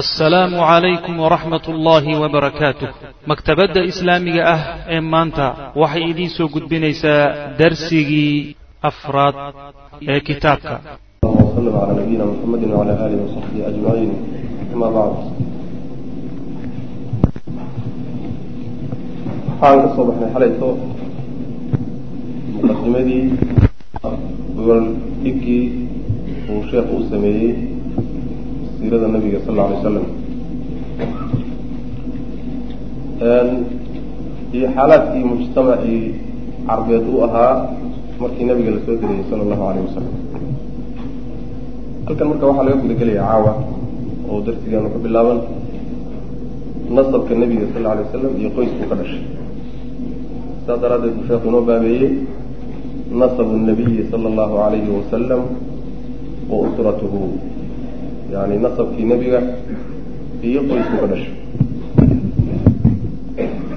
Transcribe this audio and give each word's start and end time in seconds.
assalaamu 0.00 0.58
calaykum 0.58 1.14
waraxmat 1.24 1.64
ullaahi 1.72 2.12
wabarakaatuh 2.22 2.88
maktabadda 3.30 3.80
islaamiga 3.90 4.42
ah 4.54 4.60
ee 4.94 5.00
maanta 5.12 5.46
waxay 5.82 6.04
idiin 6.10 6.30
soo 6.36 6.48
gudbinaysaa 6.54 7.22
darsigii 7.60 8.56
afraad 8.90 9.36
ee 10.12 10.20
kitaabka. 10.28 10.74
Waxaan 19.60 19.78
ka 19.82 19.88
soo 19.96 20.04
baxnay 20.08 20.30
xalayto 20.34 20.68
muqadimadii 22.66 23.22
gogoldhigii 24.56 25.64
uu 26.52 26.60
sheekhu 26.70 26.94
u 27.00 27.08
sameeyey 27.10 27.52
siirada 28.84 29.08
nabiga 29.08 29.40
sal 29.48 29.56
alay 29.64 29.80
slam 29.80 30.06
iyo 34.56 34.66
xaalaadkii 34.76 35.24
mujtamacii 35.32 36.02
carbeed 36.68 37.04
u 37.08 37.22
ahaa 37.26 37.52
markii 38.20 38.44
nabiga 38.50 38.70
la 38.76 38.80
soo 38.86 38.96
diriyey 39.00 39.24
sala 39.30 39.42
allahu 39.46 39.64
alayh 39.70 39.82
wasalam 39.88 40.14
halkan 42.06 42.26
marka 42.30 42.44
waxaa 42.50 42.66
laga 42.68 42.76
gudagelaya 42.82 43.22
caawa 43.30 43.52
oo 44.30 44.40
darsigaanu 44.46 44.88
ka 44.94 44.98
bilaaban 45.04 45.38
nasabka 46.96 47.32
nebiga 47.42 47.66
sal 47.72 47.86
alay 47.92 48.04
wasalam 48.06 48.32
iyo 48.40 48.48
qoyskuu 48.56 48.86
ka 48.90 48.96
dhashay. 49.00 49.22
Saas 50.66 50.78
daraaddeed 50.84 51.14
buu 51.16 51.26
sheekhu 51.30 51.46
inoo 51.48 51.62
baabeeyey 51.70 52.12
nasabu 53.22 53.56
nabiyi 53.70 54.04
sala 54.12 54.26
allahu 54.32 54.54
alayhi 54.66 54.90
wasalam 54.98 55.42
wa 56.50 56.56
usratuhu 56.68 57.53
yani 58.34 58.54
nasabkii 58.64 59.04
nebiga 59.12 59.40
iyo 60.48 60.60
qoyskuu 60.68 60.98
ka 61.02 61.06
dhashay 61.12 61.32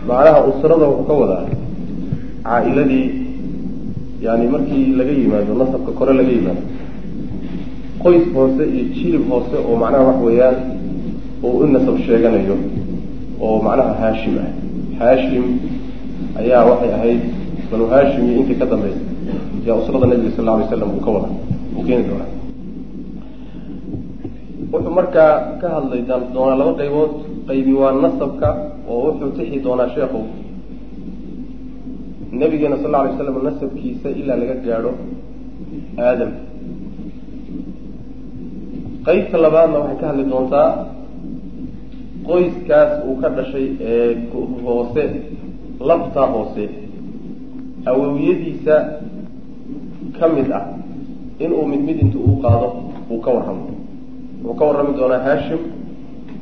macnaha 0.08 0.40
usrada 0.50 0.86
wuxuu 0.92 1.08
ka 1.09 1.14
wadaa 1.22 1.44
caa-iladii 2.45 3.06
yani 4.26 4.46
markii 4.54 4.86
laga 5.00 5.14
yimaado 5.20 5.54
nasabka 5.62 5.92
kore 6.00 6.14
laga 6.20 6.31
yimaado 6.38 6.62
qoys 8.04 8.23
hoose 8.36 8.64
iyo 8.76 8.84
jilib 8.96 9.23
hoose 9.31 9.56
oo 9.68 9.76
macnaha 9.84 10.04
wax 10.09 10.18
weeyaan 10.28 10.56
uu 11.46 11.53
u 11.64 11.68
nasab 11.76 11.98
sheeganayo 12.08 12.56
oo 13.46 13.58
macnaha 13.68 13.94
haashim 14.02 14.36
ah 14.46 14.50
haashim 15.00 15.46
ayaa 16.42 16.64
waxay 16.70 16.92
ahayd 16.98 17.22
banu 17.72 17.86
haashim 17.94 18.24
iyo 18.30 18.38
intii 18.42 18.58
ka 18.62 18.66
dambaysa 18.72 19.02
yaa 19.68 19.76
usrada 19.81 20.06
nabiga 20.12 20.31
sal 20.38 20.46
lla 20.46 20.53
alay 20.58 20.68
slam 20.74 20.90
uu 20.98 21.03
ka 21.06 21.12
wada 21.16 21.30
uu 21.78 21.84
keeni 21.88 22.03
doonaa 22.09 22.30
wuxuu 24.72 24.94
markaa 25.00 25.34
ka 25.62 25.68
hadlay 25.76 26.02
doonaa 26.10 26.58
laba 26.62 26.73
qaybood. 26.80 27.12
Qaybi 27.48 27.73
waa 27.82 27.92
nasabka 28.04 28.48
oo 28.92 29.00
wuxuu 29.06 29.32
tixi 29.38 29.58
doonaa 29.66 29.90
sheekhu. 29.96 30.20
Nabigeena 32.40 32.78
sal 32.84 32.96
alay 33.00 33.14
slam 33.18 33.38
nasabkiisa 33.48 34.09
ilaa 34.20 34.38
laga 34.42 34.56
gaadho 34.66 34.92
aadam. 36.08 36.32
Qaybta 39.08 39.38
labaadna 39.46 39.78
waxay 39.84 39.98
ka 40.02 40.06
hadli 40.09 40.24
doontaa 40.32 40.70
qoyskaas 42.28 42.92
uu 43.08 43.16
ka 43.22 43.28
dhashay 43.38 43.68
ee 43.92 44.09
hoose 44.66 45.04
labtaa 45.90 46.28
hoose. 46.34 46.66
Awowyadiisa 47.90 48.76
ka 50.20 50.26
mid 50.36 50.50
ah 50.59 50.66
inuu 51.44 51.64
mid 51.72 51.81
mid 51.88 51.98
inta 52.04 52.18
uu 52.28 52.36
qaado 52.44 52.68
uu 53.12 53.20
ka 53.26 53.30
warramo 53.36 53.66
wuxuu 54.44 54.56
ka 54.60 54.64
warrami 54.70 54.92
doonaa 55.00 55.22
haashim 55.28 55.62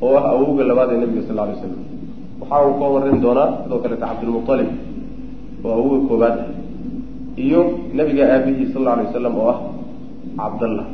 oo 0.05 0.15
ah 0.19 0.25
awowga 0.33 0.63
labaad 0.69 0.89
ee 0.93 0.99
nabiga 1.03 1.21
sal 1.27 1.39
alay 1.43 1.55
slam 1.61 1.73
waxa 2.41 2.55
uu 2.67 2.73
ka 2.81 2.85
warrami 2.93 3.19
doonaa 3.25 3.47
sidoo 3.63 3.79
kaleeta 3.83 4.05
cabdilmualib 4.11 4.69
oo 5.65 5.71
awowga 5.77 5.97
koobaad 6.09 6.37
ah. 6.43 6.47
Iyo 7.45 7.61
nabiga 7.97 8.23
aabihii 8.33 8.71
sal 8.73 8.81
alla 8.81 8.91
alay 8.95 9.05
wasalam 9.11 9.33
oo 9.41 9.47
ah 9.53 9.59
cabdallah. 10.39 10.85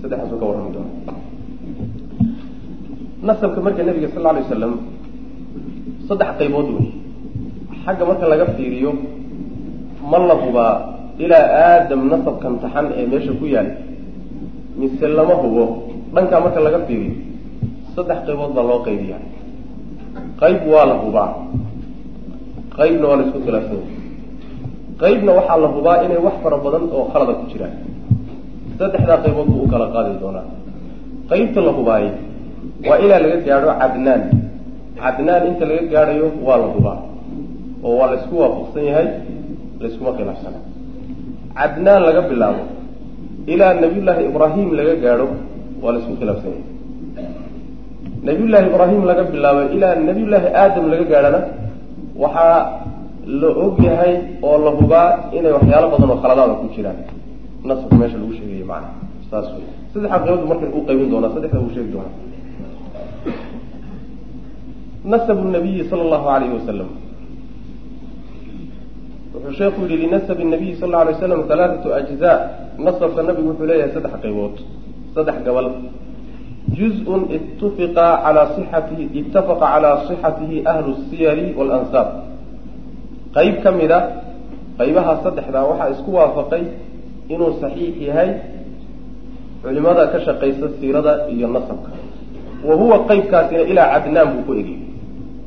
Saddexaasuu 0.00 0.38
ka 0.40 0.46
warrami 0.50 0.70
doona 0.76 0.90
nasabka 3.26 3.60
marka 3.66 3.82
nabiga 3.88 4.08
sal 4.14 4.22
lla 4.22 4.30
alay 4.32 4.42
wasalam 4.46 4.72
saddex 6.08 6.30
qaybood 6.38 6.68
wey. 6.76 6.86
Xagga 7.84 8.04
marka 8.10 8.24
laga 8.32 8.46
fiiriyo 8.56 8.90
ma 10.10 10.18
la 10.30 10.34
hubaa 10.42 10.74
ilaa 11.24 11.46
aadam 11.66 12.00
nasabkan 12.12 12.54
taxan 12.62 12.86
ee 12.98 13.06
meesha 13.12 13.32
ku 13.40 13.44
yaal 13.54 13.68
mise 14.80 15.06
lama 15.18 15.34
hubo 15.42 15.64
dhankaa 16.14 16.40
marka 16.44 16.60
laga 16.66 16.80
fiiriyo 16.88 17.14
saddex 17.94 18.18
qaybood 18.26 18.52
baa 18.56 18.64
loo 18.70 18.80
qaybiya 18.86 19.18
qayb 20.40 20.60
waa 20.72 20.84
la 20.90 20.94
hubaa. 21.04 21.30
Qaybna 22.78 23.04
waa 23.10 23.16
la 23.20 23.24
isku 23.28 23.38
khilaafsanya 23.46 23.86
qaybna 25.02 25.30
waxaa 25.38 25.58
la 25.64 25.68
hubaa 25.74 25.96
inay 26.04 26.20
wax 26.26 26.36
fara 26.42 26.56
badan 26.64 26.84
oo 26.96 27.04
khalada 27.12 27.32
ku 27.40 27.44
jiraan. 27.52 27.74
Saddexdaa 28.78 29.18
qaybood 29.24 29.48
buu 29.52 29.62
u 29.64 29.68
kala 29.72 29.86
qaadi 29.94 30.12
doonaa. 30.22 30.46
Qaybta 31.30 31.58
la 31.66 31.72
hubaayey 31.78 32.12
waa 32.88 32.98
ilaa 33.04 33.20
laga 33.24 33.36
gaadho 33.48 33.70
cadnaan. 33.82 34.22
Cadnaan 35.00 35.42
inta 35.50 35.64
laga 35.70 35.84
gaadhayo 35.92 36.26
waa 36.46 36.58
la 36.62 36.66
hubaa 36.74 36.98
oo 37.86 37.94
waa 38.00 38.08
laysku 38.12 38.34
waafaqsan 38.42 38.82
yahay 38.90 39.06
layskuma 39.82 40.10
khilaafsana. 40.18 40.58
Cadnaan 41.58 42.00
laga 42.08 42.22
bilaabo 42.30 42.62
ilaa 43.52 43.72
nabiyullaahi 43.82 44.22
ibraahim 44.30 44.68
laga 44.78 44.94
gaadho 45.04 45.26
waa 45.82 45.92
laysku 45.94 46.12
khilaafsan. 46.20 46.50
Yahay 46.52 46.64
nabiyullaahi 48.28 48.66
ibraahim 48.70 49.02
laga 49.10 49.22
bilaabo 49.32 49.60
ilaa 49.76 49.94
nabiyullaahi 50.08 50.48
aadam 50.62 50.84
laga 50.92 51.04
gaadhana 51.12 51.40
waxaa 52.22 52.58
la 53.40 53.48
og 53.64 53.76
yahay 53.88 54.14
oo 54.48 54.56
la 54.66 54.70
hubaa 54.78 55.08
inay 55.36 55.52
waxyaalo 55.58 55.86
badan 55.92 56.10
oo 56.12 56.18
khaladaada 56.22 56.54
ku 56.60 56.66
jiraan. 56.74 56.98
Nasabka 57.68 57.94
meesha 58.00 58.16
lagu 58.22 58.32
sheegayo 58.38 58.66
macnaha. 58.72 58.94
Saas 59.30 59.46
wey 59.54 59.64
saddexaa 59.92 60.20
qaybood 60.24 60.44
marka 60.50 60.66
u 60.78 60.80
qaybin 60.88 61.08
doonaa 61.12 61.34
saddexda 61.34 61.58
uu 61.64 61.72
sheegi 61.74 61.92
doonaa 61.94 62.14
nasabu 65.12 65.44
nabiyi 65.56 65.88
sala 65.90 66.02
allahu 66.06 66.26
alayhi 66.36 66.54
wasalam 66.58 66.88
wuxuu 69.32 69.54
sheekhu 69.60 69.80
yihi 69.88 69.96
linasabi 70.04 70.44
nabiyi 70.44 70.74
sal 70.80 70.88
alla 70.92 70.98
alay 71.04 71.14
slam 71.20 71.40
halaathatu 71.50 71.88
ajzaa 72.00 72.36
nasabka 72.86 73.20
nabigu 73.28 73.48
wuxuu 73.50 73.66
leeyahay 73.70 73.92
saddex 73.96 74.12
qaybood 74.24 74.54
saddex 75.14 75.36
gabal. 75.46 75.66
Juz-un 76.76 77.22
itufiqa 77.36 78.06
calaa 78.24 78.46
sixatihi 78.56 79.04
ittafaqa 79.20 79.66
calaa 79.74 79.96
sixatihi 80.08 80.56
ahlu 80.72 80.92
siyari 81.10 81.46
waalansaab 81.58 82.08
qayb 83.36 83.54
ka 83.64 83.70
mid 83.78 83.90
a 83.90 84.00
qaybaha 84.78 85.12
saddexdaa 85.24 85.64
waxaa 85.70 85.88
isku 85.94 86.10
waafaqay 86.18 86.62
inuu 87.32 87.52
saxiix 87.62 87.94
yahay 88.08 88.30
culimada 89.62 90.04
ka 90.12 90.18
shaqaysa 90.26 90.66
siirada 90.78 91.12
iyo 91.34 91.46
nasabka. 91.56 91.90
Wa 92.68 92.74
huwa 92.80 92.96
qaybkaasina 93.10 93.62
ilaa 93.72 93.86
cadnaan 93.94 94.28
buu 94.34 94.42
ku 94.46 94.52
egay. 94.60 94.78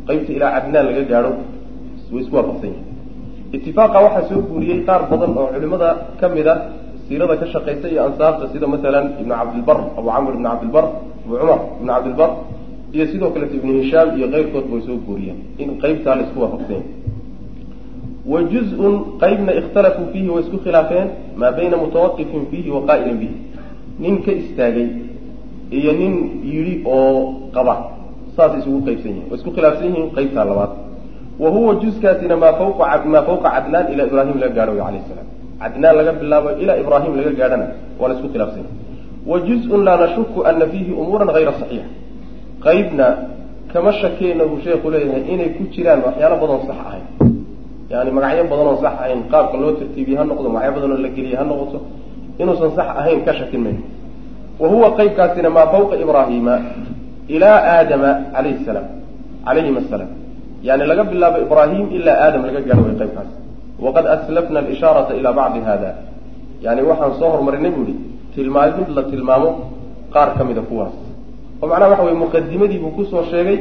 Qaybta 0.07 0.31
ilaa 0.37 0.51
cadnaan 0.59 0.85
laga 0.89 1.03
gaadho 1.11 1.31
way 2.13 2.21
isku 2.23 2.33
waafaqsan 2.37 2.69
yahay 2.73 2.83
itifaaqa 3.55 3.97
waxaa 4.05 4.27
soo 4.29 4.41
guuriyey 4.49 4.79
qaar 4.87 5.01
badan 5.11 5.31
oo 5.39 5.47
culimada 5.53 5.89
ka 6.19 6.25
mid 6.35 6.47
a 6.47 6.55
siirada 7.07 7.35
ka 7.41 7.45
shaqaysa 7.53 7.87
iyo 7.93 8.01
ansaabta 8.07 8.45
sida 8.53 8.67
masalan 8.73 9.05
ibnu 9.21 9.33
cabdilbar 9.39 9.77
abu 9.97 10.07
camr 10.15 10.31
ibn 10.37 10.43
cabdilbar 10.49 10.85
abu 11.25 11.33
cumar 11.39 11.59
ibn 11.79 11.87
cabdilbar 11.93 12.29
iyo 12.95 13.05
sidoo 13.11 13.29
kaleta 13.33 13.55
ibnu 13.59 13.71
hishaam 13.81 14.07
iyo 14.17 14.27
keyrkood 14.33 14.65
bay 14.71 14.81
soo 14.87 14.97
guuriyeen 15.07 15.37
in 15.61 15.69
qaybtaa 15.83 16.15
la 16.17 16.21
isku 16.25 16.39
waafaqsan 16.43 16.75
yahay 16.75 17.03
wa 18.31 18.39
juz-un 18.51 18.95
qaybna 19.19 19.51
ikhtalafuu 19.59 20.05
fiihi 20.13 20.29
way 20.29 20.43
isku 20.45 20.57
khilaafeen 20.65 21.07
maa 21.35 21.51
bayna 21.57 21.77
mutawaqifin 21.77 22.45
fiihi 22.51 22.69
wa 22.75 22.81
qaa'ilin 22.87 23.17
bihi. 23.21 23.35
Nin 23.99 24.23
ka 24.25 24.31
istaagay 24.31 24.87
iyo 25.79 25.91
nin 25.99 26.13
yidhi 26.51 26.75
oo 26.85 27.51
qaba 27.55 27.75
saas 28.35 28.53
isugu 28.59 28.79
qaybsan 28.87 29.11
yihiin 29.11 29.27
way 29.29 29.37
isku 29.39 29.51
khilaafsan 29.55 29.85
yihiin 29.89 30.09
qaybtaa 30.17 30.45
labaad. 30.49 30.71
Wa 31.41 31.49
huwa 31.49 31.75
juskaasina 31.83 32.35
maa 32.37 32.53
fawqa 32.59 33.03
maa 33.13 33.23
fawqa 33.27 33.49
cadnaan 33.55 33.85
ilaa 33.93 34.07
ibraahim 34.07 34.37
laga 34.39 34.55
gaadho 34.57 34.83
alayh 34.87 35.03
salaam 35.09 35.27
cadnaan 35.61 35.95
laga 35.99 36.11
bilaabo 36.21 36.49
ilaa 36.63 36.77
ibraahim 36.83 37.11
laga 37.19 37.31
gaadhana 37.39 37.65
waa 37.99 38.07
la 38.09 38.13
isku 38.15 38.27
khilaafsan 38.33 38.63
yahay 38.63 38.75
wa 39.29 39.37
juz-un 39.47 39.81
laa 39.87 39.97
nashuku 40.03 40.39
ana 40.49 40.65
fiihi 40.71 40.91
umuuran 41.01 41.29
hayra 41.35 41.53
saxiixa 41.59 41.89
qaybna 42.65 43.07
kama 43.73 43.91
shakeyna 44.01 44.43
buu 44.49 44.59
sheekhu 44.65 44.87
leeyahay 44.93 45.23
inay 45.33 45.49
ku 45.57 45.63
jiraan 45.73 45.99
waxyaalo 46.05 46.35
badan 46.43 46.59
sax 46.67 46.77
ahayn 46.87 47.05
yani 47.91 48.09
magacyo 48.17 48.43
badan 48.51 48.67
oo 48.71 48.77
sax 48.83 48.93
ahayn 49.01 49.19
qaabka 49.31 49.55
loo 49.61 49.71
tartiibiye 49.79 50.17
ha 50.19 50.23
noqdo 50.29 50.47
magacyo 50.55 50.73
badan 50.77 50.91
oo 50.95 51.01
la 51.05 51.09
geliye 51.15 51.35
ha 51.39 51.43
noqoto 51.51 51.77
inuusan 52.41 52.71
sax 52.77 52.87
ahayn 53.01 53.19
ka 53.25 53.31
shakin 53.39 53.61
mayno 53.65 53.83
wa 54.61 54.67
huwa 54.73 54.87
qaybkaasina 54.99 55.49
maa 55.49 55.67
fawqa 55.73 55.95
ibraahiima 56.03 56.55
ilaa 57.35 57.57
aadama 57.75 58.09
alayhi 58.39 58.65
salaam 58.67 58.87
calayhim 59.45 59.75
asalaam 59.81 60.11
yani 60.67 60.83
laga 60.91 61.03
bilaabo 61.11 61.37
ibraahim 61.45 61.85
ilaa 61.97 62.17
aadam 62.25 62.41
laga 62.47 62.59
gaadho 62.67 62.83
way 62.87 62.95
qaybkaas 63.01 63.29
waqad 63.79 64.05
aslafna 64.15 64.59
alishaarata 64.59 65.13
ilaa 65.19 65.33
bacdi 65.33 65.59
hada 65.59 65.95
yani 66.61 66.81
waxaan 66.89 67.13
soo 67.19 67.29
horumarinay 67.33 67.71
bu 67.71 67.81
ihi 67.83 67.95
tilmaamid 68.35 68.87
la 68.95 69.03
tilmaamo 69.03 69.49
qaar 70.13 70.29
ka 70.37 70.43
mida 70.43 70.61
kuwaas 70.61 70.95
oo 71.61 71.67
macnaha 71.67 71.89
waxa 71.91 72.03
weye 72.03 72.17
muqadimadii 72.23 72.79
buu 72.83 72.91
ku 72.97 73.05
soo 73.11 73.23
sheegay 73.31 73.57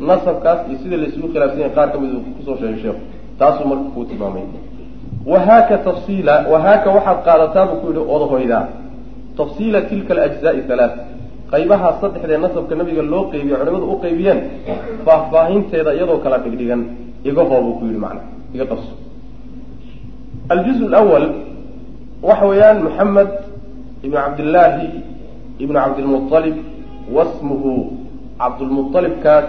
nasabkaas 0.00 0.58
iyo 0.68 0.78
sida 0.82 0.96
laysugu 0.96 1.28
khilaafsan 1.32 1.60
yahay 1.60 1.74
qaar 1.78 1.88
ka 1.92 1.98
mid 2.02 2.10
uu 2.14 2.22
ku 2.36 2.42
soo 2.46 2.56
sheegay 2.60 2.80
sheekhu 2.82 3.00
taasuu 3.38 3.66
marka 3.70 3.88
kuu 3.94 4.04
tilmaamay 4.10 4.44
wahaaka 5.32 5.78
tafsiila 5.88 6.34
wahaaka 6.52 6.88
waxaad 6.96 7.18
qaadataa 7.28 7.66
buu 7.70 7.78
ku 7.82 7.86
yihi 7.92 8.02
odahoydaa 8.14 8.64
tafsiila 9.38 9.80
tilka 9.90 10.12
alajzaai 10.16 10.62
halaat 10.68 10.94
qaybaha 11.52 11.88
saddexdee 12.00 12.38
nasabka 12.44 12.74
nabiga 12.80 13.02
loo 13.12 13.24
qeybiye 13.32 13.56
culimadu 13.60 13.86
u 13.92 13.96
qeybiyeen 14.04 14.40
faahfaahinteeda 15.06 15.90
iyadoo 15.98 16.18
kala 16.24 16.38
dhigdhigan 16.44 16.82
iga 17.28 17.42
hoobuu 17.50 17.74
ku 17.78 17.84
yihi 17.90 18.00
macna 18.04 18.22
iga 18.54 18.64
qabso 18.70 19.05
aljuz 20.48 20.80
lwal 20.80 21.26
waxa 22.22 22.46
weeyaan 22.46 22.82
maxamed 22.86 23.28
ibnu 24.02 24.16
cabdillaahi 24.16 24.88
ibnu 25.58 25.74
cabdilmualib 25.84 26.56
wasmuhu 27.16 27.72
cabdulmualibkaas 28.38 29.44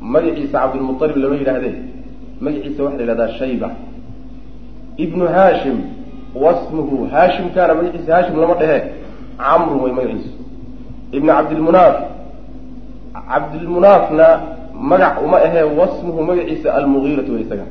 magaciisa 0.00 0.58
cabdulmualib 0.62 1.16
lama 1.22 1.36
yidhaahdee 1.40 1.74
magaciisa 2.40 2.82
waxa 2.84 2.96
la 2.98 3.02
yihahdaa 3.02 3.28
shayba 3.38 3.68
ibnu 5.04 5.24
haashim 5.36 5.78
wasmuhu 6.44 6.96
haashimkaana 7.12 7.74
magaciisa 7.74 8.14
haashim 8.14 8.40
lama 8.40 8.54
dhehe 8.54 8.78
camru 9.38 9.82
way 9.84 9.92
magaciisa 9.92 10.30
ibnu 11.12 11.30
cabdilmunaaf 11.32 11.96
cabdilmunaafna 13.30 14.26
magac 14.90 15.22
uma 15.24 15.36
ahee 15.46 15.62
wasmuhu 15.78 16.22
magaciisa 16.22 16.74
almugiiratu 16.74 17.32
way 17.32 17.42
isaga 17.42 17.66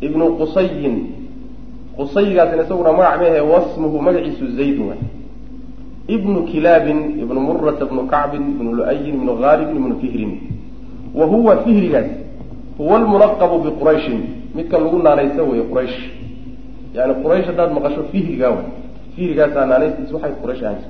ibnu 0.00 0.24
qusayin 0.38 1.17
qusaygaasina 1.98 2.62
isaguna 2.62 2.92
magac 2.92 3.18
ma 3.20 3.26
ahee 3.26 3.42
wasmuhu 3.52 3.98
magaciisu 4.06 4.44
zaydun 4.56 4.86
waay. 4.88 5.02
Ibnu 6.08 6.42
kilaabin 6.50 7.20
ibnu 7.22 7.40
murata 7.40 7.84
ibnu 7.84 8.06
kacbin 8.06 8.42
ibnu 8.54 8.70
lu-ayin 8.78 9.14
ibnu 9.18 9.32
gaalibin 9.42 9.76
ibnu 9.76 9.94
fihrin. 10.00 10.32
Wa 11.14 11.26
huwa 11.26 11.56
fihrigaas 11.64 12.06
huwa 12.78 12.96
almulaqabu 12.98 13.58
biqurayshin 13.66 14.20
midka 14.54 14.78
lagu 14.78 15.02
naanaysa 15.02 15.42
wey 15.42 15.60
quraysh. 15.70 15.98
Yani 16.94 17.14
quraysh 17.22 17.46
haddaad 17.50 17.72
maqasho 17.74 18.02
fihrigaa 18.12 18.50
way 18.56 18.66
fihrigaasaa 19.16 19.66
naanaystiis 19.66 20.12
waxay 20.14 20.32
quraysh 20.42 20.62
ahan 20.62 20.82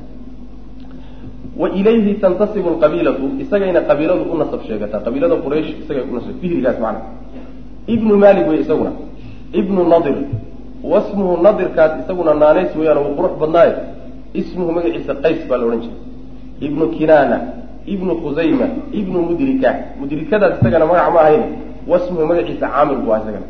wa 1.57 1.69
ilayhi 1.75 2.15
tantasibu 2.23 2.71
lqabiilatu 2.77 3.41
isagayna 3.41 3.81
qabiiladu 3.89 4.29
u 4.29 4.37
nasab 4.39 4.61
sheegataa. 4.69 5.01
Qabiilada 5.01 5.37
quraysh 5.41 5.71
isagay 5.83 6.05
unasab 6.05 6.37
fihrigaas 6.41 6.79
macna. 6.79 7.01
Ibnu 7.89 8.15
malik 8.17 8.47
wey 8.47 8.61
isaguna. 8.61 8.93
Ibnu 9.53 9.89
nadir 9.89 10.19
wasmuhu 10.83 11.43
nadirkaas 11.43 12.05
isaguna 12.05 12.35
naanays 12.35 12.77
weeyaan 12.77 12.99
uu 12.99 13.15
qurux 13.19 13.35
badnaaye 13.41 13.73
ismuhu 14.35 14.73
magaciisa 14.73 15.15
qays 15.25 15.41
baa 15.49 15.59
la 15.59 15.65
odhan 15.67 15.81
jiray. 15.81 16.01
Ibnu 16.61 16.85
kinaana 16.99 17.39
ibnu 17.87 18.13
khusayma 18.23 18.67
ibnu 18.93 19.19
mudrika. 19.23 19.71
Mudrikadaas 20.01 20.61
isagana 20.61 20.87
magac 20.87 21.13
ma 21.15 21.21
ahayn. 21.21 21.45
Wasmuhu 21.87 22.27
magaciisa 22.27 22.67
caamir 22.69 22.99
bu 23.05 23.13
ah 23.13 23.21
isagana. 23.23 23.47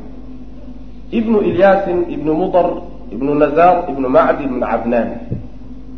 Ibnu 1.12 1.36
ilyaasin 1.48 1.98
ibnu 2.14 2.32
mudar 2.34 2.66
ibnu 3.12 3.34
nazaar 3.34 3.88
ibnu 3.90 4.08
macdi 4.08 4.44
ibnu 4.44 4.60
cadnaan 4.60 5.08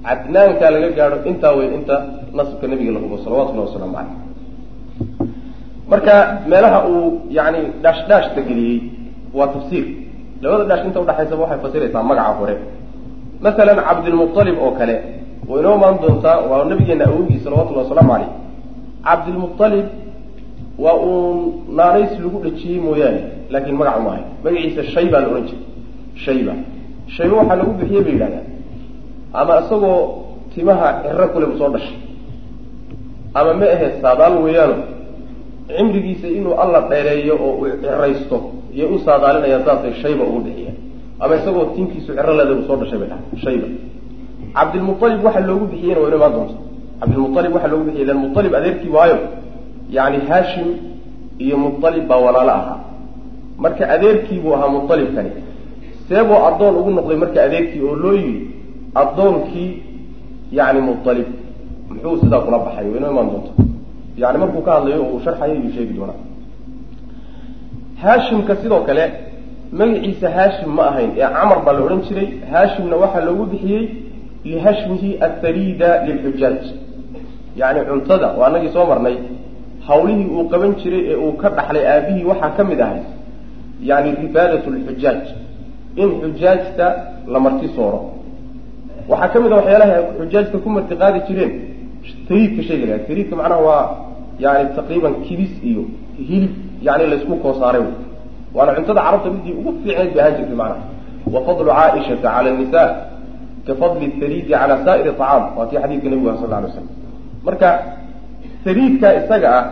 cadnaankaa 0.05 0.71
laga 0.71 0.89
gaadho 0.97 1.29
intaa 1.31 1.53
wey 1.59 1.69
inta 1.77 1.97
nasabka 2.33 2.67
nabiga 2.67 2.93
la 2.93 3.01
hubo 3.01 3.19
salawatullahi 3.25 3.69
wasalaamu 3.69 3.95
caleyh 3.99 4.17
marka 5.91 6.15
meelaha 6.49 6.79
uu 6.89 7.21
yani 7.31 7.61
dhaash 7.83 8.01
dhaashta 8.09 8.41
geliyey 8.49 8.81
waa 9.35 9.49
tafsiir 9.55 9.87
labada 10.43 10.65
dhaash 10.71 10.85
inta 10.89 10.99
udhaxaysaba 11.05 11.43
waxay 11.45 11.59
fasiraysaa 11.65 12.03
magaca 12.11 12.33
hore. 12.41 12.55
Masalan 13.45 13.79
cabdilmualib 13.89 14.57
oo 14.65 14.73
kale 14.79 14.95
way 15.49 15.61
inoo 15.61 15.75
imaan 15.79 15.97
doontaa 16.03 16.37
waa 16.51 16.65
nabigeena 16.71 17.05
awogii 17.11 17.39
salawatullahi 17.45 17.85
wasalaamu 17.87 18.13
caleyh 18.13 18.31
cabdilmualib 19.07 19.87
waa 20.85 20.97
uun 21.07 21.39
naanays 21.79 22.13
lagu 22.25 22.39
dhajiyey 22.45 22.79
mooyaane 22.87 23.21
laakiin 23.53 23.77
magac 23.81 23.97
uma 24.01 24.11
ahay 24.13 24.25
magaciisa 24.45 24.83
shayba 24.95 25.17
la 25.23 25.27
odhan 25.31 25.45
jiray. 25.49 25.65
Shayba. 26.25 26.53
Shayba 27.17 27.35
waxaa 27.41 27.57
lagu 27.61 27.73
bixiyey 27.81 28.03
bay 28.07 28.13
yidhahdaan. 28.17 28.47
Ama 29.41 29.53
isagoo 29.63 29.99
timaha 30.55 30.89
ciro 31.03 31.27
kule 31.33 31.47
bu 31.51 31.55
soo 31.61 31.71
dhashay. 31.75 31.97
Ama 33.39 33.53
ma 33.61 33.67
ahe 33.75 33.87
saadaal 34.03 34.35
weeyaano. 34.45 34.77
Cimrigiisa 35.77 36.27
inuu 36.39 36.55
alla 36.63 36.81
dheereeyo 36.91 37.35
oo 37.47 37.53
uu 37.63 37.69
ciraysto 37.83 38.37
iyo 38.77 38.87
u 38.95 38.99
saadaalinaya 39.07 39.59
saasay 39.67 39.93
shayba 40.03 40.23
ugu 40.31 40.41
bixiya 40.47 40.73
ama 41.23 41.33
isagoo 41.39 41.65
tinkiisu 41.77 42.11
ciro 42.17 42.33
leeda 42.39 42.53
u 42.61 42.63
soo 42.69 42.77
dhashay 42.81 42.99
bay 43.01 43.09
dhahay 43.13 43.27
shayba. 43.45 43.67
Cabdilmualib 44.57 45.21
waxaa 45.27 45.47
loogu 45.49 45.67
bixiyeyna 45.73 46.01
waa 46.03 46.09
ino 46.11 46.17
imaan 46.19 46.33
doonta 46.37 46.55
cabdilmualib 47.01 47.53
waxaa 47.57 47.71
loogu 47.73 47.85
bixiyey 47.89 48.07
lan 48.11 48.19
mualib 48.25 48.53
adeerkii 48.59 48.91
waayo. 48.97 49.19
Yani 49.97 50.19
haashim 50.29 50.69
iyo 51.45 51.57
mualib 51.63 52.05
baa 52.11 52.21
walaalo 52.27 52.53
ahaa. 52.61 52.79
Marka 53.63 53.85
adeerkii 53.95 54.39
buu 54.43 54.55
ahaa 54.57 54.69
mualibkani 54.75 55.31
seeboo 56.09 56.41
addoon 56.49 56.75
ugu 56.81 56.91
noqday 56.97 57.17
marka 57.23 57.39
adeerkii 57.47 57.81
oo 57.89 57.95
loo 58.03 58.15
yidhi 58.23 58.41
addoonkii 59.03 59.71
yani 60.59 60.81
mualib 60.89 61.29
muxuu 61.91 62.17
sidaa 62.23 62.41
kula 62.45 62.59
baxay? 62.65 62.87
Wa 62.93 62.97
inoo 62.99 63.11
imaan 63.15 63.29
doonta 63.33 63.53
yani 64.23 64.37
markuu 64.43 64.63
ka 64.67 64.71
hadlayo 64.77 65.03
uu 65.13 65.21
sharxayo 65.25 65.55
iyuu 65.59 65.73
sheegi 65.77 65.95
doonaa 65.99 66.19
haashimka 68.03 68.53
sidoo 68.63 68.81
kale 68.89 69.05
magaciisa 69.79 70.29
haashim 70.37 70.71
ma 70.77 70.83
ahayn 70.91 71.11
ee 71.17 71.29
camar 71.37 71.59
baa 71.65 71.73
la 71.77 71.81
odhan 71.87 72.01
jiray. 72.09 72.29
Haashimna 72.53 72.97
waxaa 73.03 73.25
loogu 73.29 73.45
bixiyey 73.53 73.85
lihashmihi 74.51 75.11
atharida 75.27 75.89
lilxujaaj 76.07 76.63
yani 77.61 77.81
cuntada 77.89 78.29
waa 78.39 78.47
anagii 78.51 78.73
soo 78.77 78.87
marnay 78.91 79.17
hawlihii 79.89 80.29
uu 80.37 80.45
qaban 80.53 80.73
jiray 80.83 81.03
ee 81.13 81.17
uu 81.25 81.33
ka 81.43 81.49
dhaxlay 81.57 81.85
aabihii 81.93 82.25
waxaa 82.31 82.51
ka 82.57 82.63
mid 82.71 82.81
ahay. 82.87 83.01
Yani 83.91 84.09
rifaadat 84.23 84.65
lxujaaj 84.75 85.23
in 86.03 86.09
xujaajta 86.23 86.87
la 87.33 87.39
marti 87.45 87.69
sooro. 87.77 88.01
Waxaa 89.11 89.29
ka 89.33 89.39
mid 89.45 89.53
a 89.53 89.57
waxyaalaha 89.61 89.97
xujaajta 90.19 90.57
ku 90.65 90.69
marti 90.77 90.95
qaadi 91.03 91.19
jireen. 91.29 91.53
Tariidka 92.29 92.63
shayga 92.69 92.87
laha 92.91 92.99
tariidka 93.09 93.35
macnaha 93.41 93.63
waa 93.69 93.85
yani 94.45 94.69
taqriiban 94.77 95.15
kibis 95.27 95.53
iyo 95.69 95.83
hilib 96.29 96.53
yani 96.87 97.05
laysku 97.13 97.35
koosaaray 97.45 97.85
waana 98.57 98.75
cuntada 98.77 99.01
carabta 99.07 99.29
midii 99.37 99.55
ugu 99.61 99.71
fiicnayd 99.83 100.11
bay 100.15 100.23
ahaan 100.23 100.35
jirtay 100.39 100.57
macnaha 100.63 100.85
wa 101.35 101.41
fadlu 101.47 101.71
caaishata 101.79 102.29
cala 102.35 102.51
nisa 102.61 102.83
ka 103.67 103.73
fadli 103.81 104.07
tariidi 104.21 104.51
cala 104.53 104.75
saa'iri 104.87 105.11
acaam 105.15 105.43
waa 105.57 105.67
kii 105.71 105.79
xadiidka 105.83 106.09
nabiga 106.13 106.35
sal 106.43 106.53
alay 106.59 106.71
slam 106.75 106.89
marka 107.47 107.69
sariidka 108.65 109.09
isaga 109.21 109.49
ah 109.59 109.65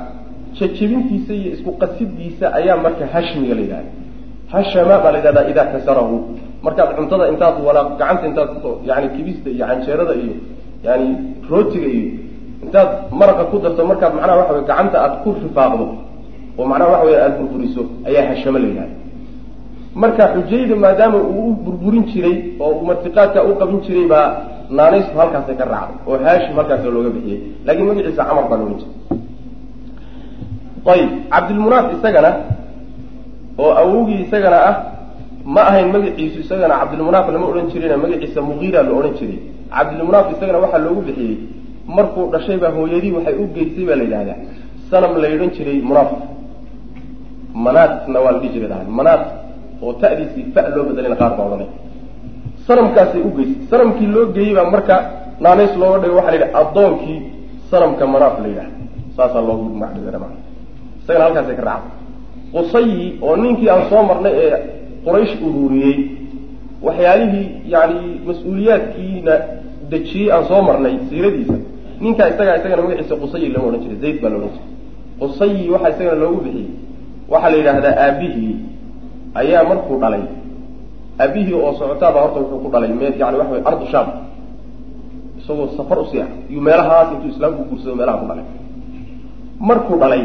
jajebintiisa 0.59 1.33
iyo 1.41 1.51
isku 1.57 1.71
qasidiisa 1.81 2.47
ayaa 2.59 2.77
marka 2.87 3.05
hashmiga 3.15 3.55
la 3.59 3.63
yidhahda 3.65 3.91
hashama 4.53 4.95
baa 5.03 5.13
la 5.13 5.19
yidhahdaa 5.21 5.49
idaa 5.53 5.67
kasarahu 5.75 6.17
markaad 6.67 6.89
cuntada 6.99 7.25
intaad 7.33 7.57
wala 7.67 7.81
gacanta 8.01 8.25
intaad 8.31 8.51
yani 8.89 9.07
kibista 9.17 9.49
iyo 9.51 9.65
canjeerada 9.71 10.15
iyo 10.15 10.35
yani 10.87 11.09
rootiga 11.51 11.89
iyo 11.99 12.11
intaad 12.65 12.89
maraqa 13.21 13.45
ku 13.51 13.57
darto 13.65 13.83
markaad 13.91 14.13
macnaha 14.17 14.39
waxa 14.41 14.53
wey 14.57 14.65
gacanta 14.71 14.97
aad 15.05 15.15
ku 15.23 15.29
rifaaqdo 15.45 15.87
oo 16.59 16.65
macnaha 16.71 16.91
waxa 16.93 17.07
wey 17.07 17.17
aada 17.23 17.37
burburiso 17.39 17.83
ayaa 18.09 18.25
hashamo 18.31 18.59
la 18.63 18.67
yidhahda. 18.71 18.95
Marka 19.95 20.23
xujayda 20.35 20.75
maadaama 20.85 21.19
uu 21.19 21.49
u 21.51 21.55
burburin 21.65 22.05
jiray 22.13 22.37
oo 22.61 22.71
uu 22.79 22.85
martiqaadka 22.91 23.39
u 23.45 23.55
qabin 23.61 23.81
jiray 23.87 24.07
baa 24.13 24.27
naanaysku 24.77 25.15
halkaasay 25.21 25.57
ka 25.61 25.65
raacday 25.73 25.99
oo 26.09 26.17
haashim 26.25 26.55
halkaasa 26.59 26.87
looga 26.95 27.11
bixiyey. 27.17 27.41
Laakiin 27.67 27.87
magaciisa 27.89 28.23
camar 28.29 28.45
baa 28.51 28.59
loohan 28.61 28.77
jiray 28.81 28.95
ayib 30.93 31.11
cabdilmunaaf 31.33 31.87
isagana 31.97 32.31
oo 33.63 33.73
awowgii 33.83 34.21
isagana 34.27 34.59
ah 34.71 34.75
ma 35.55 35.61
ahayn 35.71 35.89
magaciisu 35.95 36.39
isagana 36.45 36.75
cabdilmunaaf 36.81 37.27
lama 37.35 37.47
odhan 37.51 37.67
jirina 37.73 37.97
magaciisa 38.05 38.41
mugiira 38.49 38.81
la 38.87 38.93
odhan 38.99 39.13
jiray. 39.19 39.39
Cabdilmunaaf 39.75 40.27
isagana 40.35 40.59
waxaa 40.65 40.79
loogu 40.87 41.03
bixiyey 41.09 41.37
markuu 41.97 42.25
dhashay 42.33 42.57
baa 42.63 42.73
hooyadii 42.77 43.13
waxay 43.17 43.35
u 43.43 43.45
geysay 43.55 43.85
baa 43.89 43.97
la 44.01 44.05
yidhahdaa. 44.07 44.39
Sanam 44.91 45.13
la 45.23 45.29
odhan 45.35 45.51
jiray 45.57 45.79
munaaf 45.89 46.11
manaatna 47.67 48.19
waa 48.25 48.33
la 48.35 48.39
dhihi 48.43 48.53
jiray 48.55 48.69
dhahay. 48.73 48.87
Manaat 48.99 49.23
oo 49.85 49.93
ta'diisii 50.03 50.45
fa 50.55 50.61
loo 50.75 50.85
bedelina 50.89 51.17
qaar 51.21 51.33
baa 51.37 51.47
odhanay. 51.49 51.69
Sanamkaasay 52.67 53.21
u 53.29 53.31
geysay. 53.37 53.57
Sanamkii 53.71 54.09
loo 54.15 54.27
geeyey 54.37 54.55
baa 54.59 54.71
marka 54.75 54.95
naanays 55.45 55.73
looga 55.81 55.99
dhigo 56.03 56.15
waxa 56.19 56.31
la 56.33 56.37
yidhaha 56.37 56.59
addoonkii 56.63 57.19
sanamka 57.71 58.05
manaaf 58.15 58.35
la 58.43 58.49
yidhaha 58.53 58.71
saasaa 59.17 59.43
loogu 59.49 59.65
magdhigana 59.83 60.19
maa 60.23 60.35
isagana 61.03 61.25
halkaasay 61.27 61.57
ka 61.61 61.65
raacday. 61.69 61.95
Qusayi 62.53 63.07
oo 63.27 63.37
ninkii 63.43 63.69
aan 63.73 63.83
soo 63.91 64.03
marnay 64.11 64.35
ee 64.45 64.57
quraysh 65.05 65.35
ururiyey 65.47 65.97
waxyaalihii 66.87 67.47
yani 67.75 68.01
mas'uuliyaadkiina 68.29 69.35
dejiyey 69.91 70.29
aan 70.35 70.45
soo 70.51 70.61
marnay 70.69 70.95
siiradiisa 71.09 71.57
ninkaa 72.03 72.29
isagaa 72.33 72.57
isagana 72.61 72.83
magaciisa 72.85 73.15
qusayi 73.23 73.47
lama 73.55 73.67
odhan 73.69 73.81
jiray 73.85 73.99
zayd 74.05 74.17
baa 74.23 74.31
la 74.33 74.37
odhan 74.39 74.53
jiray. 74.57 74.69
Qusayi 75.21 75.71
waxaa 75.75 75.91
isagana 75.95 76.17
loogu 76.23 76.41
bixiyey 76.45 76.69
waxaa 77.33 77.51
la 77.53 77.57
yidhaahdaa 77.61 77.95
aabihii 78.07 78.55
ayaa 79.41 79.65
markuu 79.71 79.97
dhalay. 80.03 80.25
Aabihii 81.23 81.55
oo 81.65 81.73
socotaaba 81.81 82.19
horta 82.23 82.39
wuxuu 82.41 82.59
ku 82.65 82.69
dhalay 82.75 82.93
me 83.01 83.07
yani 83.21 83.37
waxa 83.41 83.53
wey 83.55 83.63
ardu 83.71 83.87
sham 83.93 84.07
isagoo 85.39 85.67
safar 85.77 85.99
u 85.99 86.05
sii 86.11 86.21
ah 86.25 86.29
yuu 86.53 86.61
meelahaas 86.67 87.09
intuu 87.15 87.31
islaamku 87.35 87.63
guursado 87.69 87.95
meelaha 88.01 88.19
ku 88.23 88.27
dhalay. 88.31 88.45
Markuu 89.69 89.97
dhalay 90.03 90.23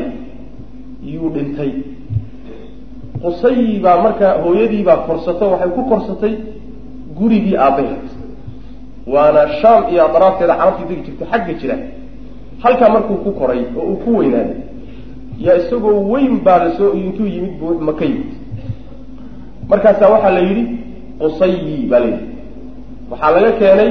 yuu 1.14 1.30
dhintay. 1.36 1.72
Qusay 3.24 3.80
baa 3.84 3.98
marka 4.06 4.28
hooyadii 4.44 4.84
baa 4.88 4.98
korsato 5.08 5.46
waxay 5.52 5.70
ku 5.78 5.82
korsatay 5.92 6.34
gurigii 7.18 7.58
aabbaheed 7.66 8.06
waana 9.14 9.42
shaam 9.62 9.82
iyo 9.92 10.02
adaraafteeda 10.08 10.56
carabtii 10.60 10.88
degi 10.90 11.02
jirtay 11.08 11.28
xagga 11.32 11.54
jira. 11.62 11.76
Halkaa 12.64 12.90
markuu 12.96 13.18
ku 13.26 13.32
koray 13.40 13.62
oo 13.80 13.84
uu 13.92 13.96
ku 14.04 14.10
weynaaday 14.20 14.58
yaa 15.46 15.58
isagoo 15.62 15.96
weyn 16.14 16.34
baa 16.46 16.60
la 16.64 16.70
soo 16.78 16.90
intuu 17.02 17.28
yimid 17.34 17.54
buu 17.60 17.74
maka 17.88 18.04
yimid. 18.10 18.32
Markaasaa 19.70 20.10
waxaa 20.14 20.32
la 20.38 20.42
yidhi 20.48 20.64
qusayi 21.20 21.76
baa 21.92 22.00
la 22.04 22.08
yidhi. 22.12 22.26
Waxaa 23.12 23.32
laga 23.36 23.52
keenay 23.60 23.90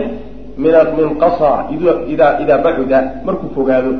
min 0.62 0.74
min 0.98 1.08
qasa 1.22 1.48
idaa 2.12 2.30
idaa 2.42 2.58
bacuda 2.64 2.98
markuu 3.26 3.48
fogaado 3.56 3.92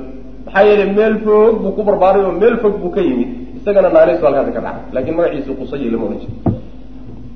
maxaa 0.46 0.64
yeelay 0.68 0.90
meel 0.98 1.14
foog 1.24 1.54
buu 1.62 1.72
ku 1.76 1.82
barbaaray 1.88 2.22
oo 2.28 2.32
meel 2.42 2.56
fog 2.62 2.74
buu 2.82 2.90
ka 2.96 3.00
yimid. 3.08 3.28
Isagana 3.58 3.88
naanaysu 3.94 4.24
halkaasi 4.26 4.52
ka 4.56 4.60
dhacay 4.66 4.84
laakiin 4.94 5.16
magaciisa 5.18 5.52
qusayi 5.60 5.86
lama 5.92 6.04
odhan 6.06 6.18
jiro 6.22 6.34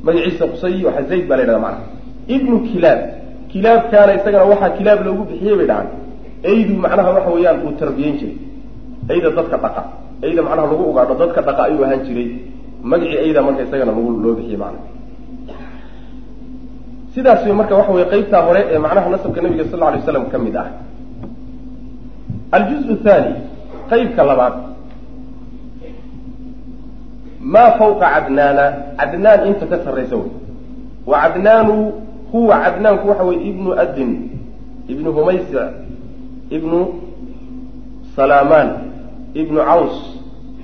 magaciisa 0.06 0.44
qusayi 0.52 0.78
waxaa 0.86 1.08
zayd 1.10 1.24
baa 1.28 1.36
la 1.38 1.42
yidhahda 1.42 1.60
macana 1.66 1.84
ibnu 2.34 2.56
kilaab 2.68 3.00
kilaabkaana 3.52 4.12
isagana 4.18 4.44
waxaa 4.52 4.70
kilaab 4.78 4.98
loogu 5.06 5.22
bixiyey 5.30 5.56
bay 5.60 5.66
dhacan 5.70 5.88
aydu 6.50 6.72
macnaha 6.84 7.10
waxa 7.16 7.30
weeyaan 7.34 7.56
uu 7.66 7.72
tarbiyeyn 7.80 8.16
jiray. 8.20 8.36
Ayda 9.12 9.28
dadka 9.38 9.56
dhaqa 9.64 9.82
ayda 10.22 10.40
macnaha 10.42 10.66
lagu 10.70 10.84
ugaadho 10.90 11.14
dadka 11.20 11.40
dhaqa 11.42 11.62
ayuu 11.68 11.84
ahaan 11.84 12.00
jiray. 12.06 12.28
Magacii 12.82 13.18
ayda 13.24 13.40
marka 13.42 13.62
isagana 13.66 13.92
lagu 13.92 14.10
loo 14.22 14.34
bixiyey 14.38 14.56
macana 14.56 14.80
sidaas 17.16 17.42
marka 17.48 17.74
waxa 17.74 17.92
weye 17.92 18.06
qeybtaa 18.12 18.42
hore 18.46 18.60
ee 18.72 18.78
macnaha 18.78 19.08
nasabka 19.10 19.40
nabiga 19.40 19.64
sal 19.70 19.80
lla 19.80 19.86
alay 19.88 20.00
slam 20.04 20.24
ka 20.32 20.38
mid 20.38 20.56
ah. 20.56 20.68
Aljuzu 22.52 22.94
thani 23.04 23.32
qeybka 23.90 24.22
labaad. 24.24 24.54
Maa 27.40 27.70
fawqa 27.78 28.06
cadnaana 28.14 28.64
cadnaan 29.00 29.40
inta 29.48 29.64
ka 29.70 29.76
sarraysa 29.84 30.16
wey 30.16 30.30
wa 31.06 31.16
cadnaanu 31.24 31.74
huwa 32.32 32.54
cadnaanku 32.64 33.08
waxa 33.08 33.24
weye 33.24 33.40
ibnu 33.50 33.70
adin 33.72 34.12
ibnu 34.88 35.08
humaysic 35.12 35.56
ibnu 36.50 36.78
salaamaan 38.16 38.68
ibnu 39.40 39.60
caws 39.68 39.94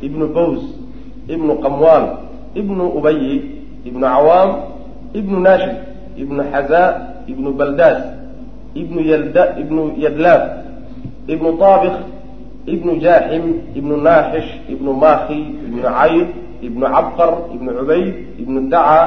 ibnu 0.07 0.25
baws 0.35 0.63
ibnu 1.29 1.53
qamwaal 1.63 2.05
ibnu 2.61 2.85
ubayi 2.99 3.35
ibnu 3.85 4.01
cawaam 4.01 4.51
ibnu 5.19 5.37
naashid 5.45 5.77
ibnu 6.17 6.41
xazaa 6.53 6.89
ibnu 7.31 7.49
baldaas 7.59 8.01
ibnu 8.75 9.01
yalda 9.11 9.43
ibnu 9.61 9.83
yadlaaf 10.05 10.43
ibnu 11.29 11.49
taabik 11.61 11.97
ibnu 12.67 12.93
jaaxim 13.05 13.45
ibnu 13.79 13.95
naaxish 14.07 14.51
ibnu 14.73 14.91
maakhi 15.03 15.41
ibnu 15.67 15.83
cayd 15.83 16.29
ibnu 16.67 16.85
cabqar 16.95 17.31
ibnu 17.55 17.71
cubayd 17.79 18.15
ibnu 18.43 18.59
daca 18.73 19.01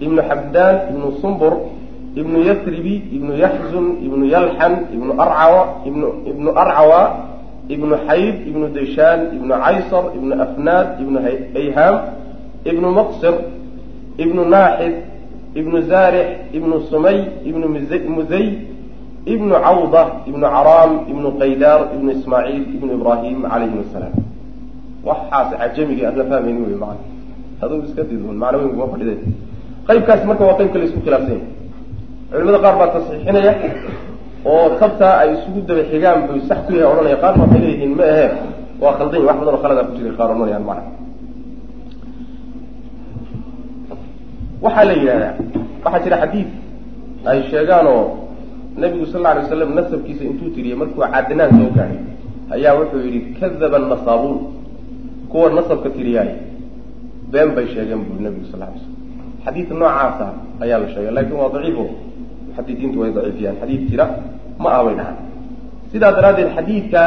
ibnu 0.00 0.20
xabdaan 0.28 0.74
ibnu 0.92 1.06
sumbur 1.20 1.54
ibnu 2.16 2.38
yasribi 2.48 2.94
ibnu 3.16 3.32
yaxzun 3.36 3.86
ibnu 4.00 4.24
yalxan 4.34 4.88
ibnu 4.96 5.12
arcawa 5.14 5.62
ibnu 5.88 6.06
ibnu 6.30 6.50
arcawa 6.56 7.00
ibnu 7.68 7.94
xayd 8.06 8.34
ibnu 8.50 8.66
dayshaan 8.74 9.20
ibnu 9.36 9.54
caysar 9.64 10.04
ibnu 10.16 10.32
afnaad 10.44 10.86
ibnu 11.02 11.18
ayhaam 11.60 11.96
ibnu 12.64 12.88
maqsir 12.98 13.34
ibnu 14.18 14.42
naaxid 14.54 14.94
ibnu 15.54 15.78
zaarix 15.90 16.28
ibnu 16.52 16.80
sumay 16.90 17.18
ibnu 17.44 17.66
muzay 18.16 18.46
ibnu 19.26 19.54
cawda 19.64 20.02
ibnu 20.28 20.46
caraam 20.54 20.92
ibnu 21.10 21.28
qaydaar 21.40 21.80
ibnu 21.96 22.10
ismaaciil 22.16 22.64
ibnu 22.76 22.90
ibraahim 22.98 23.38
calayhim 23.50 23.78
asalaam 23.84 24.14
waxaas 25.08 25.48
cajamigi 25.58 26.06
aad 26.06 26.16
la 26.16 26.24
fahmayni 26.30 26.60
wey 26.66 26.78
maana 26.84 27.02
aduu 27.62 27.82
iska 27.86 28.02
didun 28.02 28.36
macna 28.42 28.58
weyn 28.58 28.70
kuma 28.70 28.86
fadhide 28.92 29.14
qaybkaasi 29.88 30.24
marka 30.26 30.44
waa 30.44 30.58
qaybka 30.60 30.78
la 30.78 30.84
isku 30.84 31.00
culimada 32.30 32.58
qaar 32.64 32.74
baa 32.78 32.88
tasxiixinaya 32.94 33.52
oo 34.44 34.66
kabtaa 34.80 35.14
ay 35.22 35.28
isugu 35.38 35.60
daba 35.68 35.82
xigaan 35.90 36.18
buu 36.28 36.40
sax 36.48 36.58
ku 36.66 36.72
yahay 36.76 36.90
odhanaya 36.92 37.16
qaarna 37.22 37.42
waxay 37.44 37.60
leeyihiin 37.64 37.92
ma 37.98 38.04
ahe 38.12 38.26
waa 38.82 38.92
khaldan 38.98 39.22
wax 39.28 39.36
badan 39.40 39.58
khaladaa 39.62 39.86
ku 39.88 39.92
jiray 39.98 40.14
qaar 40.18 40.28
odhanayaan 40.34 40.64
macna 40.68 40.90
waxaa 44.64 44.84
la 44.88 44.94
yidhahdaa 45.00 45.32
waxaa 45.84 46.02
jira 46.04 46.16
xadiid 46.22 46.48
ay 47.30 47.38
sheegaan 47.50 47.86
oo 47.94 48.02
nabigu 48.80 49.06
sal 49.12 49.20
lla 49.22 49.30
alay 49.32 49.42
waslam 49.44 49.70
nasabkiisa 49.78 50.22
intuu 50.30 50.50
tiriyey 50.54 50.76
markuu 50.80 51.02
cadnaan 51.14 51.50
soo 51.58 51.70
gaadhay 51.76 52.00
ayaa 52.54 52.72
wuxuu 52.78 53.00
yidhi 53.06 53.20
kadaba 53.40 53.78
nasaabuun 53.92 54.38
kuwa 55.30 55.46
nasabka 55.58 55.88
tiriyaay 55.96 56.30
been 57.32 57.50
bay 57.56 57.66
sheegeen 57.74 58.00
bui 58.06 58.20
nabigu 58.26 58.46
sal 58.52 58.60
ly 58.62 58.78
slam 58.78 58.94
xadiid 59.44 59.68
noocaasa 59.80 60.26
ayaa 60.64 60.78
la 60.82 60.88
sheegay 60.94 61.12
laakiin 61.16 61.38
waa 61.42 61.50
daciifo 61.54 61.84
muxadidiintu 62.56 62.96
way 63.00 63.10
daciifiyaan. 63.12 63.56
Xadiid 63.60 63.82
jira 63.90 64.06
ma 64.58 64.68
ah 64.72 64.82
bay 64.84 64.94
dhahaan 64.96 65.16
sidaa 65.92 66.12
daraaddeed 66.16 66.48
xadiidka 66.56 67.02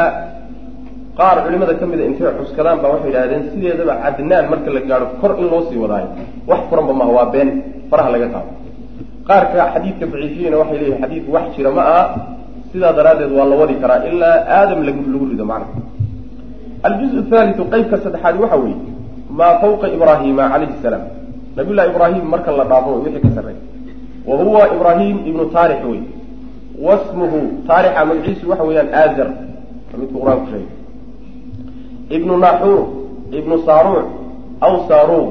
qaar 1.18 1.36
culimada 1.44 1.74
ka 1.74 1.86
mida 1.86 2.04
intay 2.06 2.30
cuskadaan 2.38 2.78
baa 2.82 2.90
waxay 2.94 3.10
yidhahdeen 3.10 3.42
sideedaba 3.52 3.94
cadnaan 4.04 4.44
marka 4.52 4.70
la 4.70 4.80
gaadho 4.80 5.06
kor 5.20 5.32
in 5.40 5.46
loo 5.50 5.62
sii 5.68 5.78
wadaayo. 5.82 6.08
Wax 6.46 6.60
furanba 6.70 6.92
maha 7.00 7.10
waa 7.18 7.26
been 7.34 7.50
faraha 7.90 8.10
laga 8.14 8.28
qaado 8.34 8.50
qaarka 9.28 9.60
xadiidka 9.74 10.04
daciifiyeyna 10.12 10.56
waxay 10.62 10.78
leeyihiin 10.80 11.00
xadiid 11.02 11.24
wax 11.34 11.44
jira 11.56 11.70
ma 11.70 11.82
aha. 11.82 12.02
Sidaa 12.72 12.92
daraaddeed 12.98 13.32
waa 13.38 13.46
la 13.50 13.56
wadi 13.60 13.74
karaa 13.82 14.00
ilaa 14.10 14.36
aadam 14.58 14.80
lag 14.86 14.96
lagu 15.12 15.26
rido 15.30 15.44
macna 15.50 15.66
aljuzu 16.86 17.20
thalitu 17.30 17.62
qeybka 17.72 17.96
saddexaad 18.04 18.36
waxa 18.42 18.56
weeye 18.62 18.78
maa 19.38 19.58
fawqa 19.62 19.86
ibraahima 19.96 20.44
calayhi 20.52 20.78
salaam. 20.82 21.02
Nabiy 21.56 21.74
llahi 21.76 21.88
ibraahim 21.92 22.24
marka 22.32 22.50
la 22.58 22.64
dhaafo 22.70 22.88
wixii 23.04 23.22
ka 23.24 23.30
sarreey 23.36 23.58
wa 24.26 24.36
huwa 24.36 24.74
ibraahim 24.74 25.16
ibnu 25.26 25.44
taarix 25.54 25.84
wey 25.90 26.00
wasmuhu 26.82 27.40
taarixa 27.66 28.04
magaciisu 28.04 28.50
waxa 28.50 28.64
weeyaan 28.64 28.88
aazar 28.94 29.28
midku 29.98 30.18
qur'aanku 30.20 30.46
sheegay 30.50 30.66
ibnu 32.16 32.36
naxuur 32.44 32.82
ibnu 33.38 33.56
saaruuc 33.66 34.06
aw 34.60 34.72
saaruuq 34.88 35.28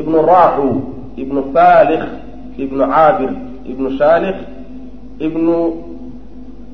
ibnu 0.00 0.16
raacu 0.30 0.68
ibnu 1.22 1.40
faalikh 1.54 2.04
ibnu 2.64 2.82
caabir 2.92 3.30
ibnu 3.70 3.88
shaalikh 3.98 4.38
ibnu 5.26 5.54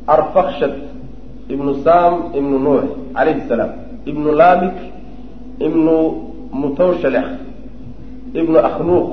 arfakshad 0.06 0.74
ibnu 1.48 1.70
sam 1.84 2.12
ibnu 2.38 2.58
nuux 2.58 2.82
calayhi 3.14 3.42
salaam 3.48 3.70
ibnu 4.10 4.28
laamik 4.40 4.76
ibnu 5.66 5.94
mutawshalekh 6.60 7.30
ibnu 8.40 8.58
akhnuuq 8.68 9.08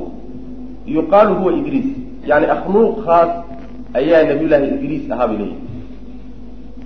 yuqaalu 0.88 1.34
huwa 1.40 1.52
idriis 1.54 1.90
yani 2.30 2.46
akhnuuqkaas 2.56 3.32
ayaa 4.00 4.22
nabiyullaahi 4.32 4.68
idriis 4.76 5.06
ahaa 5.14 5.28
bay 5.30 5.38
leeyihi 5.42 5.58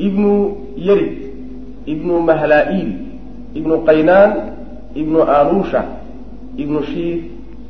ibnu 0.08 0.32
yarid 0.88 1.14
ibnu 1.94 2.14
mahlaa'iil 2.30 2.92
ibnu 3.60 3.74
qaynaan 3.90 4.32
ibnu 5.02 5.20
anusha 5.40 5.82
ibnu 6.62 6.80
shiif 6.92 7.22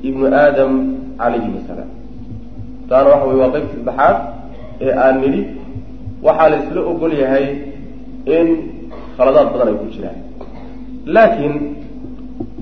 ibnu 0.09 0.25
aadam 0.43 0.71
calayhim 1.21 1.53
asalaam 1.61 1.91
taana 2.89 3.09
waxa 3.13 3.25
wey 3.29 3.37
waa 3.41 3.51
qaybta 3.55 3.73
saddexaad 3.77 4.17
ee 4.85 4.93
aan 5.05 5.15
nidhi. 5.23 5.41
Waxaa 6.23 6.49
la 6.49 6.57
isla 6.63 6.81
ogol 6.91 7.13
yahay 7.23 7.45
in 8.37 8.47
khaladaad 9.17 9.47
badan 9.53 9.67
ay 9.71 9.77
ku 9.81 9.85
jiraan. 9.93 10.17
Laakiin 11.15 11.55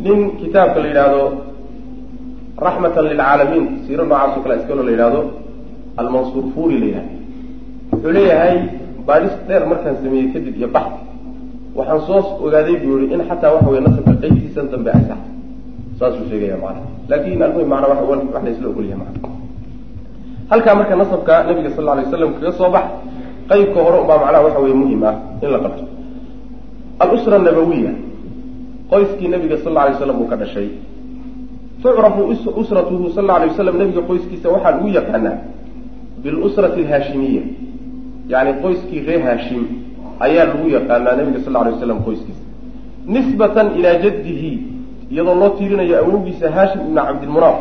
nin 0.05 0.19
kitaabka 0.41 0.79
la 0.83 0.87
yidhaahdo 0.91 1.23
raxmatan 2.65 3.05
lilcaalamiin. 3.11 3.65
Siiro 3.85 4.03
noocaas 4.05 4.37
o 4.37 4.41
kale 4.43 4.55
iskalo 4.61 4.81
la 4.87 4.91
yidhahdo 4.95 5.21
almansuur 6.01 6.45
furi 6.53 6.75
la 6.81 6.85
yidhahdo 6.89 7.13
wuxuu 7.91 8.11
leeyahay 8.17 8.57
baadhis 9.07 9.35
dheer 9.47 9.63
markaan 9.71 9.95
sameeyey 10.03 10.27
kadib 10.33 10.55
iyo 10.59 10.67
bax. 10.75 10.87
Waxaan 11.77 12.01
soo 12.07 12.19
ogaaday 12.45 12.75
buu 12.83 12.97
yihi 13.01 13.13
in 13.15 13.21
xataa 13.29 13.51
waxa 13.55 13.69
wey 13.73 13.81
nasabka 13.85 14.13
qeybtiisan 14.21 14.65
dambe 14.73 14.89
ay 14.97 15.03
sax 15.09 15.21
saasuu 15.99 16.25
sheegaya 16.29 16.57
macana 16.57 16.81
laakin 17.09 17.41
almuhim 17.45 17.69
macna 17.69 17.87
wa 17.93 17.95
wax 18.09 18.43
la 18.45 18.49
isla 18.49 18.67
ogolyahay 18.73 18.97
macana 19.01 19.29
halkaa 20.51 20.75
marka 20.79 20.95
nasabka 21.01 21.33
nabiga 21.47 21.69
sal 21.77 21.89
alay 21.93 22.05
waslam 22.09 22.31
kaga 22.41 22.51
soo 22.59 22.69
bax 22.75 22.85
qeybka 23.49 23.79
hore 23.85 23.97
unbaa 24.03 24.17
macnaha 24.23 24.43
waxa 24.49 24.59
weye 24.65 24.75
muhiim 24.81 25.03
ah 25.09 25.15
in 25.43 25.49
la 25.53 25.59
qabto 25.63 25.83
alusra 27.03 27.37
nabawiya 27.47 27.93
qoyskii 28.91 29.29
nabiga 29.33 29.57
sal 29.63 29.77
alay 29.77 29.93
slam 30.01 30.17
uu 30.21 30.27
ka 30.31 30.35
dhashay 30.41 30.67
tucrafu 31.81 32.21
usratuhu 32.55 33.09
sal 33.09 33.23
alla 33.23 33.35
alay 33.35 33.49
waslam 33.49 33.77
nabiga 33.77 34.01
qoyskiisa 34.01 34.49
waxaa 34.49 34.71
lagu 34.71 34.87
yaqaanaa 34.87 35.37
bilusrati 36.23 36.81
alhaashimiya 36.85 37.41
yani 38.29 38.53
qoyskii 38.61 39.01
reer 39.07 39.21
haashim 39.21 39.63
ayaa 40.19 40.45
lagu 40.45 40.69
yaqaanaa 40.69 41.15
nabiga 41.15 41.39
sal 41.39 41.53
lla 41.53 41.61
alay 41.61 41.73
waslam 41.73 42.03
qoyskiisa. 42.07 42.43
Nisbatan 43.07 43.67
ilaa 43.79 43.95
jaddihi 44.03 44.51
iyadoo 45.11 45.35
loo 45.35 45.49
tiirinayo 45.49 45.97
awowgiisa 45.99 46.51
haashim 46.51 46.81
ibna 46.87 47.05
cabdilmunaaf 47.05 47.57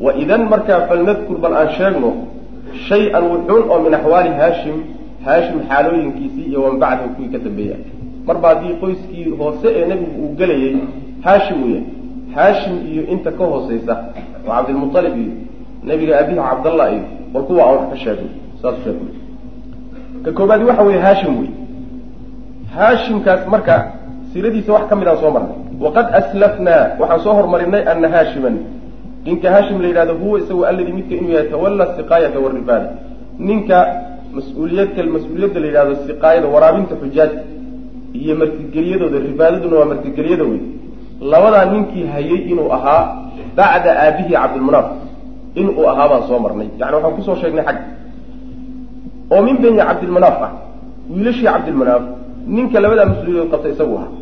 wa 0.00 0.16
idan 0.16 0.48
markaa 0.48 0.80
falnadkur 0.88 1.38
bal 1.38 1.54
aan 1.54 1.68
sheegno 1.78 2.12
shay-an 2.88 3.24
wuxuun 3.32 3.68
oo 3.70 3.80
min 3.86 3.94
axwaali 3.94 4.30
haashim 4.40 4.76
haashim 5.26 5.58
xaalooyinkiisii 5.68 6.46
iyo 6.48 6.62
wan 6.62 6.80
kuwii 7.16 7.28
ka 7.28 7.38
dambeeya. 7.38 7.76
Marba 8.26 8.48
haddii 8.48 8.74
qoyskii 8.80 9.36
hoose 9.38 9.68
ee 9.68 9.86
nebigu 9.86 10.24
uu 10.24 10.34
gelayay 10.38 10.76
haashim 11.24 11.60
yahay 11.68 12.03
haashim 12.36 12.74
iyo 12.92 13.02
inta 13.14 13.30
ka 13.38 13.44
hooseysa 13.50 13.94
oo 14.46 14.52
cabdilmualib 14.56 15.14
iyo 15.22 15.32
nebiga 15.88 16.12
aabihi 16.20 16.38
cabdallah 16.50 16.86
iyo 16.94 17.04
war 17.34 17.42
kuwa 17.48 17.62
aan 17.64 17.76
wax 17.76 17.88
ka 17.92 17.96
sheegay 18.04 18.30
saas 18.62 18.76
ka 20.24 20.30
koobaadi 20.36 20.64
waxa 20.70 20.82
weeye 20.88 21.00
haashim 21.06 21.32
wey 21.40 21.50
haashimkaas 22.76 23.42
marka 23.54 23.74
siiradiisa 24.32 24.72
wax 24.76 24.84
ka 24.90 24.94
mid 24.96 25.08
aan 25.08 25.18
soo 25.22 25.30
marnay. 25.36 25.56
Waqad 25.84 26.06
aslafnaa 26.20 26.82
waxaan 27.00 27.20
soo 27.24 27.34
hormarinay 27.38 27.82
ana 27.92 28.08
haashiman. 28.14 28.56
Ninka 29.26 29.48
haashim 29.54 29.80
la 29.82 29.88
yidhahdo 29.88 30.14
huwa 30.22 30.38
isagu 30.40 30.64
alladii 30.70 30.92
midka 30.98 31.14
inuu 31.14 31.32
yahay 31.36 31.48
tawalla 31.54 31.84
siqaayata 31.96 32.38
waribaada 32.44 32.88
ninka 33.38 33.78
mas'uuliyadka 34.36 35.00
mas'uuliyadda 35.16 35.60
la 35.60 35.66
yidhahdo 35.66 35.94
siqaayada 36.08 36.46
waraabinta 36.54 36.94
xujaajta 37.02 37.40
iyo 38.20 38.34
martigelyadooda 38.40 39.18
ribaadaduna 39.28 39.76
waa 39.80 39.88
martigelyada 39.92 40.44
wey 40.50 40.60
labadaa 41.32 41.64
ninkii 41.72 42.06
hayay 42.14 42.40
inuu 42.52 42.68
ahaa 42.76 43.02
bacda 43.56 43.90
aabihi 44.04 44.32
cabdilmunaaf 44.34 44.86
inuu 45.60 45.84
ahaa 45.92 46.06
baan 46.10 46.22
soo 46.28 46.38
marnay. 46.44 46.68
Yani 46.80 46.94
waxaan 46.96 47.14
ku 47.16 47.22
soo 47.26 47.36
sheegnay 47.40 47.64
xagga 47.68 47.84
oo 49.34 49.40
min 49.46 49.56
beni 49.62 49.78
cabdilmunaaf 49.88 50.36
ah 50.46 50.52
wiilashii 51.12 51.46
cabdilmunaaf 51.54 52.02
ninka 52.56 52.76
labadaa 52.84 53.06
mas'uuliyadood 53.10 53.50
qabta 53.52 53.68
isagu 53.74 53.94
ahaa. 54.00 54.12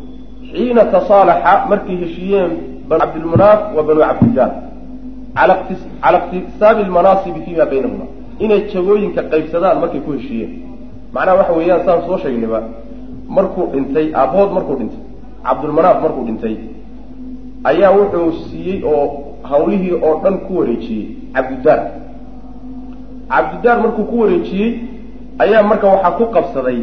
Xiina 0.51 0.81
tasaalaxa 0.93 1.53
markay 1.71 1.95
heshiiyeen 2.03 2.51
banu 2.89 2.99
cabdilmunaaf 3.03 3.59
wa 3.75 3.81
banu 3.87 4.01
cabdijaal. 4.09 4.51
Cala 5.37 6.17
iqtisaabi 6.19 6.81
lmanaasibi 6.89 7.39
fiima 7.45 7.65
baynahuma. 7.71 8.05
Inay 8.43 8.59
jagooyinka 8.73 9.21
qaybsadaan 9.31 9.77
markay 9.83 10.01
ku 10.05 10.11
heshiiyeen. 10.17 10.51
Macnaha 11.13 11.35
waxa 11.39 11.53
weeyaan 11.57 11.81
saan 11.85 11.99
soo 12.07 12.17
sheegnayba 12.23 12.59
markuu 13.35 13.63
dhintay 13.73 14.05
aabbahood 14.19 14.51
markuu 14.57 14.75
dhintay 14.79 15.01
cabdulmanaaf 15.47 15.97
markuu 16.05 16.23
dhintay 16.27 16.55
ayaa 17.69 17.91
wuxuu 17.97 18.31
siiyey 18.49 18.77
oo 18.93 19.03
hawlihii 19.49 19.93
oo 20.07 20.13
dhan 20.23 20.35
ku 20.45 20.51
wareejiyey 20.59 21.05
cabdidaar. 21.35 21.79
Cabdidaar 23.31 23.77
markuu 23.83 24.03
ku 24.09 24.15
wareejiyey 24.21 24.69
ayaa 25.43 25.63
marka 25.69 25.87
waxaa 25.93 26.11
ku 26.19 26.25
qabsaday 26.35 26.79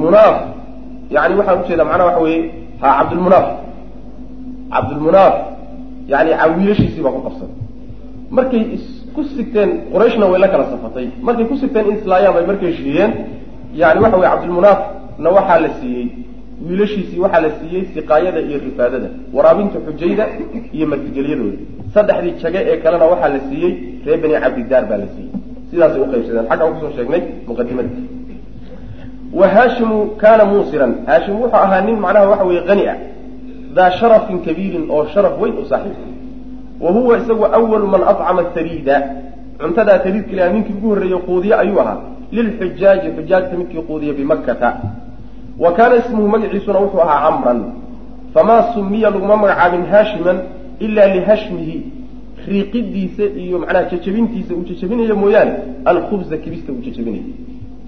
munaaf. 0.00 0.36
Yani 1.14 1.34
waxaan 1.38 1.58
u 1.60 1.68
jeedaa 1.68 1.84
macnaha 1.90 2.06
waxa 2.08 2.22
weeye 2.24 2.40
ha 2.80 2.88
cabdulmunaaf 2.98 3.46
cabdulmunaaf 4.72 5.34
yani 6.12 6.30
wiilashiisii 6.58 7.02
baa 7.04 7.14
ku 7.16 7.20
qabsaday. 7.26 7.54
Markay 8.36 8.62
ku 9.14 9.20
sigteen 9.34 9.70
qurayshna 9.92 10.26
way 10.32 10.40
la 10.44 10.48
kala 10.52 10.64
safatay. 10.72 11.06
Markay 11.26 11.44
ku 11.50 11.54
sigteen 11.62 11.86
in 11.90 11.96
islaayaan 11.98 12.34
bay 12.36 12.44
markay 12.50 12.68
heshiiyeen 12.72 13.10
yani 13.80 13.98
waxa 14.04 14.16
weye 14.20 14.30
cabdulmunaafna 14.34 15.28
waxaa 15.36 15.58
la 15.64 15.70
siiyey 15.80 16.06
wiilashiisii 16.68 17.18
waxaa 17.24 17.40
la 17.46 17.50
siiyey 17.58 17.84
siqaayada 17.94 18.40
iyo 18.48 18.58
rifaadada 18.66 19.08
waraabinta 19.36 19.78
xujayda 19.86 20.24
iyo 20.76 20.86
martigelyadooda 20.92 21.58
saddexdii 21.94 22.34
jage 22.42 22.60
ee 22.70 22.76
kalena 22.84 23.04
waxaa 23.12 23.30
la 23.34 23.40
siiyey 23.48 23.72
reer 24.06 24.18
beni 24.22 24.34
cabdidaar 24.44 24.84
baa 24.90 24.98
la 25.02 25.06
siiyey. 25.14 25.30
Sidaasay 25.70 26.00
uqaybsadeen 26.06 26.46
xagga 26.50 26.64
aan 26.64 26.72
ku 26.74 26.80
soo 26.82 26.92
sheegnay 26.96 27.22
muqadimada 27.48 27.90
wa 29.38 29.46
haashimu 29.54 29.98
kaana 30.22 30.44
muusiran. 30.50 30.92
Haashim 31.06 31.34
wuxuu 31.42 31.56
ahaa 31.64 31.80
nin 31.86 31.96
macnaha 32.04 32.28
waxa 32.32 32.44
weye 32.50 32.62
hani 32.68 32.84
ah. 32.92 32.96
Daa 33.76 33.90
sharafin 33.98 34.38
kabiirin 34.46 34.84
oo 34.94 35.04
sharaf 35.14 35.34
weyn 35.40 35.54
u 35.62 35.64
saaxiib. 35.70 35.98
Wa 36.80 36.90
huwa 36.94 37.18
isagu 37.18 37.44
awalu 37.58 37.86
man 37.94 38.02
acama 38.12 38.42
tariida 38.54 38.96
cuntadaa 39.60 39.98
tariidka 40.04 40.32
ilaha 40.34 40.50
ninkii 40.54 40.74
ugu 40.78 40.88
horreeyey 40.88 41.20
quudiye 41.28 41.54
ayuu 41.62 41.80
ahaa. 41.80 41.98
Lilxujaaji 42.32 43.08
xujaajta 43.16 43.54
midkii 43.60 43.82
quudiya 43.88 44.12
bimakkata 44.18 44.68
wa 45.62 45.70
kaana 45.76 45.94
ismuhu 46.02 46.28
magaciisuna 46.34 46.78
wuxuu 46.84 47.00
ahaa 47.06 47.20
camran 47.26 47.60
famaa 48.34 48.62
sumiya 48.74 49.10
laguma 49.10 49.36
magacaabin 49.36 49.84
haashiman 49.92 50.38
ilaa 50.84 51.08
lihashmihi 51.14 51.76
riiqidiisa 52.48 53.24
iyo 53.42 53.58
macnaha 53.62 53.84
jajabintiisa 53.92 54.54
uu 54.54 54.64
jajabinayo 54.70 55.16
mooyaane 55.22 55.52
alkhubza 55.84 56.36
kibista 56.36 56.72
uu 56.72 56.82
jajabinayo 56.86 57.24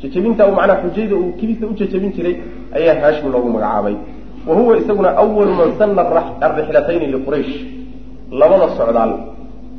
jajabinta 0.03 0.47
uu 0.49 0.55
macnaha 0.59 0.83
xujayda 0.83 1.15
uu 1.17 1.33
kibista 1.41 1.67
u 1.67 1.75
jajabin 1.81 2.13
jiray 2.17 2.37
ayaa 2.77 3.01
haashim 3.01 3.33
loogu 3.33 3.49
magacaabay. 3.49 3.97
Wa 4.47 4.55
huwa 4.57 4.79
isaguna 4.79 5.17
awalu 5.17 5.55
man 5.55 5.71
sana 5.79 6.03
alrixlatayni 6.41 7.07
liquraysh 7.07 7.55
labada 8.31 8.69
socdaal 8.77 9.13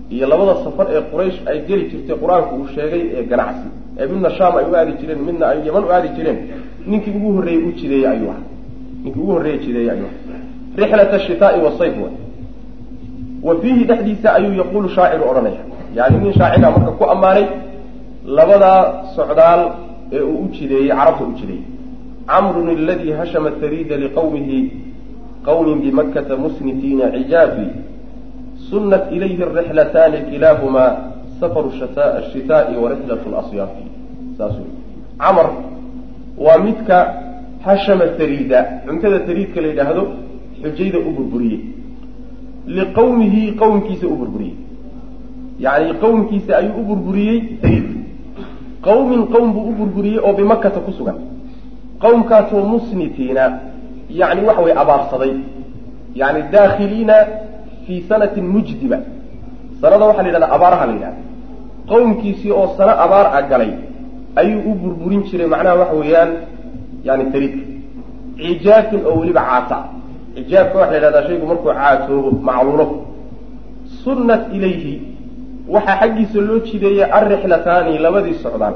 iyo 0.10 0.28
labada 0.28 0.56
safar 0.64 0.88
ee 0.96 1.02
quraysh 1.12 1.38
ay 1.46 1.58
geli 1.68 1.84
jirtay 1.92 2.16
qur'aanku 2.24 2.56
uu 2.56 2.68
sheegay 2.76 3.04
ee 3.18 3.24
ganacsi. 3.32 3.68
Ee 4.00 4.08
midna 4.12 4.30
shaam 4.38 4.54
ay 4.60 4.66
u 4.72 4.76
aadi 4.76 4.94
jireen 5.00 5.20
midna 5.28 5.46
ay 5.48 5.60
yaman 5.68 5.84
u 5.84 5.92
aadi 5.96 6.10
jireen 6.18 6.38
ninkii 6.88 7.14
ugu 7.18 7.34
horreeyey 7.36 7.64
u 7.68 7.72
jideeyey 7.72 8.08
ayuu 8.08 8.30
aha 8.30 8.44
ninkii 9.04 9.22
ugu 9.22 9.32
horreeyey 9.32 9.60
jideeyey 9.66 9.92
ayuu 9.92 10.06
aha 10.06 10.38
rixlat 10.78 11.14
ashitaai 11.14 11.62
wasayf 11.66 11.96
wa. 12.04 12.10
Wa 13.44 13.62
fiihi 13.62 13.84
dhexdiisa 13.84 14.34
ayuu 14.34 14.54
yaquulu 14.54 14.90
shaaciru 14.90 15.24
odhanaya. 15.30 15.62
Yani 15.96 16.18
nin 16.24 16.34
shaacira 16.34 16.72
marka 16.72 16.92
ku 16.92 17.04
ammaanay 17.14 17.46
labadaa 18.26 19.04
socdaal 19.16 19.62
ee 20.12 20.22
uu 20.22 20.44
u 20.46 20.48
jideeyey 20.52 20.90
carabta 20.90 21.24
u 21.24 21.34
jideeyey 21.40 21.64
camrun 22.28 22.70
aladii 22.70 23.12
hashama 23.12 23.52
tariida 23.52 23.98
liqawmihi 23.98 24.72
qawmin 25.48 25.82
bimakkata 25.82 26.38
musnitiina 26.38 27.12
cijaafi 27.12 27.68
sunat 28.70 29.12
ilayhi 29.12 29.44
arixlataani 29.44 30.18
kilaahumaa 30.32 30.98
safaru 31.40 31.72
ashitaai 32.20 32.76
wa 32.84 32.90
rixlat 32.90 33.24
lasyaafi 33.36 33.84
saas 34.38 34.56
camar 35.20 35.48
waa 36.46 36.58
midka 36.66 36.98
hashama 37.66 38.06
tariida 38.20 38.60
cuntada 38.86 39.20
tariidka 39.28 39.60
la 39.64 39.68
yidhaahdo 39.72 40.04
xujayda 40.62 41.00
u 41.08 41.12
burburiyey. 41.18 41.60
Liqawmihi 42.78 43.44
qowmkiisa 43.62 44.06
u 44.08 44.16
burburiyey. 44.22 44.56
Yani 45.66 45.90
qowmkiisa 46.04 46.52
ayuu 46.60 46.76
u 46.82 46.84
burburiyey 46.90 47.38
tariid 47.62 47.88
qawmin 48.88 49.22
qowm 49.34 49.48
buu 49.56 49.66
u 49.72 49.74
burburiyey 49.80 50.20
oo 50.28 50.34
bimakata 50.40 50.80
ku 50.86 50.92
sugan. 50.98 51.18
Qowmkaasoo 52.04 52.64
musnitiina 52.74 53.46
yani 54.20 54.42
waxa 54.48 54.62
weye 54.66 54.76
abaarsaday. 54.84 55.34
Yani 56.22 56.40
daakhiliina 56.54 57.16
fii 57.86 58.00
sanatin 58.10 58.46
mujdiba. 58.56 58.98
Sanada 59.82 60.06
waxaa 60.10 60.24
la 60.24 60.30
yidhahdaa 60.30 60.56
abaaraha 60.58 60.86
la 60.90 60.94
yidhahda 60.94 61.20
qowmkiisii 61.92 62.52
oo 62.60 62.68
sano 62.78 62.94
abaar 63.06 63.28
a 63.38 63.42
galay 63.52 63.72
ayuu 64.42 64.62
u 64.72 64.74
burburin 64.82 65.22
jiray 65.30 65.48
macnaha 65.54 65.76
waxa 65.82 65.96
weeyaan 66.02 66.32
yani 67.08 67.24
tariidka 67.34 67.64
cijaafin 68.38 69.02
oo 69.10 69.16
weliba 69.20 69.42
caata. 69.50 69.78
Cijaafka 70.36 70.78
waxa 70.80 70.92
la 70.92 70.98
yidhahdaa 70.98 71.28
shaygu 71.28 71.46
markuu 71.52 71.72
caatoobo 71.80 72.30
macluulo. 72.48 72.86
Sunnat 74.04 74.44
ilayhi 74.58 74.94
waxaa 75.74 75.98
xaggiisa 76.02 76.40
loo 76.48 76.60
jideeyey 76.68 77.06
alrixlataani 77.18 77.98
labadii 78.06 78.34
socdaal 78.44 78.76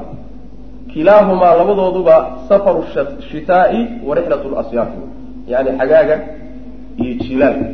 kilaahumaa 0.92 1.54
labadooduba 1.60 2.16
safaru 2.48 2.84
shitaai 3.30 3.80
wa 4.06 4.14
rixlat 4.16 4.42
lasyaafi 4.56 4.98
yani 5.52 5.70
xagaaga 5.78 6.16
iyo 7.02 7.14
jilaalka 7.24 7.66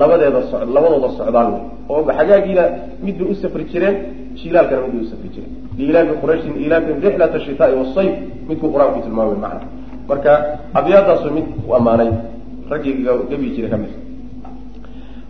labadeeda 0.00 0.42
so 0.50 0.56
labadooda 0.76 1.08
socdaal 1.18 1.48
oo 1.88 2.00
xagaagiina 2.18 2.64
mid 3.04 3.16
bay 3.18 3.28
u 3.32 3.34
safri 3.42 3.64
jireen 3.72 3.96
jilaalkana 4.40 4.82
mid 4.82 4.92
bay 4.94 5.02
u 5.06 5.10
safri 5.12 5.28
jireen 5.34 5.52
liilaafi 5.78 6.12
qurayshin 6.22 6.54
ilaafihim 6.64 6.98
rixlat 7.04 7.34
ashitaai 7.38 7.74
wasayf 7.80 8.14
midkuu 8.48 8.70
qur'aanku 8.74 9.00
tilmaamay 9.04 9.38
macna. 9.44 9.60
Marka 10.08 10.32
abyaadaasu 10.78 11.28
mid 11.36 11.46
u 11.68 11.74
ammaanay 11.78 12.10
raggii 12.70 12.94
gabi 13.30 13.46
jiray 13.56 13.70
ka 13.70 13.76
mid. 13.82 13.92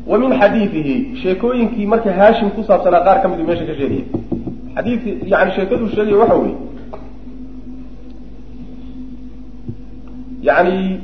Wa 0.07 0.19
min 0.19 0.31
xadiidihi 0.41 0.95
sheekooyinkii 1.23 1.87
marka 1.87 2.11
haashim 2.19 2.51
ku 2.57 2.63
saabsanaa 2.69 3.03
qaar 3.07 3.19
ka 3.23 3.29
midu 3.29 3.45
meesha 3.49 3.65
ka 3.71 3.75
sheegaya 3.79 4.05
xadiidki 4.77 5.11
yani 5.33 5.51
sheekaduu 5.57 5.89
sheegaya 5.95 6.19
waxa 6.23 6.37
weeye. 6.43 6.57
Yani 10.49 11.01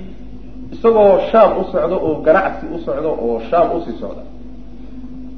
isagoo 0.73 1.19
shaam 1.33 1.51
u 1.61 1.65
socdo 1.73 1.97
oo 2.07 2.15
ganacsi 2.27 2.65
u 2.75 2.79
socdo 2.87 3.11
oo 3.25 3.41
shaam 3.51 3.67
u 3.77 3.81
sii 3.85 3.97
socda 4.01 4.23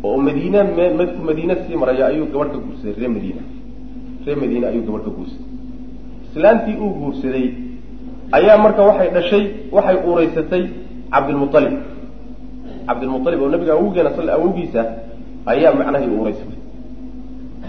oo 0.05 0.17
madiine 0.27 0.63
mmadku 0.63 1.21
madiine 1.29 1.55
sii 1.67 1.77
maraya 1.83 2.07
ayuu 2.07 2.27
gabadh 2.33 2.53
ka 2.53 2.59
guursaday 2.65 2.95
reer 3.01 3.11
madiina 3.17 3.43
reer 4.27 4.37
madiine 4.43 4.67
ayuu 4.71 4.83
gabadh 4.89 5.05
ka 5.07 5.11
guursaday 5.19 5.47
islaantii 6.31 6.77
uu 6.85 6.93
guursaday 7.01 7.47
ayaa 8.39 8.57
marka 8.65 8.83
waxay 8.89 9.09
dhashay 9.17 9.45
waxay 9.77 9.97
uuraysatay 10.09 10.63
cabdilmualib 11.15 11.75
cabdilmualib 12.89 13.41
oo 13.45 13.49
nabiga 13.55 13.73
awowgeena 13.77 14.11
sal 14.17 14.29
awowgiisa 14.37 14.83
ayaa 15.53 15.73
macnahii 15.81 16.11
uuraysatay. 16.19 16.59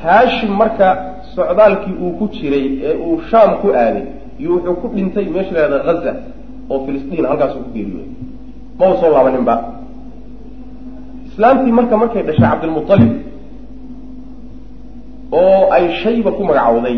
Haashim 0.03 0.51
marka 0.61 0.87
socdaalkii 1.35 1.95
uu 2.03 2.11
ku 2.19 2.25
jiray 2.35 2.65
ee 2.87 2.93
uu 3.07 3.15
shaam 3.31 3.51
ku 3.61 3.67
aaday 3.83 4.03
iyo 4.41 4.49
wuxuu 4.55 4.75
ku 4.81 4.87
dhintay 4.95 5.25
meesha 5.35 5.51
la 5.55 5.59
yahada 5.63 5.79
haza 5.87 6.11
oo 6.71 6.77
filistiin 6.85 7.25
halkaasuu 7.29 7.61
ku 7.65 7.69
geeriyooday. 7.75 8.11
Ma 8.79 8.85
u 8.91 8.97
soo 9.01 9.09
laabaninba 9.15 9.55
islaamtii 11.29 11.71
marka 11.79 11.95
markay 12.01 12.23
dhashay 12.27 12.47
cabdilmualib 12.51 13.11
oo 15.31 15.71
ay 15.75 15.85
shayba 16.03 16.31
ku 16.37 16.41
magacowday. 16.49 16.97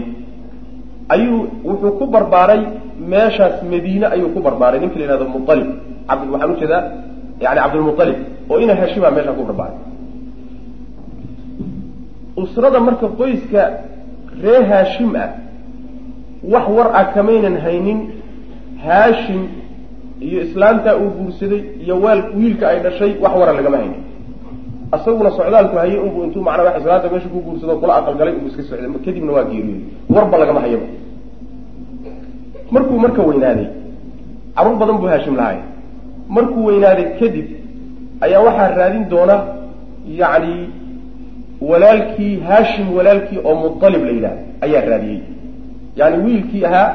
Ayuu 1.14 1.40
wuxuu 1.68 1.92
ku 2.00 2.06
barbaaray 2.16 2.62
meeshaas 3.12 3.56
madiine 3.72 4.06
ayuu 4.16 4.30
ku 4.36 4.40
barbaaray. 4.48 4.80
Ninka 4.82 4.98
la 5.00 5.04
yihahdo 5.06 5.26
mualib 5.34 5.68
abd 6.12 6.28
waxaan 6.34 6.52
u 6.52 6.58
jeedaa 6.62 6.82
yani 7.44 7.60
cabdilmualib 7.64 8.18
oo 8.52 8.58
ina 8.64 8.74
hashima 8.82 9.08
meeshaa 9.16 9.34
ku 9.40 9.44
barbaaray. 9.50 9.78
Usrada 12.42 12.80
marka 12.88 13.08
qoyska 13.20 13.62
ree 14.44 14.62
haashim 14.70 15.12
ah 15.24 15.30
wax 16.54 16.66
war 16.76 16.88
ah 17.00 17.06
kamaynan 17.16 17.56
haynin 17.66 18.00
haashim 18.86 19.42
iyo 20.28 20.40
islaamtaa 20.46 20.96
uu 21.02 21.10
guursaday 21.20 21.62
iyo 21.84 21.96
waal 22.04 22.22
wiilka 22.38 22.66
ay 22.72 22.80
dhashay 22.86 23.12
wax 23.24 23.34
wara 23.40 23.54
lagama 23.58 23.78
haynin 23.82 24.02
isaguna 24.96 25.32
socdaalku 25.38 25.76
hayay 25.82 25.98
unbu 26.06 26.24
intuu 26.26 26.42
macnaa 26.48 26.64
wax 26.68 26.76
islaanta 26.82 27.10
meesha 27.14 27.30
ku 27.34 27.40
guursado 27.46 27.76
kula 27.82 27.94
aqalgalay 28.00 28.34
unbu 28.38 28.48
iska 28.52 28.64
socday 28.70 28.90
kadibna 29.06 29.32
waa 29.38 29.44
geeriyooday 29.44 29.82
warba 30.16 30.38
lagama 30.42 30.60
hayaba. 30.66 30.88
Markuu 32.72 33.00
marka 33.00 33.22
weynaaday 33.30 33.68
carruur 34.56 34.78
badan 34.82 34.98
buu 35.02 35.08
haashim 35.14 35.36
lahay 35.36 35.58
markuu 36.36 36.66
weynaaday 36.70 37.06
kadib 37.20 37.48
ayaa 38.26 38.42
waxaa 38.48 38.70
raadin 38.80 39.04
doona 39.12 39.36
yacni 40.22 40.56
walaalkii 41.70 42.34
haashim 42.48 42.88
walaalkii 42.98 43.40
oo 43.50 43.56
mualib 43.56 44.02
la 44.08 44.12
yidhahda 44.12 44.32
ayaa 44.66 44.86
raadiyey. 44.92 45.20
Yani 46.00 46.18
wiilkii 46.26 46.66
ahaa 46.66 46.88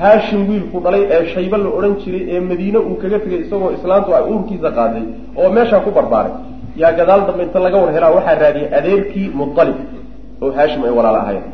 haashim 0.00 0.40
wiilku 0.48 0.80
dhalay 0.84 1.02
ee 1.10 1.26
shaybe 1.34 1.56
la 1.56 1.68
odhan 1.78 1.94
jiray 2.02 2.22
ee 2.34 2.40
madiine 2.40 2.78
uu 2.78 2.94
kaga 3.02 3.18
tegay 3.24 3.40
isagoo 3.46 3.70
islaantu 3.78 4.08
ay 4.16 4.22
uurkiisa 4.32 4.70
qaaday 4.78 5.04
oo 5.40 5.48
meeshaa 5.56 5.80
ku 5.86 5.90
barbaaray 5.98 6.32
yaa 6.80 6.92
gadaal 6.98 7.20
dambe 7.28 7.42
inta 7.46 7.58
laga 7.66 7.76
war 7.82 7.90
helaa 7.96 8.12
waxaa 8.16 8.36
raadiyay 8.42 8.68
adeerkii 8.78 9.28
mualib 9.38 9.78
oo 10.42 10.50
haashim 10.56 10.80
ay 10.88 10.92
walaal 10.98 11.16
ahayen 11.22 11.44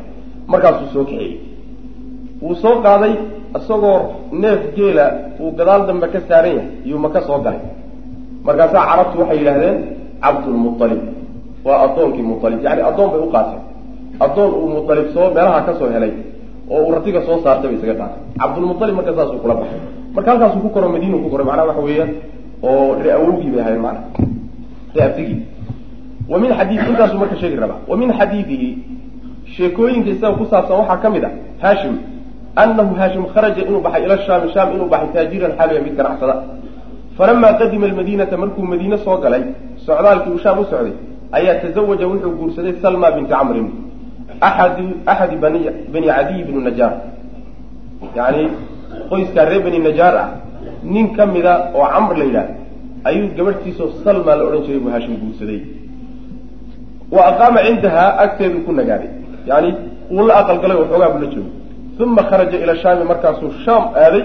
markaasuu 0.51 0.87
soo 0.93 1.03
kaxeeyey 1.09 1.33
wuu 2.43 2.55
soo 2.63 2.75
qaaday 2.85 3.13
isagoo 3.57 3.97
neef 4.43 4.61
geela 4.75 5.05
uu 5.43 5.51
gadaal 5.59 5.81
dambe 5.87 6.07
ka 6.13 6.19
saaran 6.27 6.51
yahay 6.57 6.67
iyuu 6.87 6.99
maka 7.05 7.19
soo 7.27 7.39
galay. 7.45 7.61
Markaasaa 8.47 8.83
carabtu 8.89 9.15
waxay 9.21 9.37
yidhaahdeen 9.39 9.77
cabdulmualib 10.23 11.01
waa 11.65 11.77
addoonkii 11.85 12.25
mualib 12.29 12.59
yani 12.67 12.81
addoon 12.89 13.09
bay 13.13 13.21
u 13.25 13.29
qaateen 13.35 13.61
addoon 14.25 14.51
uu 14.61 14.67
mualib 14.75 15.07
soo 15.15 15.25
meelaha 15.35 15.61
ka 15.67 15.73
soo 15.79 15.89
helay 15.95 16.13
oo 16.73 16.79
uu 16.85 16.91
ratiga 16.95 17.21
soo 17.27 17.37
saartay 17.43 17.67
bay 17.69 17.77
isaga 17.79 17.95
qaatay 18.01 18.19
cabdulmualib 18.41 18.95
marka 18.99 19.11
saasuu 19.17 19.39
kula 19.43 19.55
baxay. 19.59 19.79
Marka 20.15 20.29
halkaasuu 20.31 20.61
ku 20.65 20.69
koro 20.75 20.87
madiinu 20.93 21.17
ku 21.23 21.29
koray 21.33 21.45
macnaha 21.49 21.67
waxa 21.71 21.81
weeyaan 21.87 22.11
oo 22.67 22.99
awowgii 23.17 23.51
bay 23.53 23.61
ahayen 23.63 23.81
mana 23.85 23.99
abtigii 25.01 25.39
wa 26.29 26.39
min 26.39 26.51
xadii 26.53 26.79
intaasuu 26.89 27.17
marka 27.17 27.35
sheegi 27.35 27.55
rabaa 27.55 27.79
wa 27.87 27.97
min 27.97 28.09
xadiidihi 28.19 28.69
sheekooyinka 29.55 30.09
isaga 30.09 30.37
ku 30.37 30.45
saabsan 30.51 30.77
waxaa 30.79 30.97
ka 31.03 31.09
mid 31.09 31.23
a 31.23 31.29
haashim 31.61 31.93
anahu 32.55 32.95
haashim 32.95 33.25
kharaja 33.33 33.61
inuu 33.67 33.81
baxay 33.81 34.03
ila 34.05 34.17
shaami 34.25 34.51
shaam 34.53 34.73
inuu 34.75 34.87
baxay 34.93 35.09
taajiran 35.13 35.51
xaaliya 35.57 35.81
mid 35.85 35.95
ganacsada. 35.97 36.35
Falamaa 37.17 37.53
qadima 37.59 37.85
almadiinata 37.85 38.37
markuu 38.37 38.63
madiine 38.71 38.97
soo 39.05 39.17
galay 39.23 39.43
socdaalkii 39.85 40.31
uu 40.33 40.39
shaam 40.45 40.59
u 40.59 40.65
socday 40.71 40.93
ayaa 41.37 41.55
tazawaja 41.61 42.07
wuxuu 42.07 42.31
guursaday 42.39 42.73
salma 42.81 43.11
binti 43.11 43.31
camrin 43.33 43.67
axadi 44.41 44.85
axadi 45.05 45.35
bani 45.43 45.59
bani 45.93 46.07
cadiy 46.07 46.43
bnu 46.47 46.59
najaar. 46.67 46.93
Yani 48.17 48.43
qoyskaa 49.09 49.45
reer 49.49 49.61
bani 49.65 49.79
najaar 49.79 50.15
ah 50.23 50.29
nin 50.83 51.15
ka 51.15 51.25
mida 51.25 51.53
oo 51.75 51.85
camr 51.93 52.17
la 52.17 52.25
yidhaah 52.25 52.62
ayuu 53.03 53.27
gabadhtiisao 53.37 53.89
salma 54.03 54.35
la 54.35 54.43
odhan 54.47 54.61
jiray 54.65 54.79
buu 54.79 54.91
haashim 54.95 55.15
guursaday. 55.21 55.61
Wa 57.11 57.21
aqaama 57.31 57.59
cindahaa 57.67 58.09
agteeduu 58.23 58.61
ku 58.65 58.71
nagaaday. 58.71 59.09
Yani 59.49 59.69
wuu 60.11 60.27
la 60.27 60.33
aqalgalay 60.41 60.77
oo 60.77 60.87
xoogaa 60.91 61.09
buu 61.13 61.21
la 61.23 61.29
joogay. 61.33 61.53
Uma 61.99 62.23
kharaja 62.29 62.57
ila 62.63 62.75
shaami 62.83 63.03
markaasuu 63.11 63.51
shaam 63.65 63.83
aaday 63.95 64.23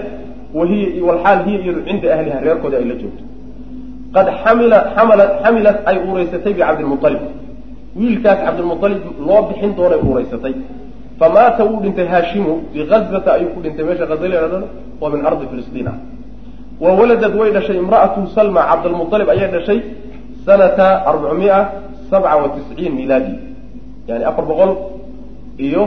wahiya 0.53 1.03
walxaal 1.07 1.39
hiya 1.45 1.59
iyadu 1.63 1.81
cinda 1.87 2.07
ahliha 2.15 2.39
reerkooda 2.45 2.77
ay 2.77 2.85
la 2.91 2.95
joogto 3.01 3.23
qad 4.15 4.27
xamila 4.43 4.77
xamala 4.95 5.25
xamilat 5.43 5.77
ay 5.89 5.97
uuraysatay 6.07 6.53
bicabdilmualib 6.53 7.23
wiilkaas 7.99 8.39
cabdilmualib 8.45 9.01
loo 9.27 9.41
bixin 9.49 9.71
doonay 9.77 9.99
uuraysatay. 10.07 10.53
Famaata 11.19 11.63
wuu 11.69 11.79
dhintay 11.83 12.07
haashimu 12.13 12.53
bigazata 12.73 13.33
ayuu 13.33 13.49
ku 13.53 13.59
dhintay. 13.63 13.83
Meesha 13.85 14.05
hazal 14.11 14.63
oo 15.01 15.09
min 15.13 15.21
ardi 15.29 15.45
filistiin. 15.51 15.87
ah 15.87 15.97
wa 16.83 16.89
waladad 16.99 17.33
way 17.39 17.49
dhashay 17.55 17.77
imra'atu 17.83 18.19
salma 18.35 18.61
cabdilmualib 18.69 19.29
ayay 19.33 19.49
dhashay 19.55 19.79
sanata 20.45 20.87
arbacmia 21.11 21.57
sabca 22.09 22.35
wa 22.41 22.47
tisciin 22.55 22.93
milaadi. 22.99 23.33
Yani 24.09 24.23
afar 24.29 24.45
boqol 24.49 24.71
iyo 25.65 25.83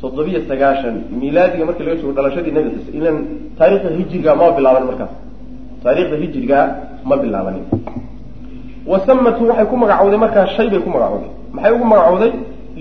toddobiyo 0.00 0.40
sagaashan 0.50 0.94
milaadiga 1.22 1.64
markii 1.68 1.84
laga 1.86 1.96
joogo 2.00 2.14
dhalashadii 2.18 2.52
nabi 2.56 2.68
ciise 2.74 2.90
ilan 2.98 3.16
taarikhda 3.58 3.90
hijiriga 3.98 4.32
ma 4.40 4.46
bilaaban 4.56 4.84
markaas 4.90 5.12
taarikhda 5.84 6.16
hijiriga 6.22 6.58
ma 7.08 7.14
bilaabanin 7.22 7.64
wasamatu 8.90 9.42
waxay 9.50 9.66
ku 9.70 9.76
magacowday 9.82 10.18
markaa 10.24 10.46
shay 10.56 10.66
bay 10.72 10.80
ku 10.84 10.90
magacowday. 10.94 11.30
Maxay 11.54 11.72
ugu 11.76 11.84
magacowday? 11.92 12.32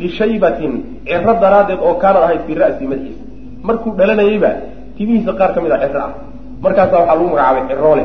Lishaybatin 0.02 0.74
ciro 1.06 1.34
daraaddeed 1.44 1.80
oo 1.86 1.94
kaanad 2.02 2.24
ahayd 2.26 2.42
fii 2.48 2.56
ra'si 2.62 2.84
madaxiisa 2.92 3.24
markuu 3.68 3.92
dhalanayeyba 4.00 4.52
timihiisa 4.98 5.32
qaar 5.40 5.52
ka 5.56 5.60
mid 5.64 5.72
a 5.76 5.78
ciro 5.84 6.00
ah 6.08 6.14
markaasaa 6.64 7.00
waxaa 7.00 7.16
lagu 7.16 7.26
magacaabay 7.30 7.64
ciroole. 7.70 8.04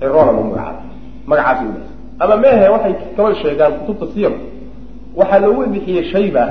Ciroole 0.00 0.26
lagu 0.32 0.42
magacaabay. 0.48 0.82
Magacaasi 1.30 1.64
udas 1.70 1.88
ama 2.22 2.34
meehe 2.42 2.66
waxay 2.74 2.94
kaba 3.16 3.30
sheegaan 3.42 3.72
kutubta 3.78 4.06
siyar 4.14 4.32
waxaa 5.18 5.38
loogu 5.42 5.62
bixiyey 5.74 6.04
shayba 6.12 6.44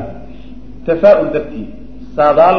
tafaa-ul 0.86 1.30
dartii 1.36 1.68
saadaal. 2.16 2.58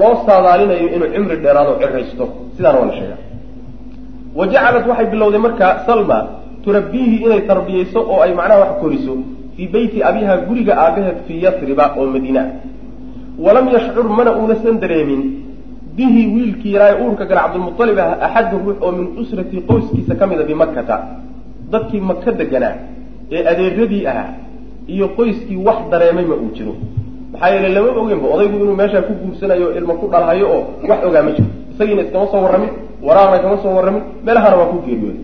Loo 0.00 0.14
saadaalinayo 0.26 0.86
inuu 0.96 1.08
cimri 1.14 1.36
dheeraado 1.42 1.72
ciraysto 1.80 2.24
sidaana 2.56 2.78
waa 2.80 2.86
la 2.90 2.94
sheegaa. 2.98 3.20
Wa 4.38 4.44
jacalat 4.52 4.84
waxay 4.90 5.06
bilowday 5.12 5.40
markaa 5.46 5.72
salma 5.86 6.18
turabbiihi 6.64 7.16
inay 7.26 7.40
tarbiyeyso 7.50 8.00
oo 8.12 8.20
ay 8.24 8.32
macnaha 8.38 8.60
wax 8.62 8.72
koriso 8.82 9.14
fii 9.56 9.68
beyti 9.74 9.98
abiha 10.08 10.34
guriga 10.46 10.72
aabaheed 10.84 11.18
fii 11.26 11.42
yasriba 11.44 11.84
oo 11.98 12.06
madiina. 12.14 12.42
Walam 13.44 13.66
yashcur 13.74 14.06
mana 14.18 14.30
uunasan 14.38 14.76
dareemin 14.82 15.20
bihi 15.96 16.22
wiilkii 16.34 16.72
yaraa 16.74 16.90
ee 16.94 17.02
uurka 17.04 17.24
gala 17.30 17.40
cabdilmualib 17.44 17.98
ah 17.98 18.10
axadun 18.26 18.60
ruux 18.66 18.76
oo 18.86 18.90
min 18.98 19.06
usrati 19.20 19.56
qoyskiisa 19.68 20.14
ka 20.20 20.24
mida 20.30 20.44
bimakkata. 20.50 20.96
Dadkii 21.72 22.00
maka 22.10 22.30
deganaa 22.40 22.74
ee 23.34 23.40
adeeradii 23.50 24.06
ahaa 24.10 24.30
iyo 24.94 25.06
qoyskii 25.16 25.56
wax 25.66 25.78
dareemay 25.90 26.24
ma 26.30 26.34
uu 26.42 26.50
jiro. 26.56 26.74
Maxaa 27.32 27.50
yeele 27.54 27.68
lama 27.74 27.90
ogenba 28.00 28.26
odaygu 28.34 28.56
inuu 28.62 28.76
meeshaa 28.80 29.02
ku 29.08 29.12
guursanayo 29.20 29.66
ilmo 29.78 29.94
ku 30.00 30.06
dhalhayo 30.12 30.46
oo 30.56 30.62
wax 30.90 31.00
ogaa 31.08 31.22
ma 31.26 31.30
jiro. 31.36 31.48
Isagiina 31.72 32.02
iskama 32.02 32.26
soo 32.32 32.40
warramin 32.44 32.70
waraaqna 33.06 33.38
kama 33.44 33.56
soo 33.62 33.72
warramin 33.76 34.02
meelahana 34.24 34.56
waa 34.60 34.66
ku 34.72 34.76
geeriyooday. 34.86 35.20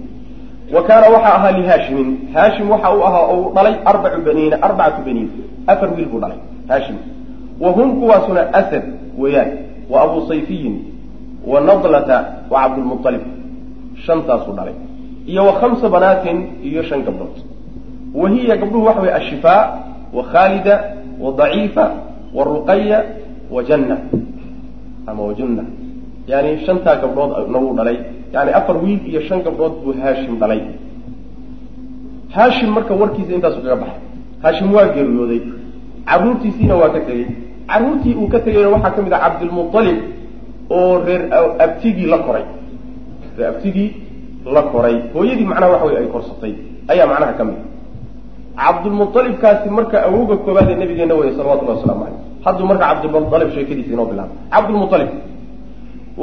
Wa 0.74 0.83
kaana 0.88 1.07
waxaa 1.14 1.35
ahaa 1.38 1.52
lihaashimin 1.59 2.09
haashim 2.35 2.66
waxa 2.72 2.88
uu 2.96 3.02
ahaa 3.09 3.24
oo 3.33 3.37
uu 3.42 3.52
dhalay 3.57 3.74
arbacu 3.90 4.20
baniina 4.26 4.57
arbacatu 4.66 5.00
baniin 5.07 5.28
afar 5.72 5.88
wiil 5.96 6.09
buu 6.12 6.20
dhalay 6.22 6.38
haashim. 6.70 6.96
Wa 7.61 7.70
hum 7.76 7.88
kuwaasuna 8.00 8.42
asad 8.61 8.85
weeyaan 9.18 9.50
wa 9.90 10.03
abu 10.03 10.27
sayfiyin 10.29 10.74
wa 11.46 11.61
nadlata 11.61 12.44
wa 12.51 12.61
cabdulmualib 12.62 13.22
shantaasuu 14.07 14.53
dhalay. 14.53 14.74
Iyo 15.27 15.44
wa 15.46 15.61
khamsa 15.61 15.88
banaatin 15.88 16.62
iyo 16.64 16.83
shan 16.83 17.03
gabdhood. 17.03 17.37
Wa 18.14 18.31
hiya 18.31 18.57
gabdhuhu 18.57 18.85
waxa 18.85 19.01
weye 19.01 19.14
ashifaa 19.14 19.62
wa 20.12 20.22
khaalida 20.24 20.74
wa 21.20 21.33
daciifa 21.33 21.85
wa 22.35 22.44
ruqaya 22.44 23.05
wa 23.51 23.62
janna. 23.64 23.96
Ama 25.07 25.22
wa 25.22 25.35
junna 25.35 25.64
yani 26.27 26.64
shantaa 26.66 26.96
gabdhood 26.96 27.48
na 27.53 27.59
wuu 27.59 27.74
dhalay. 27.74 27.98
Yani 28.33 28.51
afar 28.53 28.77
wiil 28.77 29.01
iyo 29.09 29.20
shan 29.29 29.42
gabdhood 29.42 29.72
buu 29.85 29.92
haashim 30.03 30.38
dhalay. 30.38 30.61
Haashim 32.31 32.70
marka 32.70 32.94
warkiisa 32.94 33.33
intaasu 33.33 33.61
kaga 33.64 33.77
baxay. 33.77 34.01
Haashim 34.42 34.74
waa 34.74 34.88
geeriyooday. 34.94 35.40
Carruurtiisiina 36.05 36.74
waa 36.77 36.88
ka 36.88 37.01
tegey 37.01 37.47
carruurtii 37.70 38.14
uu 38.20 38.28
ka 38.33 38.38
tegayna 38.46 38.68
waxaa 38.74 38.90
ka 38.96 39.00
mid 39.04 39.12
ah 39.16 39.20
cabdilmualib 39.24 39.98
oo 40.76 40.92
reer 41.07 41.22
abtigii 41.64 42.07
la 42.12 42.18
koray. 42.26 42.44
Reer 43.37 43.48
abtigii 43.52 43.88
la 44.54 44.62
koray. 44.72 44.96
Hooyadii 45.14 45.46
macnaha 45.50 45.72
waxa 45.72 45.87
wey 45.88 45.96
ay 46.02 46.07
korsatay. 46.14 46.52
Ayaa 46.92 47.07
macnaha 47.12 47.33
ka 47.38 47.44
mid 47.48 47.59
cabdulmualibkaasi 48.59 49.68
marka 49.70 49.96
awowga 50.09 50.37
koobaad 50.44 50.70
ee 50.70 50.74
nabigeena 50.83 51.14
weye 51.14 51.33
salawatullahi 51.37 51.78
waslamu 51.78 52.00
caleyh 52.04 52.18
hadduu 52.44 52.66
marka 52.70 52.85
cabdilmualib 52.90 53.50
sheekadiisa 53.54 53.92
inoo 53.94 54.07
bilaabay 54.11 54.37
cabdulmualib 54.54 55.11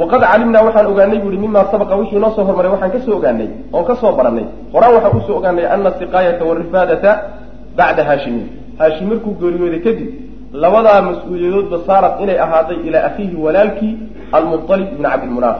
waqad 0.00 0.20
calimnaa 0.32 0.62
waxaan 0.66 0.86
ogaanay 0.92 1.18
bu 1.22 1.28
uhi 1.28 1.38
mima 1.44 1.60
sabaqa 1.72 1.94
wixii 2.00 2.20
noo 2.24 2.30
soo 2.36 2.44
hormaray 2.48 2.70
waxaan 2.74 2.90
ka 2.94 3.00
soo 3.06 3.14
ogaanay 3.18 3.48
oo 3.76 3.82
ka 3.88 3.94
soo 4.00 4.12
baranay 4.18 4.44
horaan 4.72 4.92
waxaan 4.96 5.16
u 5.16 5.20
soo 5.26 5.36
ogaanay 5.40 5.66
ana 5.74 5.90
siqaayata 6.00 6.42
warifaadata 6.50 7.10
bacda 7.78 8.02
haashimin 8.08 8.46
haashim 8.78 9.06
markuu 9.10 9.32
geeriyooday 9.40 9.80
kadib 9.86 10.08
labadaa 10.52 11.02
mas'uuliyadoodba 11.02 11.78
saarat 11.86 12.20
inay 12.22 12.38
ahaaday 12.40 12.76
ilaa 12.88 13.06
akhiihi 13.08 13.36
walaalkii 13.44 13.94
almualib 14.32 14.88
ibni 14.92 15.08
cabdilmunaaf 15.08 15.58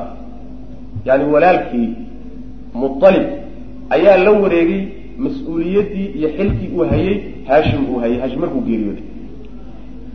yani 1.05 1.25
walaalkii 1.35 1.88
mualib 2.75 3.27
ayaa 3.96 4.16
la 4.25 4.31
wareegay 4.42 4.83
mas'uuliyaddii 5.27 6.07
iyo 6.18 6.29
xilkii 6.38 6.68
uu 6.77 6.85
hayey 6.90 7.14
haashim 7.49 7.83
uu 7.90 7.99
hayay 8.03 8.18
haashim 8.20 8.40
markuu 8.40 8.61
geeriyooday. 8.61 9.05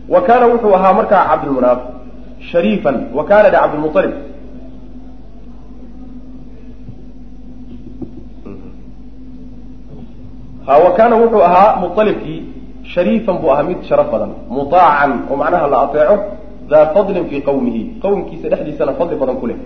Wa 0.08 0.20
kaana 0.22 0.46
wuxuu 0.46 0.74
ahaa 0.74 0.92
markaa 0.92 1.24
cabdilmunaaf 1.30 1.80
shariifan 2.50 2.96
wa 3.14 3.24
kaana 3.24 3.50
de 3.50 3.56
cabdilmualib 3.56 4.12
ha 10.66 10.78
wa 10.78 10.90
kaana 10.96 11.16
wuxuu 11.16 11.42
ahaa 11.42 11.76
mualibkii 11.76 12.42
shariifan 12.94 13.36
buu 13.38 13.50
ahaa 13.54 13.62
mid 13.70 13.80
sharaf 13.88 14.08
badan 14.10 14.30
mutaacan 14.50 15.12
oo 15.30 15.36
macnaha 15.36 15.66
la 15.72 15.78
ateeco 15.86 16.16
daa 16.70 16.86
fadlin 16.94 17.24
fii 17.30 17.40
qawmihi 17.48 17.82
qowmkiisa 18.02 18.46
dhexdiisana 18.52 18.92
fadli 18.98 19.16
badan 19.22 19.36
ku 19.40 19.46
leh. 19.50 19.56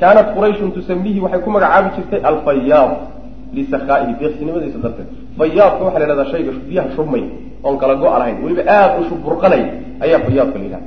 Kaanat 0.00 0.34
qurayshun 0.34 0.72
tusamiihi 0.76 1.20
waxay 1.24 1.40
ku 1.44 1.50
magacaabi 1.54 1.88
jirtay 1.96 2.20
alfayaad 2.30 2.90
lisakhaaihi 3.56 4.12
deeqsinimadiisa 4.20 4.78
darteed. 4.84 5.08
Fayaadka 5.38 5.80
waxaa 5.86 6.00
la 6.02 6.06
yhahdaa 6.06 6.30
shayga 6.32 6.50
biyaha 6.68 6.88
shubmay 6.96 7.22
oon 7.66 7.76
kala 7.80 7.94
go- 8.00 8.10
lahayn. 8.20 8.36
Weliba 8.44 8.62
aada 8.66 8.94
u 9.00 9.04
shub 9.08 9.20
burqanay 9.26 9.62
ayaa 10.04 10.20
fayaadka 10.26 10.56
la 10.58 10.64
yidhaha 10.66 10.82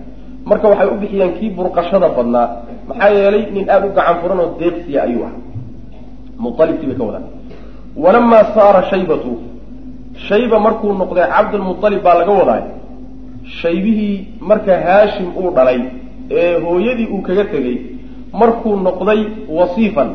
marka 0.49 0.65
waxay 0.71 0.87
u 0.93 0.95
bixiyeen 1.01 1.31
kii 1.39 1.49
burqashada 1.57 2.07
badnaa 2.17 2.47
maxaa 2.89 3.09
yeelay 3.17 3.43
nin 3.55 3.65
aada 3.73 3.85
u 3.87 3.91
gacan 3.97 4.15
furan 4.21 4.39
oo 4.43 4.49
deeqsiya 4.59 4.99
ayuu 5.07 5.23
ah 5.29 5.33
mualibkii 6.43 6.87
bay 6.89 6.97
ka 6.99 7.03
wadaan. 7.09 7.25
Walamaa 8.03 8.43
saara 8.55 8.81
shaybatu 8.91 9.31
shayba 10.27 10.57
markuu 10.65 10.93
noqday 11.01 11.25
cabdulmualib 11.35 12.01
baa 12.05 12.15
laga 12.19 12.31
wadaay 12.39 12.63
shaybihii 13.61 14.15
marka 14.49 14.73
haashim 14.87 15.27
uu 15.41 15.51
dhalay 15.57 15.79
ee 16.31 16.59
hooyadii 16.65 17.07
uu 17.13 17.21
kaga 17.27 17.43
tegey 17.53 17.77
markuu 18.41 18.75
noqday 18.87 19.19
wasiifan. 19.57 20.09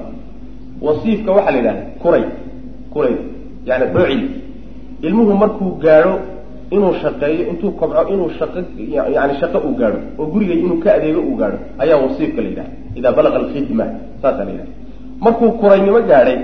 Wasiifka 0.87 1.31
waxaa 1.37 1.53
la 1.55 1.59
yidhahda 1.59 1.83
kuray. 2.03 2.25
Kuray 2.93 3.15
yani 3.69 3.87
dhoocil 3.95 4.23
ilmuhu 5.07 5.33
markuu 5.43 5.71
gaadho 5.85 6.15
inuu 6.71 6.93
shaqeeyo 7.03 7.43
intuu 7.51 7.71
kobco 7.81 8.03
inuu 8.15 8.31
shaqo 8.39 8.59
yani 9.17 9.35
shaqo 9.41 9.59
uu 9.67 9.75
gaadho 9.81 9.99
oo 10.19 10.27
guriga 10.33 10.55
inuu 10.55 10.79
ka 10.85 10.95
adeego 10.95 11.21
uu 11.21 11.37
gaadho 11.41 11.59
ayaa 11.83 11.97
wasiifka 12.05 12.41
la 12.43 12.49
yidhaha 12.49 12.71
idaa 12.99 13.13
balaqa 13.19 13.37
alkhidma 13.43 13.85
saasaa 14.23 14.45
la 14.45 14.51
yidhaha 14.51 14.71
markuu 15.25 15.51
kuraynimo 15.61 16.01
gaadhay 16.11 16.39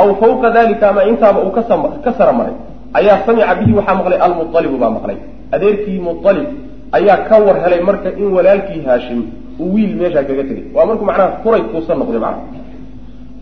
aw 0.00 0.08
fawqa 0.20 0.48
dalika 0.56 0.84
ama 0.90 1.02
intaaba 1.10 1.38
uu 1.46 1.50
kasam 1.58 1.80
ka 2.04 2.10
sara 2.18 2.32
maray 2.32 2.54
ayaa 2.94 3.26
samica 3.26 3.54
bihi 3.60 3.72
waxaa 3.78 3.94
maqlay 4.00 4.18
almualibu 4.26 4.76
baa 4.78 4.90
maqlay. 4.90 5.16
Adeerkii 5.52 5.98
mualib 6.00 6.48
ayaa 6.92 7.16
ka 7.28 7.36
war 7.44 7.56
helay 7.64 7.80
marka 7.80 8.08
in 8.16 8.28
walaalkii 8.36 8.82
haashim 8.86 9.20
uu 9.60 9.74
wiil 9.74 9.96
meeshaa 9.96 10.24
kaga 10.28 10.44
tegay. 10.48 10.64
Waa 10.74 10.86
markuu 10.86 11.04
macnaha 11.04 11.30
kuray 11.44 11.62
kuusan 11.72 11.98
noqday 11.98 12.20
macnaha. 12.20 12.46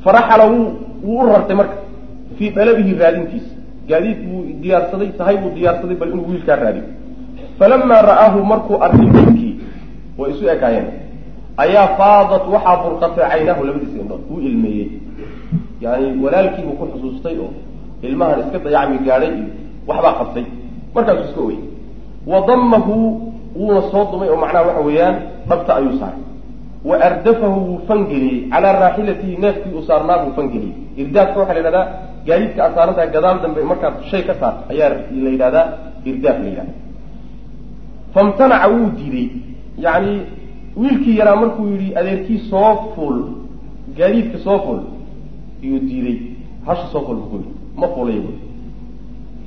Faraxala 0.05 0.45
wuu 0.53 0.67
wuu 1.05 1.21
u 1.23 1.27
rartay 1.27 1.57
marka 1.57 1.77
fii 2.39 2.51
dalabihi 2.51 2.95
raadintiisa 3.03 3.53
gaadiid 3.89 4.19
buu 4.29 4.43
diyaarsaday 4.63 5.11
sahay 5.19 5.37
buu 5.43 5.51
diyaarsaday 5.57 5.97
bal 6.01 6.11
inuu 6.15 6.29
wiilkaa 6.31 6.57
raadiyo. 6.57 6.85
Falamaa 7.59 8.03
ra'aahu 8.11 8.45
markuu 8.45 8.77
arkay 8.87 9.07
wiilkii 9.15 9.53
way 10.19 10.31
isu 10.33 10.49
ekaayeen. 10.55 10.89
Ayaa 11.57 11.89
faadat 11.99 12.45
waxaa 12.55 12.77
burqatay 12.83 13.25
caynaahu 13.31 13.65
labadiisa 13.69 13.99
indhood 14.03 14.23
wuu 14.31 14.41
ilmeeyey. 14.49 14.89
Yani 15.81 16.07
walaalkiibuu 16.25 16.77
ku 16.81 16.85
xusuustay 16.93 17.37
oo 17.45 17.51
ilmahan 18.03 18.41
iska 18.41 18.59
dayacmi 18.59 18.99
gaadhay 19.07 19.33
iyo 19.39 19.47
waxbaa 19.87 20.15
qabtay. 20.21 20.47
Markaasuu 20.95 21.25
iska 21.29 21.41
oyey 21.41 21.61
wadamahu 22.27 22.95
wuuna 23.57 23.83
soo 23.91 24.05
dumay 24.13 24.29
oo 24.29 24.37
macnaha 24.37 24.67
waxa 24.69 24.83
weeyaan 24.89 25.17
dhabta 25.49 25.77
ayuu 25.77 25.99
saaray. 26.01 26.23
Wa 26.85 26.97
ardafahu 27.09 27.59
wuu 27.67 27.81
fangeliyey. 27.89 28.49
Calaa 28.51 28.73
raaxilatihi 28.81 29.37
neefkii 29.37 29.73
uu 29.75 29.83
saarnaa 29.83 30.19
buu 30.25 30.33
fangeliyey. 30.39 30.75
Irdaafka 30.97 31.41
waxaa 31.41 31.55
la 31.55 31.61
yidhahdaa 31.61 31.87
gaadiidka 32.27 32.61
aad 32.65 33.13
gadaal 33.15 33.39
dambe 33.43 33.61
markaad 33.71 33.95
shay 34.11 34.23
ka 34.29 34.35
saarto 34.41 34.63
ayaa 34.73 34.91
la 35.25 35.31
yidhahdaa 35.35 35.67
irdaaf 36.11 36.39
la 36.43 36.49
yidhahda 36.51 36.75
famtanaca 38.15 38.69
wuu 38.75 38.89
diiday 38.99 39.29
yacni 39.85 40.15
wiilkii 40.83 41.19
yaraa 41.21 41.37
markuu 41.43 41.67
yidhi 41.73 41.89
adeerkii 42.01 42.39
soo 42.51 42.73
fuul 42.95 43.19
gaadiidka 43.99 44.39
soo 44.47 44.59
fuul 44.65 44.81
iyuu 45.65 45.81
diiday 45.89 46.19
hasha 46.67 46.87
soo 46.93 47.03
fuul 47.07 47.19
buu 47.21 47.31
ku 47.33 47.37
yidhi 47.43 47.56
ma 47.81 47.87
fuulay 47.95 48.21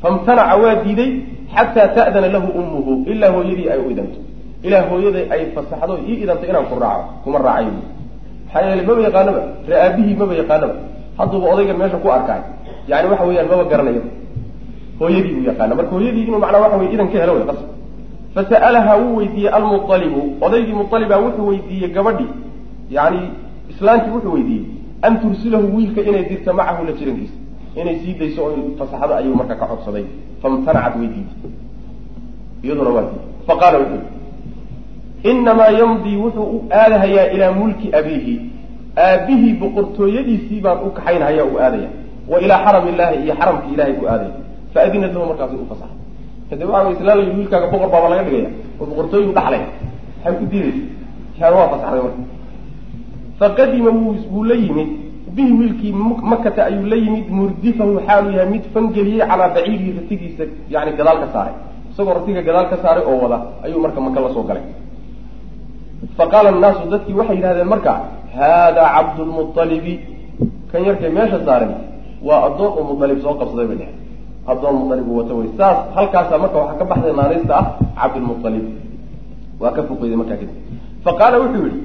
famtanaca 0.01 0.55
waa 0.63 0.75
diiday 0.83 1.11
xataa 1.55 1.87
ta'dana 1.95 2.27
lahu 2.35 2.47
ummuhu. 2.59 2.91
Ilaa 3.11 3.31
hooyadii 3.35 3.69
ay 3.73 3.79
u 3.85 3.89
idanto. 3.91 4.19
Ilaa 4.63 4.83
hooyaday 4.89 5.25
ay 5.33 5.41
fasaxdo. 5.55 5.93
Ii 6.09 6.15
idanta 6.23 6.45
inaan 6.47 6.65
ku 6.71 6.75
raaco 6.83 7.03
kuma 7.23 7.39
raacayo 7.39 7.71
maxaa 8.45 8.61
yeele 8.69 8.83
maba 8.87 9.01
yaqaanaba. 9.07 9.41
Ree 9.67 9.79
aabihii 9.85 10.15
maba 10.21 10.33
yaqaanaba. 10.41 10.75
Hadduuba 11.17 11.47
odaygan 11.53 11.77
meesha 11.81 11.97
ku 12.03 12.07
arkaay. 12.17 12.41
Yani 12.87 13.07
waxa 13.11 13.25
weeyaan 13.29 13.47
maba 13.51 13.63
garanayo. 13.71 14.03
Hooyadii 14.99 15.33
buu 15.35 15.45
yaqaana. 15.51 15.73
Marka 15.75 15.91
hooyadii 15.95 16.23
inuu 16.27 16.39
macnaa 16.43 16.61
waxa 16.65 16.77
weye 16.81 16.91
idan 16.95 17.07
ka 17.11 17.17
helo 17.21 17.33
way 17.37 17.45
qasab 17.49 17.67
fasa'alaha 18.35 18.93
wuu 19.01 19.15
weydiiyey 19.19 19.51
almualibu 19.57 20.21
odaygii 20.45 20.75
mualiba 20.79 21.15
wuxuu 21.25 21.47
weydiiyey 21.51 21.89
gabadhii 21.95 22.29
yani 22.97 23.21
islaantii 23.71 24.11
wuxuu 24.15 24.33
weydiiyey. 24.37 24.65
An 25.01 25.13
tursilahu 25.21 25.75
wiilka 25.75 26.01
inay 26.09 26.23
dirto 26.29 26.53
macahu 26.53 26.85
la 26.87 26.91
jirankiisa 26.99 27.38
inay 27.75 27.95
sii 28.01 28.13
dayso 28.19 28.41
oo 28.45 28.53
fasaxdo 28.79 29.13
ayuu 29.15 29.35
marka 29.35 29.55
ka 29.55 29.65
codsaday. 29.71 30.05
Famtanacat 30.41 30.95
way 30.99 31.07
diiday 31.07 31.51
iyaduna 32.63 32.89
waa 32.95 33.01
diiday 33.01 33.25
faqaala 33.47 33.77
wuxuu 33.79 34.03
inamaa 35.31 35.71
yamdii 35.79 36.17
wuxuu 36.23 36.43
u 36.55 36.57
aadahayaa 36.71 37.27
ilaa 37.35 37.51
mulki 37.51 37.87
abiihi. 37.99 38.35
Aabihii 38.97 39.53
boqortooyadiisii 39.61 40.61
baan 40.61 40.77
u 40.87 40.89
kaxaynhayaa 40.97 41.45
u 41.45 41.55
aadaya. 41.59 41.89
Wa 42.27 42.39
ilaa 42.41 42.63
xaram 42.65 42.87
illaahi 42.87 43.17
iyo 43.23 43.33
xaramki 43.39 43.73
ilahay 43.73 43.93
u 44.01 44.07
aadaya. 44.07 44.31
Faadinat 44.73 45.13
lahu 45.13 45.25
markaas 45.31 45.51
u 45.53 45.65
fasaxay. 45.71 45.97
Hade 46.49 46.65
waxa 46.65 46.85
way 46.87 46.93
islaan 46.93 47.17
layi 47.19 47.31
wiilkaaga 47.37 47.67
boqor 47.73 47.89
baaba 47.93 48.09
laga 48.09 48.23
dhigaya. 48.27 48.49
Oo 48.79 48.85
boqortooyin 48.89 49.31
dhaxlay. 49.37 49.61
Maxay 50.17 50.33
ku 50.39 50.45
diidaysa 50.51 50.83
yaani 51.39 51.55
waa 51.57 51.69
fasaxday 51.73 52.01
marka. 52.05 52.21
Faqadima 53.39 53.89
wuu 53.89 54.43
la 54.49 54.55
yimid 54.63 54.89
bihi 55.39 55.51
wiilkii 55.59 55.93
makata 56.31 56.61
ayuu 56.69 56.85
la 56.91 56.97
yimid 57.05 57.27
murdifahu 57.39 57.93
xaalu 58.07 58.29
yahay 58.35 58.49
mid 58.55 58.63
fangeliyey 58.73 59.23
calaa 59.31 59.49
baciirihi 59.55 59.91
ratigiisa 59.99 60.43
yani 60.73 60.91
gadaal 60.99 61.17
ka 61.23 61.27
saaray. 61.35 61.55
Isagoo 61.91 62.13
ratiga 62.19 62.41
gadaal 62.47 62.67
ka 62.71 62.77
saaray 62.83 63.03
oo 63.11 63.17
wada 63.23 63.37
ayuu 63.65 63.79
marka 63.85 63.99
maka 64.05 64.19
la 64.25 64.29
soo 64.35 64.43
galay. 64.49 64.65
Faqaala 66.17 66.49
annaasu 66.53 66.83
dadkii 66.93 67.15
waxay 67.19 67.35
yidhahdeen 67.39 67.69
marka 67.73 67.91
haadaa 68.37 68.89
cabdulmualibi 68.95 69.93
kan 70.71 70.81
yarkay 70.87 71.11
meesha 71.17 71.39
saaran 71.47 71.71
waa 72.27 72.39
addoon 72.47 72.71
u 72.79 72.83
mualib 72.89 73.19
soo 73.25 73.33
qabsaday 73.39 73.67
bay 73.69 73.77
dheheen 73.81 73.97
addoon 74.51 74.75
mualib 74.81 75.05
uu 75.11 75.17
wata 75.21 75.33
wey 75.39 75.49
saas 75.57 75.77
halkaasa 75.95 76.33
marka 76.43 76.57
waxaa 76.61 76.77
ka 76.81 76.85
baxday 76.91 77.13
naanaysta 77.19 77.53
ah 77.61 77.65
cabdilmualib 77.99 78.65
waa 79.61 79.71
ka 79.77 79.81
foqeyday 79.89 80.17
markaa 80.21 80.37
kadib. 80.41 80.55
Faqaala 81.05 81.35
wuxuu 81.43 81.65
yihi 81.67 81.79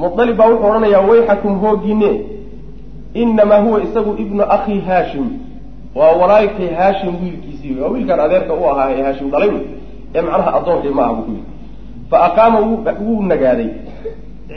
mualib 0.00 0.36
baa 0.40 0.48
wuxuu 0.52 0.68
odhanayaa 0.70 1.02
wayxakum 1.10 1.52
hoogiine 1.64 2.10
inamaa 3.22 3.60
huwa 3.66 3.78
isagu 3.86 4.12
ibnu 4.24 4.42
akhi 4.56 4.80
haashim 4.88 5.26
waa 5.98 6.12
walaalkay 6.20 6.70
haashim 6.80 7.12
wiilkiisii 7.22 7.80
waa 7.80 7.90
wiilkaan 7.94 8.20
adeerka 8.26 8.54
u 8.54 8.64
ahaa 8.70 8.88
ee 8.96 9.02
haashim 9.06 9.30
dhalay 9.32 9.50
wey 9.54 9.64
ee 10.14 10.22
macnaha 10.26 10.50
addoonkay 10.58 10.92
ma 10.98 11.06
buu 11.14 11.22
ku 11.26 11.30
yidhi 11.36 11.46
fa 12.10 12.16
aqaama 12.28 12.58
wuu 13.00 13.22
nagaaday 13.32 13.70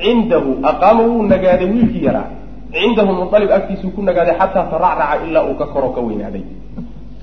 cindahu 0.03 0.51
aqaama 0.71 1.03
wuu 1.09 1.23
nagaaday 1.33 1.67
wiilkii 1.73 2.03
yaraa 2.09 2.27
cindahu 2.71 3.13
mualib 3.19 3.51
agtiisuu 3.57 3.91
ku 3.95 4.01
nagaaday 4.09 4.35
xataa 4.41 4.65
taracraca 4.73 5.15
ilaa 5.27 5.45
uu 5.49 5.55
ka 5.61 5.65
koro 5.73 5.89
ka 5.95 6.01
weynaaday 6.07 6.43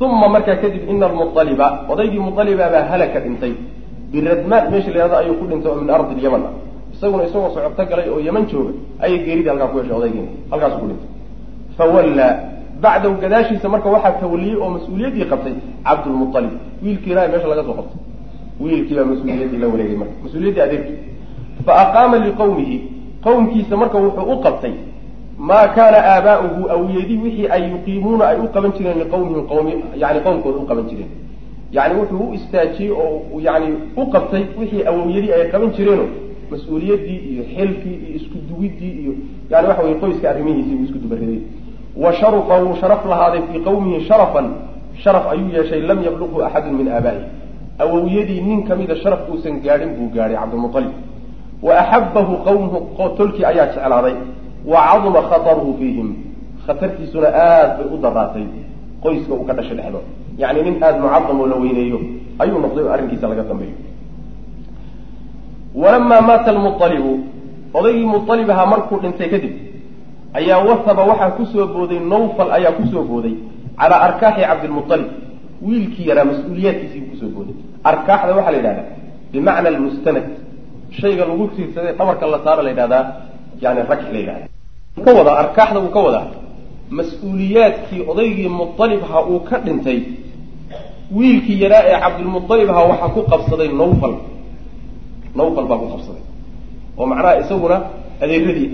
uma 0.01 0.29
markaa 0.29 0.57
kadib 0.63 0.83
ina 0.93 1.07
almualiba 1.07 1.67
odaygii 1.93 2.23
mualiba 2.29 2.69
baa 2.75 2.85
halaka 2.93 3.21
dhintay 3.25 3.53
biradmaan 4.13 4.71
meesha 4.73 4.91
la 4.95 4.99
yhahdo 5.01 5.17
ayuu 5.23 5.37
ku 5.41 5.45
dhintay 5.51 5.71
oo 5.73 5.81
min 5.83 5.91
ardi 5.97 6.15
lyaman 6.21 6.43
ah 6.49 6.55
isaguna 6.95 7.23
isagoo 7.29 7.51
socodto 7.55 7.85
galay 7.91 8.09
oo 8.13 8.21
yaman 8.29 8.45
jooga 8.51 8.73
ayay 9.05 9.19
geeridii 9.27 9.51
halkaa 9.53 9.69
ku 9.73 9.79
heshay 9.79 9.97
odaygiina 10.01 10.31
halkaasu 10.51 10.77
ku 10.83 10.87
dhintay 10.91 11.18
fawallaa 11.79 12.33
bacdahu 12.83 13.15
gadaashiisa 13.23 13.69
marka 13.69 13.89
waxaa 13.95 14.13
tawaliyey 14.23 14.57
oo 14.63 14.71
mas'uuliyaddii 14.77 15.25
qabtay 15.33 15.55
cabdulmualib 15.87 16.53
wiilkii 16.85 17.11
ilaahay 17.13 17.31
meesha 17.33 17.49
laga 17.53 17.63
soo 17.69 17.77
qabtay. 17.81 18.01
Wiilkii 18.61 18.95
baa 18.99 19.05
mas'uuliyaddii 19.13 19.59
la 19.63 19.69
wareegay 19.73 19.97
marka. 20.03 20.15
Mas'uuliyaddii 20.25 20.61
adeerkii 20.67 20.99
fa 21.67 21.73
aqaama 21.85 22.17
liqawmihi. 22.27 22.77
Qowmkiisa 23.25 23.77
marka 23.77 23.99
wuxuu 24.05 24.33
u 24.33 24.37
qabtay 24.47 24.75
maa 25.49 25.69
kaana 25.77 25.99
aabaa'uhu 26.13 26.63
awiyadii 26.75 27.19
wixii 27.25 27.49
ay 27.55 27.63
yuqiimuuna 27.73 28.25
ay 28.31 28.39
u 28.45 28.49
qaban 28.55 28.73
jireen 28.77 28.99
liqawmihim 29.03 29.47
qawmi 29.53 29.73
yani 30.03 30.21
qowmkooda 30.27 30.59
u 30.59 30.67
qaban 30.71 30.87
jireen. 30.91 31.11
Yani 31.77 31.95
wuxuu 32.01 32.25
u 32.31 32.35
istaajiyey 32.35 32.91
oo 32.93 33.41
yani 33.49 33.69
u 33.97 34.07
qabtay 34.15 34.43
wixii 34.61 34.83
awowyadii 34.91 35.33
ay 35.33 35.45
qaban 35.53 35.71
jireeno. 35.77 36.07
Mas'uuliyaddii 36.51 37.19
iyo 37.33 37.43
xilkii 37.55 37.97
iyo 38.05 38.17
isku 38.19 38.37
duwiddii 38.49 38.93
iyo 39.03 39.13
yani 39.51 39.67
waxa 39.69 39.83
weye 39.83 39.95
qoyska 40.03 40.31
arrimihiisii 40.31 40.75
uu 40.75 40.85
isku 40.85 40.99
dubariday 41.05 41.41
wa 42.03 42.11
sharufa 42.21 42.55
wuu 42.63 42.77
sharaf 42.81 43.03
lahaaday 43.13 43.43
fii 43.49 43.61
qawmihi 43.69 43.99
sharafan 44.09 44.47
sharaf 45.03 45.25
ayuu 45.33 45.49
yeeshay 45.57 45.81
lam 45.91 45.99
yabluqhu 46.07 46.39
axadun 46.47 46.75
min 46.81 46.87
aabaa'ihi. 46.97 47.27
Awowyadii 47.85 48.41
nin 48.49 48.59
kamida 48.69 48.95
sharaf 49.03 49.21
uusan 49.31 49.55
gaadhin 49.67 49.91
buu 49.97 50.09
gaadhay 50.17 50.37
cabdilmualib 50.43 50.93
wa 51.67 51.73
axabahu 51.83 52.33
qawmuhu 52.47 52.79
tolkii 53.19 53.45
ayaa 53.51 53.67
jeclaaday. 53.75 54.15
Wa 54.71 54.79
caduma 54.89 55.21
khataruhu 55.31 55.71
fiihim. 55.79 56.09
Khatartiisuna 56.67 57.29
aad 57.29 57.71
bay 57.79 57.87
u 57.95 57.97
daraatay 58.05 58.47
qoyska 59.03 59.33
uu 59.35 59.45
ka 59.49 59.53
dhashay 59.59 59.77
dhexdood 59.79 60.07
yacni 60.39 60.63
nin 60.67 60.75
aada 60.83 60.99
mucadam 61.05 61.41
oo 61.41 61.47
la 61.53 61.57
weyneeyo 61.63 61.99
ayuu 62.43 62.59
noqday 62.65 62.85
oo 62.87 62.93
arrinkiisa 62.95 63.27
laga 63.31 63.43
dambeeyo 63.51 63.77
walamaa 65.75 66.21
maata 66.29 66.51
almualibu 66.55 67.13
odaygii 67.79 68.07
mualib 68.15 68.51
ahaa 68.55 68.67
markuu 68.73 68.99
dhintay 69.03 69.29
kadib 69.35 69.53
ayaa 70.39 70.59
wasaba 70.69 71.03
waxaa 71.11 71.31
ku 71.37 71.45
soo 71.53 71.67
booday 71.75 72.01
nawfal 72.13 72.49
ayaa 72.57 72.73
ku 72.79 72.83
soo 72.93 73.03
booday 73.11 73.35
calaa 73.81 74.01
arkaaxi 74.09 74.43
cabdilmualib 74.51 75.09
wiilkii 75.67 76.07
yaraa 76.11 76.25
mas'uuliyaadkiisii 76.31 77.03
ku 77.11 77.15
soo 77.21 77.31
booday. 77.37 77.55
Arkaaxda 77.91 78.33
waxaa 78.39 78.53
la 78.55 78.59
yidhahdaa 78.59 78.87
bimacna 79.33 79.69
almustanad 79.73 80.27
shayga 81.01 81.25
lagu 81.31 81.45
tiirsaday 81.57 81.93
dhabarka 81.99 82.25
la 82.33 82.39
saaro 82.45 82.63
la 82.67 82.71
yidhahdaa 82.75 83.05
yani 83.63 83.81
ragx 83.91 84.03
la 84.15 84.19
yidhahda 84.23 84.47
ka 85.05 85.11
wadaa 85.19 85.37
arkaaxda 85.43 85.79
uu 85.85 85.91
ka 85.97 86.01
wadaa. 86.07 86.27
Mas'uuliyaadkii 86.99 88.01
odaygii 88.13 88.49
mualib 88.59 89.01
ahaa 89.07 89.23
uu 89.33 89.41
ka 89.49 89.57
dhintay. 89.65 89.99
Wiilkii 91.17 91.59
yaraa 91.65 91.83
ee 91.91 91.99
cabdilmualib 92.05 92.69
ahaa 92.73 92.87
waxaa 92.93 93.09
ku 93.15 93.21
qabsaday 93.33 93.69
nawfal. 93.81 94.15
Nawfal 95.39 95.67
baa 95.71 95.79
ku 95.83 95.87
qabsaday. 95.95 96.23
Oo 96.99 97.07
macnaha 97.11 97.35
isaguna 97.43 97.77
adeeradii 98.23 98.69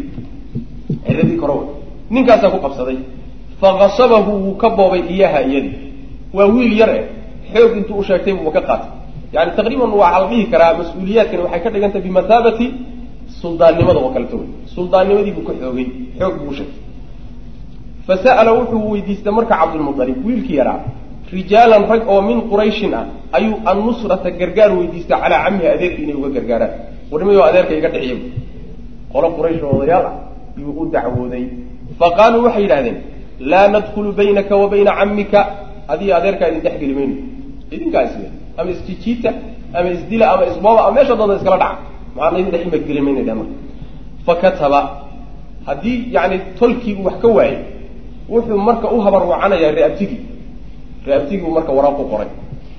adeeradii 1.04 1.36
korow 1.36 1.60
ninkaasaa 2.10 2.50
ku 2.50 2.58
qabsaday. 2.64 2.98
Fakasabahu 3.60 4.32
wuu 4.44 4.54
ka 4.56 4.70
boobay 4.70 5.02
iyaha 5.08 5.40
iyadii. 5.42 5.78
Waa 6.32 6.46
wiil 6.46 6.72
yar 6.80 6.90
eh 6.90 7.04
xoog 7.52 7.76
intuu 7.76 7.98
u 7.98 8.04
sheegtay 8.04 8.34
ka 8.34 8.60
qaatay. 8.60 8.90
Yani 9.32 9.50
taqriiban 9.56 9.90
waxaa 9.90 10.20
la 10.20 10.26
dhihi 10.30 10.44
karaa 10.52 10.74
mas'uuliyaadkani 10.80 11.42
waxay 11.42 11.60
ka 11.62 11.70
dhigan 11.70 11.90
tahay 11.92 12.04
bimathaabati 12.08 12.66
suldaannimada 13.40 13.98
oo 14.00 14.10
kaleto 14.10 14.36
wey 14.36 14.48
suldaannimadii 14.74 15.32
buu 15.36 15.44
ka 15.48 15.52
xoogay 15.60 15.86
xoog 16.18 16.34
buu 16.38 16.50
u 16.50 16.54
sheegtay. 16.58 16.82
Fa 18.06 18.14
sa'ala 18.24 18.50
wuxuu 18.58 18.90
weydiistay 18.92 19.32
marka 19.32 19.54
cabdulmualib 19.60 20.18
wiilkii 20.26 20.56
yaraa 20.60 20.80
rijaalan 21.32 21.88
rag 21.90 22.02
oo 22.08 22.20
min 22.22 22.38
qurayshin 22.50 22.94
ah 22.94 23.06
ayuu 23.32 23.56
annusrata 23.70 24.30
gargaar 24.30 24.70
weydiistay 24.78 25.18
calaa 25.22 25.44
camihi 25.44 25.68
adeerkii 25.74 26.04
inay 26.04 26.16
uga 26.20 26.30
gargaaraan. 26.36 26.72
Warnimayo 27.10 27.42
adeerka 27.48 27.74
iga 27.74 27.88
dhiciya 27.94 28.16
qolo 29.12 29.28
quraysh 29.36 29.62
oo 29.62 29.82
ah 29.98 30.33
yuu 30.60 30.72
u 30.80 30.90
dacwooday. 30.94 31.44
Fa 31.98 32.06
qaaluu 32.18 32.44
waxay 32.46 32.62
yidhahdeen 32.62 32.96
laa 33.50 33.68
nadkhulu 33.74 34.12
baynaka 34.18 34.54
wa 34.56 34.66
bayna 34.72 34.92
camika 34.98 35.40
adiga 35.92 36.12
adeerkaa 36.18 36.48
idin 36.50 36.60
dhex 36.64 36.76
geli 36.80 36.94
mayno 36.98 37.14
idinkaa 37.74 38.02
isle 38.08 38.28
ama 38.58 38.70
isjijiita 38.74 39.30
ama 39.76 39.88
isdila 39.96 40.24
ama 40.32 40.44
isbooba 40.50 40.80
ama 40.86 40.92
meesha 40.96 41.14
dooda 41.18 41.34
iskala 41.38 41.56
dhaca. 41.62 41.76
Maxaana 42.16 42.38
idin 42.40 42.50
dhex 42.52 42.62
imageli 42.66 43.00
mayna 43.06 43.22
dheh 43.26 43.34
marka 43.40 43.54
fa 44.26 44.34
kataba 44.42 44.80
haddii 45.66 45.98
yani 46.16 46.36
tolkii 46.58 46.94
uu 46.98 47.04
wax 47.04 47.16
ka 47.22 47.28
waayay 47.36 47.58
wuxuu 48.28 48.58
marka 48.68 48.86
u 48.94 49.00
habarwacanayaa 49.04 49.72
reabtigii 49.78 50.20
reabtigii 51.06 51.42
buu 51.44 51.52
marka 51.58 51.72
waraaq 51.72 51.98
u 52.00 52.04
qoray. 52.12 52.28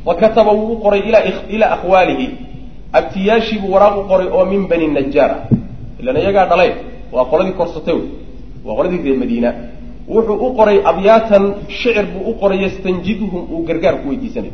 Wa 0.05 0.15
kataba 0.15 0.51
wuu 0.51 0.73
u 0.73 0.77
qoray 0.83 1.01
ilaa 1.49 1.69
akhwaalihi. 1.75 2.27
Abtiyaashiibuu 2.93 3.71
waraaq 3.73 3.95
u 3.97 4.03
qoray 4.09 4.27
oo 4.37 4.45
min 4.45 4.67
bani 4.69 4.87
najaar 4.87 5.31
ah 5.31 5.41
ilan 5.99 6.17
iyagaa 6.17 6.45
dhalay 6.51 6.71
waa 7.15 7.25
qoladii 7.31 7.55
korsatay 7.59 7.95
wey 7.99 8.07
waa 8.65 8.75
qoladii 8.77 9.01
reer 9.05 9.17
madiina. 9.23 9.51
Wuxuu 10.13 10.37
u 10.45 10.53
qoray 10.57 10.77
abyaatan 10.91 11.43
shicir 11.69 12.05
buu 12.13 12.23
u 12.29 12.33
qoray 12.41 12.59
yastanjiduhum 12.65 13.41
uu 13.53 13.61
gargaar 13.67 13.95
ku 14.01 14.09
weydiisanayo 14.09 14.53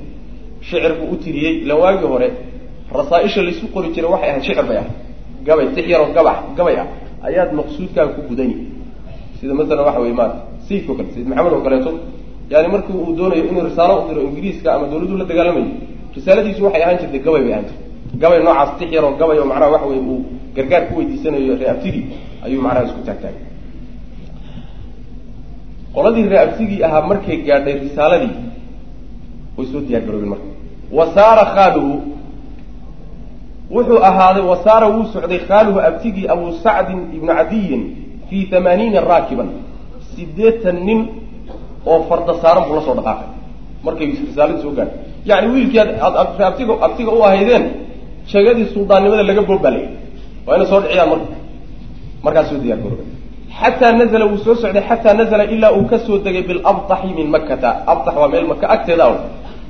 shicir 0.67 0.93
buu 0.99 1.07
u 1.13 1.15
tiriyey 1.23 1.53
ilan 1.63 1.77
waagii 1.83 2.09
hore. 2.13 2.27
Rasaaisha 2.99 3.41
laysu 3.47 3.65
qori 3.73 3.87
jiray 3.95 4.09
waxay 4.13 4.29
ahayd 4.29 4.43
shicir 4.47 4.65
bay 4.69 4.77
ahayd 4.81 4.93
gabay 5.47 5.67
six 5.75 5.85
yaroo 5.93 6.13
gabax 6.17 6.37
gabay 6.57 6.75
ah. 6.83 6.87
Ayaad 7.27 7.49
maqsuudkaaga 7.59 8.13
ku 8.15 8.21
gudani 8.29 8.55
sida 9.39 9.53
masalan 9.53 9.85
waxa 9.87 9.99
wey 10.01 10.13
maata 10.19 10.37
sayidka 10.67 10.91
o 10.91 10.95
kale 10.95 11.09
sayid 11.13 11.27
maxamed 11.27 11.53
oo 11.53 11.63
kaleeto. 11.65 11.91
Yani 12.51 12.67
markii 12.73 12.93
uu 13.03 13.15
doonayo 13.17 13.43
inuu 13.49 13.63
risaalo 13.69 13.93
u 14.01 14.07
diro 14.09 14.21
ingiriiska 14.29 14.73
ama 14.75 14.85
dawladdu 14.91 15.17
la 15.17 15.25
dagaalamayo 15.25 15.67
risaaladiisu 16.15 16.63
waxay 16.65 16.83
ahaan 16.83 16.97
jirtay 17.01 17.21
gabay 17.25 17.41
bay 17.45 17.53
ahaan 17.53 17.65
jirtay. 17.69 17.87
Gabay 18.21 18.39
noocaas 18.43 18.71
tix 18.79 18.89
gabay 19.19 19.37
oo 19.39 19.47
macnaha 19.51 19.71
waxa 19.75 19.87
weye 19.91 20.01
uu 20.11 20.19
gargaar 20.55 20.83
ku 20.87 20.93
weydiisanayo 20.99 21.55
reeabtigii 21.61 22.05
ayuu 22.45 22.61
macnaha 22.65 22.85
isku 22.87 23.01
taagtaagay 23.07 23.45
qoladii 25.95 26.25
reeabtigii 26.33 26.79
ahaa 26.87 27.01
markay 27.11 27.37
gaadhay 27.47 27.75
risaaladii 27.85 28.35
way 29.57 29.65
soo 29.71 29.81
diyaar 29.87 30.03
garoobeen 30.07 30.31
marka. 30.33 30.47
Wa 30.97 31.05
saara 31.15 31.43
khaaluhu 31.55 31.93
wuxuu 33.75 33.99
ahaaday 34.09 34.43
wa 34.51 34.57
saara 34.65 34.87
wuu 34.93 35.05
socday 35.13 35.39
khaaluhu 35.49 35.79
abtigii 35.89 36.25
abu 36.35 36.45
sacdin 36.63 36.99
ibnu 37.17 37.31
cadiyin 37.39 37.81
fii 38.29 38.43
hamaaniina 38.51 38.99
raakiban 39.11 39.49
siddeetan 40.15 40.77
nin 40.87 40.99
oo 41.91 41.99
farda 42.09 42.33
saaran 42.43 42.63
buu 42.67 42.75
la 42.79 42.83
soo 42.87 42.95
dhaqaaqay. 42.99 43.29
Markay 43.85 44.07
risaaladii 44.27 44.61
soo 44.65 44.73
gaadhay. 44.77 44.97
Yani 45.29 45.47
wiilkii 45.53 45.79
ad 45.79 46.15
abtiga 46.87 47.11
u 47.17 47.21
ahaydeen 47.27 47.63
sheegadii 48.31 48.67
suldaannimada 48.75 49.23
laga 49.29 49.41
boobaalay 49.49 49.85
waa 50.45 50.55
inay 50.57 50.67
soo 50.71 50.79
dhiciyaan 50.83 51.09
marka 51.13 51.40
markaas 52.25 52.47
soo 52.49 52.59
diyaar 52.63 52.79
garoobe 52.83 53.03
xataa 53.59 53.91
nazla 53.99 54.25
wuu 54.31 54.39
soo 54.45 54.55
socday 54.61 54.83
xataa 54.89 55.13
nazla 55.19 55.43
ilaa 55.55 55.71
uu 55.77 55.85
ka 55.91 55.97
soo 56.05 56.17
degay 56.25 56.43
bilabtaxi 56.49 57.07
min 57.17 57.27
makkata. 57.35 57.69
Abtax 57.91 58.15
waa 58.21 58.29
meel 58.33 58.45
maka 58.51 58.65
agteeda 58.75 59.03
a 59.05 59.13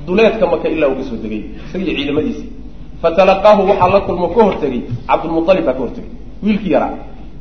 duleedka 0.06 0.44
maka 0.52 0.66
ilaa 0.74 0.88
uu 0.92 0.96
ka 1.00 1.04
soo 1.10 1.18
degay 1.24 1.40
isagiiyo 1.66 1.94
ciidamadiisi 1.98 2.44
fatalaqaahu 3.02 3.60
waxaa 3.70 3.90
la 3.94 4.00
kulmo 4.06 4.26
ka 4.34 4.40
hortegay. 4.46 4.80
Cabdulmualib 5.08 5.64
baa 5.68 5.74
ka 5.78 5.80
hortegay 5.84 6.10
wiilkii 6.44 6.72
yaraa. 6.76 6.92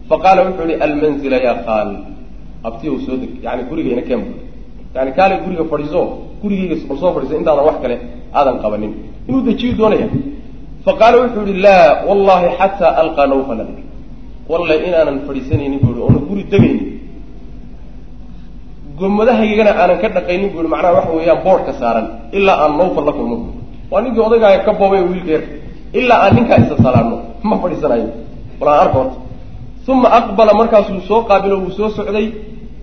Faqaala 0.09 0.39
wuxuu 0.45 0.65
ihi 0.69 0.75
almanzila 0.85 1.37
ya 1.47 1.53
qaal. 1.67 1.89
Abtiyow 2.67 2.95
soo 3.05 3.15
deg 3.21 3.31
yani 3.45 3.61
gurigayna 3.69 4.01
keen 4.07 4.21
bu 4.25 4.31
yani 4.95 5.11
kaale 5.17 5.33
guriga 5.43 5.63
fadhiiso 5.71 6.01
gurigayga 6.41 6.75
bal 6.89 6.97
soo 7.01 7.11
fadhiiso 7.15 7.35
intaadan 7.39 7.65
wax 7.69 7.77
kale 7.83 7.95
aadan 8.37 8.55
qabanin. 8.63 8.91
Inuu 9.27 9.41
dejiyu 9.47 9.73
doonaya 9.79 10.07
faqaala 10.85 11.15
wuxuu 11.23 11.43
yihi 11.47 11.61
laa 11.65 11.85
wallahi 12.07 12.47
xataa 12.59 12.91
alqaa 13.01 13.27
nawfala 13.31 13.63
bik 13.69 13.79
wallahi 14.51 14.79
inaanan 14.89 15.17
fadhiisanaynin 15.27 15.79
bu 15.83 15.89
i 15.97 16.01
oona 16.05 16.19
guri 16.29 16.43
degaynin 16.53 16.87
gomadahaygana 18.99 19.71
aanan 19.81 19.97
ka 20.03 20.07
dhaqaynin 20.15 20.49
bu 20.53 20.57
i 20.65 20.67
macnaha 20.73 20.93
waxa 20.97 21.11
weeyaan 21.17 21.39
boodhka 21.45 21.73
saaran 21.81 22.05
ilaa 22.37 22.57
aan 22.63 22.73
nawfal 22.79 23.05
la 23.09 23.13
kulmo 23.17 23.37
waa 23.91 24.01
ninkii 24.03 24.23
odaygaaya 24.27 24.59
ka 24.67 24.71
boobay 24.79 25.01
wiilka 25.09 25.31
yar 25.35 25.43
ilaa 25.99 26.19
aan 26.25 26.33
ninkaa 26.37 26.57
isa 26.63 26.75
salaano 26.85 27.15
ma 27.49 27.55
fadhiisanayo. 27.63 28.07
Bal 28.59 28.69
aan 28.73 28.79
arka 28.85 28.97
horta. 28.99 29.17
Uma 29.91 30.09
aqbala 30.19 30.53
markaasuu 30.59 31.01
soo 31.09 31.21
qaabilo 31.29 31.55
wuu 31.63 31.71
soo 31.77 31.89
socday 31.97 32.27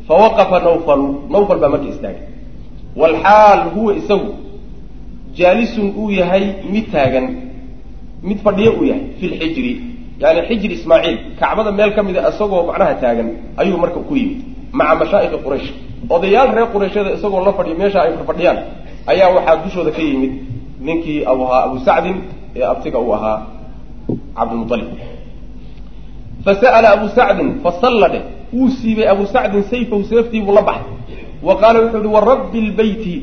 fawaqafa 0.08 0.56
nawfalu 0.66 1.06
nawfal 1.34 1.58
baa 1.62 1.70
marka 1.74 1.88
istaagay. 1.94 2.22
Walxaal 3.00 3.60
huwa 3.74 3.90
isagu 4.00 4.30
jaalisun 5.38 5.86
uu 6.00 6.10
yahay 6.20 6.44
mid 6.72 6.86
taagan 6.94 7.26
mid 8.28 8.38
fadhiyo 8.44 8.70
uu 8.78 8.84
yahay 8.90 9.04
fi 9.20 9.24
lxijri 9.32 9.72
yani 10.22 10.40
xijri 10.48 10.74
ismaaciil 10.78 11.16
kacbada 11.40 11.70
meel 11.78 11.90
ka 11.96 12.02
mida 12.06 12.20
isagoo 12.30 12.62
macnaha 12.68 12.94
taagan 13.02 13.28
ayuu 13.60 13.78
marka 13.82 14.00
ku 14.08 14.14
yimid. 14.20 14.38
Maca 14.78 14.94
mashaa'ikhi 15.00 15.38
quraysh. 15.44 15.68
Odayaal 16.14 16.48
reer 16.56 16.68
qurayshada 16.74 17.10
isagoo 17.16 17.40
la 17.46 17.52
fadhiyo 17.58 17.76
meesha 17.80 17.98
ay 18.04 18.12
fadhiyaan 18.30 18.58
ayaa 19.12 19.28
waxaa 19.36 19.56
dushooda 19.64 19.90
ka 19.96 20.02
yimid 20.08 20.32
ninkii 20.86 21.18
abu 21.32 21.42
ahaa 21.46 21.62
abu 21.68 21.76
sacdin 21.86 22.16
ee 22.58 22.64
abtiga 22.72 22.98
uu 23.04 23.12
ahaa 23.18 23.36
cabdilmualib 24.36 24.88
fasa'ala 26.44 26.88
abu 26.96 27.06
sacdin 27.18 27.48
fasalla 27.64 28.06
dheh 28.14 28.22
wuu 28.56 28.68
siibay 28.78 29.06
abu 29.14 29.24
sacdin 29.34 29.62
sayfahu 29.72 30.02
seeftiibuu 30.10 30.54
la 30.58 30.62
baxay. 30.68 30.92
Wa 31.46 31.54
qaala 31.60 31.78
wuxuu 31.84 32.00
yihi 32.04 32.14
warabbi 32.16 32.58
lbeyti 32.68 33.14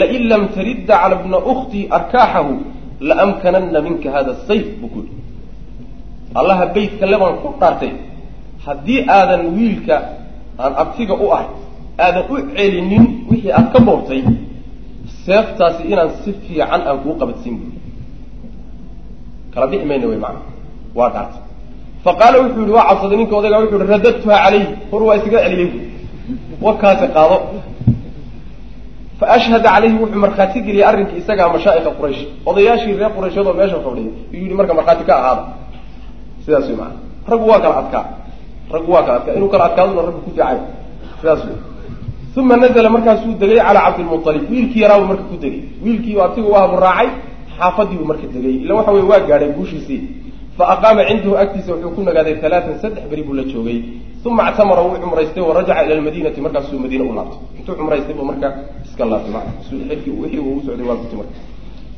lain 0.00 0.22
lam 0.32 0.42
taridda 0.56 0.94
cala 1.02 1.16
bna 1.22 1.38
uktii 1.52 1.84
arkaaxahu 1.98 2.52
laamkananna 3.08 3.78
minka 3.86 4.08
hada 4.16 4.32
sayf 4.48 4.66
buu 4.80 4.88
ku 4.94 4.98
yihi 5.04 5.19
allaha 6.38 6.64
beytka 6.76 7.04
lebaan 7.12 7.36
ku 7.42 7.48
dhaartay. 7.60 7.92
Haddii 8.66 9.00
aadan 9.18 9.42
wiilka 9.56 9.96
aan 10.62 10.72
abtiga 10.82 11.14
u 11.24 11.26
ahay 11.34 11.48
aadan 12.04 12.24
u 12.32 12.34
celinin 12.54 13.04
wixii 13.30 13.52
aad 13.58 13.66
ka 13.72 13.78
boortay 13.86 14.20
seeftaasi 15.24 15.82
inaan 15.92 16.10
si 16.22 16.30
fiican 16.44 16.82
aan 16.88 16.98
kuu 17.04 17.14
qabadsiin 17.20 17.54
bu 17.60 17.66
kala 19.52 19.66
bixi 19.72 19.86
mayna 19.90 20.06
wey 20.10 20.20
maana 20.24 20.40
waa 20.98 21.10
dhaartay. 21.14 21.42
Fa 22.04 22.10
qaala 22.20 22.36
wuxuu 22.42 22.62
yihi 22.64 22.74
waa 22.78 22.88
cabsaday 22.90 23.16
ninka 23.20 23.34
odaygaa 23.40 23.60
wuxu 23.62 23.76
yihi 23.76 23.90
radadtuha 23.94 24.36
calayh 24.44 24.64
hor 24.90 25.02
waa 25.08 25.16
isaga 25.18 25.38
celiyey 25.44 25.68
bu 25.72 25.78
wakaasi 26.66 27.06
qaado. 27.16 27.36
Fa 29.18 29.24
ashhada 29.36 29.68
calayhi 29.74 29.96
wuxuu 30.02 30.20
markhaati 30.24 30.58
geliyey 30.66 30.86
arrinkii 30.90 31.18
isagaa 31.22 31.48
mashaa'ika 31.56 31.90
quraysh. 31.98 32.22
Odayaashii 32.50 32.94
reer 33.00 33.12
qurayshyadoo 33.16 33.54
meesha 33.60 33.78
fadhiyay. 33.86 34.12
Iyuu 34.34 34.44
yihi 34.46 34.56
marka 34.60 34.72
markhaati 34.78 35.04
ka 35.08 35.14
ahaada 35.20 35.42
sidaas 36.44 36.66
wey 36.68 36.76
maana 36.80 36.96
raggu 37.30 37.46
waa 37.50 37.60
kala 37.64 37.76
adkaa. 37.82 38.04
Raggu 38.74 38.92
waa 38.92 39.02
kala 39.06 39.16
adkaa. 39.20 39.34
Inuu 39.38 39.48
kala 39.52 39.64
adkaaduna 39.68 40.02
raggu 40.08 40.20
ku 40.24 40.30
fiicay 40.30 40.58
sidaas 41.20 41.42
wey 41.48 41.56
uma 42.36 42.56
nazla 42.56 42.90
markaasuu 42.90 43.34
degay 43.40 43.58
calaa 43.66 43.82
cabdilmualib 43.86 44.44
wiilkii 44.50 44.80
yaraabuu 44.84 45.06
marka 45.10 45.24
ku 45.30 45.36
degay. 45.44 45.62
Wiilkii 45.84 46.20
abtiga 46.24 46.48
u 46.48 46.54
ahabu 46.56 46.76
raacay 46.84 47.08
xaafadiibuu 47.58 48.06
marka 48.10 48.26
degay. 48.34 48.54
Ila 48.64 48.74
waxa 48.74 48.90
wey 48.96 49.02
waa 49.10 49.20
gaadhay 49.28 49.50
guushiisii. 49.56 50.00
Fa 50.56 50.64
aqaama 50.74 51.02
cindahu 51.08 51.36
agtiisa 51.42 51.70
wuxuu 51.74 51.90
ku 51.96 52.00
nagaaday 52.08 52.34
alaatan 52.48 52.74
saddex 52.82 53.04
beri 53.10 53.22
buu 53.26 53.34
la 53.34 53.44
joogay. 53.52 53.78
Uma 54.24 54.42
actamara 54.48 54.82
wuu 54.82 54.96
cumraystay 55.02 55.42
wa 55.42 55.54
rajaca 55.54 55.84
ila 55.86 55.94
lmadiinati 56.00 56.40
markaasuu 56.40 56.78
madiine 56.78 57.04
u 57.10 57.14
laabtay. 57.14 57.38
Intuu 57.58 57.74
cumraystay 57.74 58.14
buu 58.14 58.24
marka 58.30 58.48
iska 58.84 59.04
laabtay. 59.04 59.32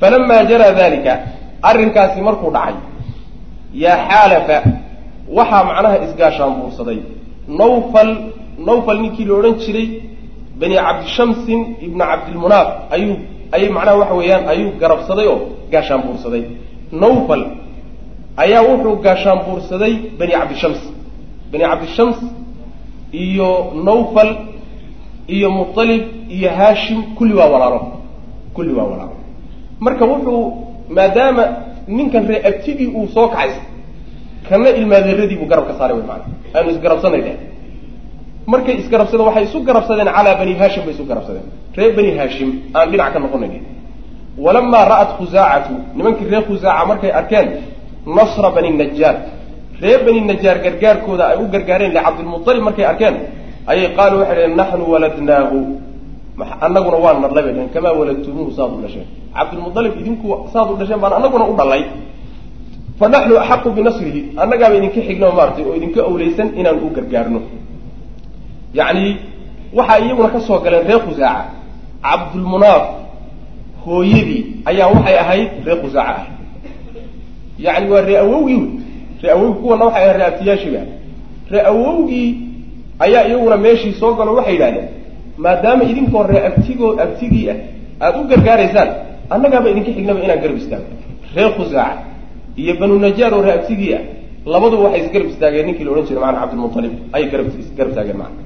Falamaa 0.01 0.45
jaraa 0.51 0.73
dalika 0.73 1.13
arrinkaasi 1.63 2.21
markuu 2.21 2.51
dhacay 2.51 2.75
yaa 3.85 3.97
xaalafa 4.11 4.57
waxaa 5.37 5.65
macnaha 5.69 5.97
isgaashaan 6.07 6.53
buursaday. 6.59 6.99
Nawfal 7.61 8.11
nawfal 8.69 8.99
ninkii 9.03 9.25
la 9.29 9.35
odhan 9.39 9.55
jiray 9.65 9.89
bani 10.61 10.75
cabdishamsin 10.87 11.61
ibnu 11.87 12.03
cabdilmunaaf 12.11 12.69
ayuu 12.95 13.17
ayay 13.55 13.69
macnaha 13.77 13.97
waxa 14.01 14.15
weeyaan 14.21 14.45
ayuu 14.53 14.71
garabsaday 14.81 15.27
oo 15.33 15.39
gaashaan 15.73 16.01
buursaday. 16.07 16.43
Nawfal 17.03 17.43
ayaa 18.45 18.63
wuxuu 18.69 18.97
gaashaan 19.07 19.39
buursaday 19.47 19.93
bani 20.19 20.33
cabdishams. 20.39 20.81
Bani 21.53 21.65
cabdishams 21.71 22.19
iyo 23.25 23.51
nawfal 23.89 24.31
iyo 25.37 25.49
mutalib 25.57 26.03
iyo 26.37 26.51
haashim 26.59 26.99
kulli 27.17 27.35
waa 27.39 27.47
walaalo 27.55 27.81
kulli 28.55 28.73
waa 28.79 28.85
walaalo. 28.93 29.17
Marka 29.85 30.05
wuxuu 30.11 30.43
maadaama 30.97 31.45
ninkan 31.87 32.25
ree 32.31 32.41
abtigii 32.51 32.89
uu 32.99 33.07
soo 33.15 33.29
kacay 33.29 33.51
kana 34.49 34.71
ilmaadeeradii 34.81 35.37
buu 35.41 35.49
garab 35.53 35.67
ka 35.69 35.75
saaray 35.79 35.97
wy 35.99 36.05
maana 36.11 36.25
aanu 36.57 36.69
isgarabsanay 36.75 37.21
dheh 37.27 37.37
markay 38.53 38.75
isgarabsadeen 38.83 39.27
waxay 39.29 39.45
isu 39.49 39.59
garabsadeen 39.69 40.09
calaa 40.17 40.35
bani 40.41 40.53
haashim 40.61 40.83
bay 40.87 40.95
isu 40.97 41.05
garabsadeen. 41.11 41.47
Reer 41.77 41.93
bani 41.97 42.11
haashim 42.19 42.49
aan 42.75 42.87
dhinac 42.91 43.13
ka 43.15 43.19
noqonayn. 43.25 43.63
Walamaa 44.45 44.85
ra'at 44.93 45.11
khusaacatu 45.19 45.75
nimankii 45.97 46.27
reer 46.33 46.45
khusaaca 46.49 46.85
markay 46.91 47.11
arkeen 47.21 47.49
nasra 48.17 48.49
bani 48.57 48.71
najaar 48.81 49.17
reer 49.83 50.01
bani 50.07 50.21
najaar 50.31 50.57
gargaarkooda 50.65 51.25
ay 51.31 51.37
u 51.43 51.47
gargaareen 51.55 51.93
licabdilmualib 51.97 52.63
markay 52.69 52.85
arkeen 52.93 53.15
ayay 53.71 53.89
qaaluu 53.97 54.19
waxay 54.23 54.37
dhaheen 54.37 54.57
naxnu 54.61 54.85
waladnaahu 54.93 55.59
annaguna 56.67 56.97
waan 57.05 57.19
nadlay 57.25 57.43
bay 57.47 57.53
dhaheen 57.57 57.71
kamaa 57.75 57.93
waladtumuuhu 58.01 58.51
saad 58.59 58.71
dhasheen. 58.85 59.07
Cabdilmualib 59.37 59.95
idinku 60.01 60.29
saad 60.53 60.69
u 60.71 60.77
dhasheen 60.81 61.01
baan 61.03 61.13
annaguna 61.19 61.45
u 61.45 61.55
dhalay. 61.61 61.83
Fa 62.99 63.09
naxnu 63.09 63.35
axaqu 63.43 63.69
binasrihi 63.77 64.21
annagaaba 64.43 64.75
idinka 64.79 65.01
xigno 65.09 65.27
maaratay 65.39 65.65
oo 65.69 65.75
idinka 65.79 66.01
awleysan 66.09 66.49
inaan 66.61 66.79
u 66.87 66.91
gargaarno. 66.97 67.41
Yacni 68.79 69.07
waxaa 69.77 69.99
iyaguna 70.05 70.29
ka 70.35 70.41
soo 70.47 70.59
galeen 70.65 70.85
reer 70.89 71.01
khusaaca 71.07 71.45
cabdulmunaaf 72.07 72.85
hooyadii 73.85 74.41
ayaa 74.71 74.89
waxay 74.95 75.17
ahayd 75.25 75.49
reer 75.67 75.79
khusaaca 75.83 76.13
ah 76.21 76.27
yacni 77.65 77.87
waa 77.93 78.01
ree 78.09 78.19
awowgii 78.25 78.63
ree 79.23 79.31
awowgi 79.37 79.59
kuwana 79.61 79.85
waxay 79.85 80.05
ahayd 80.05 80.17
ree 80.21 80.27
abtiyaashiiba 80.33 80.81
ree 81.53 81.63
awowgii 81.73 82.29
ayaa 83.05 83.23
iyaguna 83.29 83.57
meeshii 83.65 83.93
soo 84.01 84.13
galo 84.19 84.35
waxay 84.39 84.55
yidhahdeen 84.55 84.89
maadaama 85.37 85.85
idinkoo 85.85 86.23
ree 86.31 86.43
abtigoo 86.49 86.91
abtigii 87.05 87.51
ah 87.51 87.57
aada 88.05 88.19
u 88.21 88.25
gargaaraysaan 88.31 88.89
annagaaba 89.35 89.71
idinka 89.73 89.91
xignaba 89.97 90.21
inaan 90.25 90.41
garab 90.45 90.57
istaago 90.63 90.87
reer 91.37 91.51
khusaaca 91.57 92.03
iyo 92.57 92.73
banu 92.81 92.95
najaar 93.05 93.33
oo 93.35 93.43
ree 93.47 93.55
abtigii 93.59 93.95
ah 93.99 94.03
labaduba 94.53 94.83
waxay 94.87 95.01
isgarab 95.05 95.29
istaageen 95.33 95.67
ninkii 95.67 95.85
la 95.87 95.91
odhan 95.93 96.07
jiray 96.09 96.23
maana 96.25 96.39
cabdilmualib 96.43 96.93
ayay 97.15 97.29
garab 97.33 97.47
isgarab 97.65 97.93
taageen 97.97 98.19
maana 98.23 98.37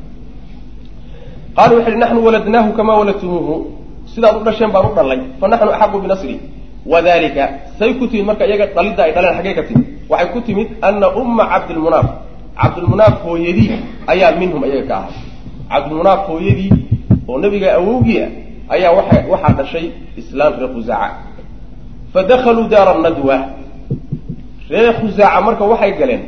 qaalu 1.56 1.72
waxay 1.78 1.92
hi 1.94 1.98
naxnu 2.02 2.20
waladnaahu 2.26 2.70
kamaa 2.78 2.96
waladtumuuhu 3.00 3.54
sidaad 4.14 4.36
u 4.40 4.44
dhasheen 4.46 4.70
baan 4.74 4.86
u 4.90 4.94
dhalay 4.98 5.20
fa 5.40 5.46
naxnu 5.52 5.70
axaqu 5.76 5.98
binasri. 6.04 6.36
Wadalika 6.92 7.44
say 7.78 7.90
ku 7.98 8.06
timid 8.10 8.26
marka 8.30 8.44
iyaga 8.46 8.66
dhalidda 8.76 9.02
ay 9.06 9.12
dhaleen 9.16 9.34
xaggee 9.38 9.54
ka 9.58 9.62
timid. 9.68 9.86
Waxay 10.10 10.28
ku 10.32 10.40
timid 10.46 10.68
ana 10.88 11.06
umma 11.20 11.44
cabdilmunaaf 11.52 12.06
cabdilmunaaf 12.60 13.14
hooyadii 13.24 13.70
ayaa 14.12 14.30
minhum 14.40 14.62
iyaga 14.68 14.86
ka 14.90 14.94
ahay 15.02 15.14
cabdilmunaaf 15.72 16.20
hooyadii 16.30 16.70
oo 17.30 17.36
nabiga 17.44 17.68
awowgii 17.78 18.18
ah 18.24 18.30
ayaa 18.74 18.92
waa 18.96 19.04
waxaa 19.32 19.52
dhashay 19.58 19.86
islaam 20.20 20.52
reer 20.60 20.70
khusaaca. 20.74 21.08
Fa 22.12 22.20
dakaluu 22.30 22.66
daara 22.72 22.92
nadwa. 23.06 23.36
Reer 24.70 24.92
khusaaca 25.00 25.40
marka 25.46 25.64
waxay 25.72 25.92
galeen 26.00 26.22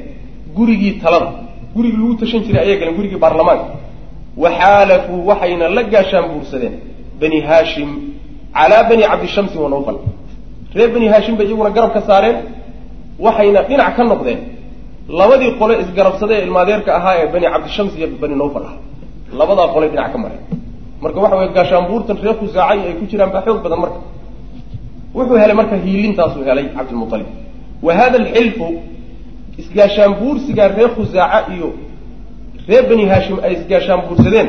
gurigii 0.56 0.92
talada 1.02 1.28
gurigii 1.74 1.98
lagu 2.02 2.14
tashan 2.20 2.40
jiray 2.46 2.62
ayay 2.64 2.76
galeen 2.80 2.96
gurigii 2.98 3.20
baarlamaanka. 3.24 3.66
Waxaalafuu 4.42 5.18
waxayna 5.30 5.66
la 5.76 5.82
gaashaan 5.92 6.24
buursadeen 6.32 6.74
bani 7.20 7.38
haashim 7.48 7.90
calaa 8.56 8.82
bani 8.90 9.02
cabdishamsi 9.10 9.56
wa 9.62 9.68
nawfal. 9.74 9.96
Reer 10.76 10.90
bani 10.94 11.06
haashim 11.12 11.34
bay 11.38 11.46
iyaguna 11.48 11.70
garab 11.76 11.92
ka 11.96 12.00
saareen 12.08 12.36
waxayna 13.24 13.60
dhinac 13.68 13.92
ka 13.96 14.02
noqdeen 14.10 14.38
labadii 15.18 15.50
qole 15.60 15.74
isgarabsade 15.82 16.32
ee 16.38 16.42
ilmaadeerka 16.46 16.90
ahaa 16.98 17.14
ee 17.22 17.26
bani 17.34 17.46
cabdishams 17.54 17.92
iyo 17.98 18.06
bani 18.22 18.34
nawfal 18.42 18.62
ah 18.70 18.74
labadaa 19.40 19.68
qolay 19.74 19.88
dhinac 19.92 20.12
ka 20.14 20.18
mareen 20.24 20.42
marka 21.02 21.18
waxa 21.24 21.36
weye 21.40 21.50
gaashaanbuurtan 21.56 22.16
reer 22.24 22.36
khusaacay 22.40 22.78
ay 22.88 22.94
ku 23.00 23.04
jiraan 23.10 23.30
baa 23.34 23.42
xoog 23.46 23.60
badan 23.64 23.80
marka. 23.84 24.00
Wuxuu 25.16 25.36
helay 25.42 25.56
marka 25.60 25.76
hiilintaasuu 25.84 26.42
helay 26.48 26.66
cabdilmualib 26.76 27.28
wa 27.86 27.92
hada 27.98 28.16
alxilfu 28.22 28.66
isgaashaanbuursigaa 29.62 30.68
reer 30.76 30.90
khusaaca 30.96 31.38
iyo 31.54 31.68
reer 32.68 32.84
bani 32.90 33.04
haashim 33.12 33.36
ay 33.46 33.52
isgaashaanbuursadeen 33.58 34.48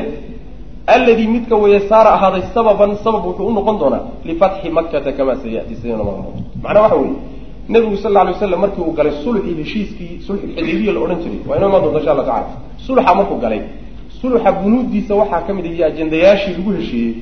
alladii 0.94 1.28
midka 1.34 1.54
weeye 1.62 1.80
saara 1.90 2.10
ahaaday 2.16 2.42
sababan 2.54 2.90
sabab 3.04 3.22
wuxuu 3.28 3.46
u 3.50 3.52
noqon 3.58 3.76
doonaa 3.80 4.02
lifatxi 4.28 4.68
makkata 4.78 5.10
kamaa 5.18 5.36
sayati 5.42 5.74
sidana 5.80 6.04
macnaa 6.64 6.82
waxa 6.84 6.96
weeye 7.02 7.16
nabigu 7.72 7.96
sal 8.02 8.12
lla 8.12 8.20
alay 8.22 8.32
waslam 8.34 8.60
markii 8.64 8.82
uu 8.88 8.92
galay 8.98 9.12
sulxii 9.24 9.54
heshiiskii 9.60 10.12
sulxulxudaybiya 10.26 10.92
la 10.96 11.00
odhan 11.04 11.18
jiray. 11.22 11.40
Waa 11.48 11.56
inoo 11.58 11.68
imaan 11.70 11.82
doonta 11.84 11.98
insha 12.00 12.12
alla 12.14 12.24
tacala 12.28 12.48
sulxa 12.86 13.12
markuu 13.18 13.38
galay 13.44 13.60
sulxa 14.20 14.50
bunuuddiisa 14.60 15.12
waxaa 15.20 15.42
ka 15.46 15.52
mid 15.56 15.64
ah 15.66 15.72
iyo 15.74 15.84
ajendayaashii 15.90 16.52
lagu 16.58 16.70
heshiiyey 16.78 17.14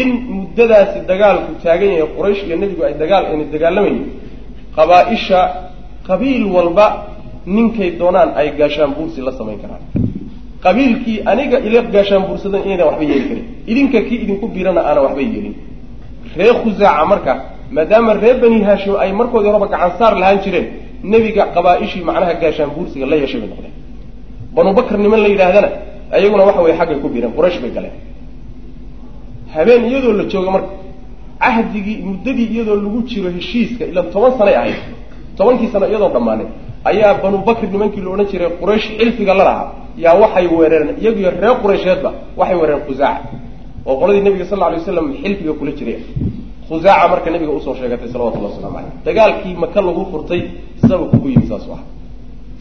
in 0.00 0.08
muddadaasi 0.38 0.98
dagaalku 1.10 1.52
taagan 1.64 1.90
yahay 1.96 2.08
quraysh 2.16 2.40
iyo 2.46 2.56
nebigu 2.62 2.82
ay 2.88 2.94
dagaal 3.02 3.24
ayna 3.30 3.44
dagaalamaynin 3.54 4.04
qabaa-isha 4.76 5.40
qabiil 6.08 6.44
walba 6.56 6.86
ninkay 7.56 7.90
doonaan 8.00 8.30
ay 8.40 8.48
gaashaanbuursi 8.58 9.20
la 9.26 9.32
samayn 9.38 9.58
karaan. 9.62 9.82
Qabiilkii 10.64 11.18
aniga 11.32 11.58
ila 11.66 11.80
gaashaanbuursadan 11.94 12.60
inaydan 12.66 12.86
waxba 12.90 13.04
yeeli 13.10 13.24
karin. 13.28 13.44
Idinka 13.70 13.98
kii 14.08 14.18
idinku 14.24 14.46
biirana 14.54 14.80
aanan 14.88 15.02
waxba 15.06 15.20
yeelin. 15.22 15.54
Reer 16.38 16.54
khusaaca 16.62 17.04
marka 17.12 17.32
maadaama 17.76 18.12
reer 18.22 18.36
bani 18.42 18.58
haashim 18.68 18.94
ay 19.02 19.10
markoodii 19.20 19.50
horeba 19.50 19.66
gacan 19.74 19.92
saar 19.98 20.12
lahaan 20.22 20.38
jireen 20.44 20.66
nebiga 21.12 21.42
qabaa-ishii 21.54 22.02
macnaha 22.08 22.34
gaashaanbuursiga 22.42 23.06
la 23.10 23.16
yeeshay 23.22 23.40
bay 23.42 23.48
noqdeen. 23.52 23.74
Banu 24.56 24.70
bakr 24.78 24.94
niman 25.04 25.20
la 25.24 25.28
yidhaahdana 25.32 25.68
ayaguna 26.16 26.42
waxa 26.48 26.60
weye 26.64 26.76
xaggay 26.80 26.98
ku 27.02 27.08
biireen 27.12 27.32
quraysh 27.38 27.58
bay 27.62 27.70
galeen. 27.76 27.94
Habeen 29.54 29.82
iyadoo 29.90 30.12
la 30.20 30.24
jooga 30.32 30.50
marka 30.56 30.70
cahdigii 31.44 31.96
muddadii 32.08 32.48
iyadoo 32.54 32.76
lagu 32.84 32.98
jiro 33.10 33.28
heshiiska 33.36 33.82
ila 33.90 34.02
toban 34.14 34.32
sanay 34.38 34.54
ahayd 34.60 34.78
tobankii 35.38 35.68
sano 35.72 35.86
iyadoo 35.92 36.10
dhammaanay 36.14 36.46
ayaa 36.90 37.14
banu 37.22 37.38
bakr 37.48 37.64
nimankii 37.74 38.00
la 38.04 38.10
odhan 38.14 38.26
jiray 38.32 38.50
quraysh 38.60 38.86
xilfiga 38.98 39.34
la 39.38 39.44
lahaa 39.48 39.66
yaa 40.04 40.14
waxay 40.22 40.46
weerareen 40.58 40.90
iyagiyo 41.02 41.30
reer 41.42 41.54
quraysheedba 41.62 42.10
waxay 42.40 42.56
weerareen 42.60 42.82
khusaaca 42.88 43.20
oo 43.88 43.94
qoladii 44.00 44.22
nabiga 44.26 44.44
sal 44.50 44.58
lla 44.58 44.66
alay 44.68 44.78
waslam 44.80 45.06
xilfiga 45.22 45.52
kula 45.58 45.72
jiray 45.78 45.96
khusaaca 46.68 47.06
marka 47.12 47.28
nabiga 47.34 47.52
u 47.52 47.60
soo 47.66 47.74
sheegatay 47.78 48.08
salawatullah 48.14 48.50
waslamu 48.52 48.74
caleyh 48.76 48.92
dagaalkii 49.06 49.54
maka 49.62 49.78
lagu 49.86 50.02
furtay 50.12 50.40
sabab 50.88 51.08
kugu 51.12 51.28
yimid 51.32 51.46
saas 51.50 51.64
ah 51.76 51.80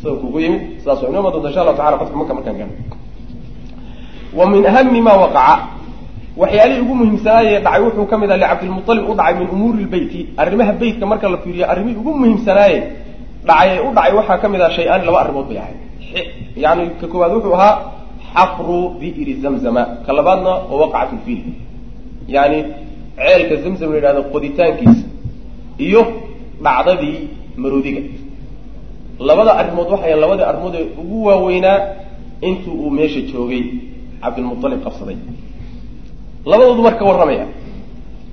sabab 0.01 0.17
kugu 0.23 0.37
yimid 0.43 0.61
saas 0.85 0.99
inoo 1.09 1.19
imaan 1.21 1.33
doonta 1.33 1.47
insha 1.51 1.61
allahu 1.63 1.77
tacala 1.79 1.97
fatxu 2.01 2.15
maka 2.21 2.33
markaan 2.37 2.57
gaano 2.61 2.73
wa 4.33 4.45
min 4.51 4.65
ahami 4.65 5.01
ma 5.01 5.13
waqaca. 5.23 5.55
Waxyaalihii 6.41 6.81
ugu 6.85 6.95
muhiimsanaayee 6.99 7.59
dhacay 7.65 7.81
wuxuu 7.85 8.05
ka 8.11 8.15
mid 8.21 8.31
ah 8.31 8.37
licabdilmualib 8.37 9.09
u 9.09 9.13
dhacay 9.19 9.33
min 9.39 9.47
umuuri 9.55 9.83
lbeyti 9.87 10.19
arrimaha 10.41 10.71
beytka 10.81 11.05
marka 11.11 11.29
la 11.33 11.37
fiiriyo 11.43 11.65
arrimihii 11.71 11.97
ugu 12.01 12.11
muhiimsanaaye 12.21 12.79
dhacay 13.47 13.69
ee 13.75 13.81
u 13.87 13.93
dhacay 13.97 14.13
waxaa 14.19 14.37
ka 14.41 14.47
mid 14.53 14.61
ah 14.61 14.71
shay-aan 14.77 15.01
laba 15.07 15.19
arrimood 15.23 15.47
bay 15.49 15.57
ahayd. 15.63 15.77
Yani 16.63 16.83
ka 17.01 17.05
koowaad 17.11 17.31
wuxuu 17.37 17.53
ahaa 17.57 17.73
xafru 18.33 18.77
bi'ri 18.99 19.33
zamzama 19.43 19.83
ka 20.05 20.11
labaadna 20.17 20.51
oo 20.71 20.77
waqacat 20.83 21.11
lfiil 21.17 21.41
yani 22.35 22.59
ceelka 23.17 23.55
zamzam 23.63 23.89
la 23.91 23.97
yidhahdo 23.99 24.21
qoditaankiisa 24.33 25.05
iyo 25.85 26.01
dhacdadii 26.65 27.17
maroodiga. 27.61 28.01
Labada 29.27 29.51
arrimood 29.61 29.87
waxay 29.93 30.13
labadii 30.23 30.45
arrimood 30.51 30.75
ee 30.79 30.85
ugu 31.01 31.17
waaweynaa 31.27 31.77
intuu 32.47 32.73
uu 32.83 32.89
meesha 32.97 33.21
joogay 33.31 33.63
cabdilmualib 34.23 34.79
qabsaday. 34.85 35.17
Labadoodu 36.51 36.81
marka 36.87 37.03
warramaya. 37.09 37.45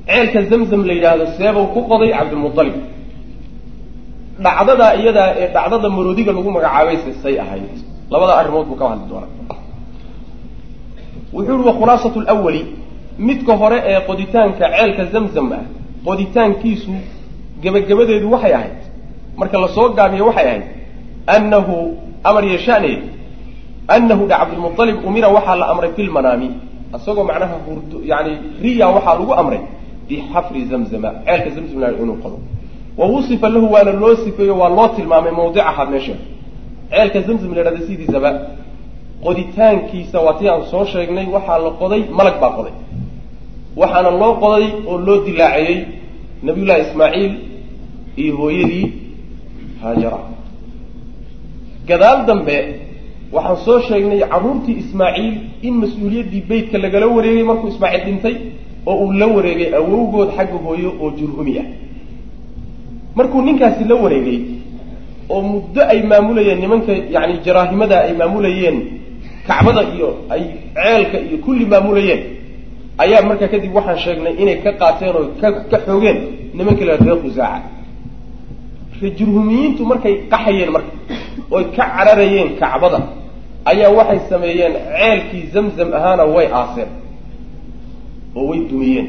Ceelka 0.08 0.38
zamzam 0.50 0.80
la 0.88 0.92
yidhaahdo 0.98 1.24
seebau 1.38 1.64
ku 1.74 1.80
qoday 1.90 2.10
cabdilmualib 2.18 2.76
dhacdadaa 4.44 4.92
iyadaa 5.00 5.28
ee 5.40 5.48
dhacdada 5.56 5.88
maroodiga 5.96 6.32
lagu 6.36 6.50
magacaabayse 6.56 7.10
say 7.22 7.34
ahayd. 7.44 7.74
Labada 8.12 8.32
arrimood 8.40 8.66
buu 8.70 8.76
ka 8.80 8.86
hadli 8.90 9.06
doonaa. 9.10 9.30
Wuxuu 11.34 11.54
yihi 11.58 11.66
wa 11.68 11.74
khulaasatu 11.78 12.18
lwali 12.20 12.62
midka 13.28 13.52
hore 13.60 13.78
ee 13.90 14.00
qoditaanka 14.08 14.64
ceelka 14.74 15.02
zamzam 15.14 15.46
ah 15.58 15.62
qoditaankiisu 16.06 16.92
gebagabadeedu 17.62 18.26
waxay 18.34 18.52
ahayd. 18.58 18.78
Marka 19.40 19.56
la 19.62 19.68
soo 19.76 19.86
gaabiyo 19.98 20.24
waxay 20.28 20.46
ahayd 20.50 20.64
annahu 21.36 21.74
amar 22.28 22.44
yeeshane 22.52 22.92
annahu 23.88 24.26
dha 24.26 24.36
cabdilmualib 24.38 24.96
umira 25.08 25.28
waxaa 25.28 25.56
la 25.56 25.66
amray 25.72 25.90
fi 25.96 26.02
lmanaami 26.02 26.50
isagoo 26.96 27.24
macnaha 27.24 27.56
hurdo 27.66 27.96
yani 28.04 28.32
riya 28.62 28.86
waxaa 28.88 29.14
lagu 29.18 29.32
amray 29.34 29.60
bixafri 30.08 30.64
zamzama 30.70 31.10
ceelka 31.26 31.50
zamzam 31.56 31.94
inuu 32.02 32.16
qodo 32.22 32.38
wa 32.98 33.06
wusifa 33.06 33.48
lahu 33.48 33.72
waana 33.72 33.92
loo 33.92 34.16
sifeeyo 34.24 34.54
waa 34.58 34.68
loo 34.68 34.88
tilmaamay 34.96 35.32
mawdicaha 35.32 35.84
meesha 35.86 36.14
ceelka 36.90 37.20
zamzam 37.26 37.50
la 37.54 37.60
yhahda 37.60 37.80
sidiisaba 37.86 38.30
qoditaankiisa 39.24 40.20
waa 40.26 40.34
tii 40.38 40.48
aan 40.48 40.62
soo 40.70 40.84
sheegnay 40.92 41.26
waxaa 41.34 41.58
la 41.58 41.70
qoday 41.80 42.02
malag 42.18 42.36
baa 42.42 42.50
qoday 42.58 42.74
waxaana 43.80 44.10
loo 44.22 44.32
qoday 44.44 44.66
oo 44.90 44.98
loo 45.06 45.18
dilaaceeyey 45.26 45.78
nabiyullahi 46.46 46.80
ismaaciil 46.86 47.32
iyo 48.22 48.36
hooyadii 48.40 48.86
haajara 49.82 50.18
gadaal 51.88 52.18
dambe 52.26 52.56
waxaan 53.34 53.58
soo 53.66 53.78
sheegnay 53.88 54.20
carruurtii 54.32 54.76
ismaaciil 54.82 55.34
in 55.66 55.74
mas'uuliyaddii 55.82 56.42
beytka 56.50 56.76
lagala 56.84 57.06
wareegay 57.16 57.44
markuu 57.50 57.68
ismaaciil 57.74 58.04
dhintay 58.06 58.34
oo 58.90 58.94
uu 59.04 59.12
la 59.20 59.26
wareegay 59.36 59.68
awowgood 59.80 60.28
xagga 60.36 60.58
hooyo 60.66 60.90
oo 61.02 61.10
jurhumi 61.18 61.52
ah. 61.62 61.66
Markuu 63.18 63.40
ninkaasi 63.46 63.82
la 63.90 63.94
wareegay 64.04 64.38
oo 65.34 65.40
muddo 65.52 65.80
ay 65.92 66.00
maamulayeen 66.10 66.58
nimanka 66.64 66.92
yacni 67.14 67.36
jaraahimada 67.46 67.96
ay 68.06 68.12
maamulayeen 68.20 68.76
kacbada 69.48 69.82
iyo 69.94 70.08
ay 70.34 70.42
ceelka 70.76 71.18
iyo 71.26 71.36
kulli 71.44 71.64
maamulayeen 71.72 72.20
ayaa 73.02 73.22
markaa 73.28 73.48
kadib 73.52 73.72
waxaan 73.78 73.98
sheegnay 74.04 74.34
inay 74.42 74.56
ka 74.64 74.70
qaateen 74.80 75.12
oo 75.18 75.24
ka 75.40 75.48
ka 75.70 75.78
xoogeen 75.86 76.18
nimanka 76.56 76.82
la 76.88 76.94
reer 77.02 77.18
khusaaca. 77.22 77.68
Jurhumiyiintu 79.18 79.82
markay 79.90 80.14
qaxayeen 80.32 80.70
marka 80.76 80.92
oy 81.56 81.64
ka 81.76 81.84
cararayeen 81.96 82.48
kacbada 82.60 82.98
ayaa 83.70 83.90
waxay 83.98 84.20
sameeyeen 84.32 84.74
ceelkii 84.98 85.44
zamzam 85.54 85.88
ahaana 85.98 86.24
way 86.34 86.46
aaseen 86.60 86.90
oo 88.38 88.44
way 88.50 88.60
dumiyeen 88.70 89.06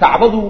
kacbadu 0.00 0.40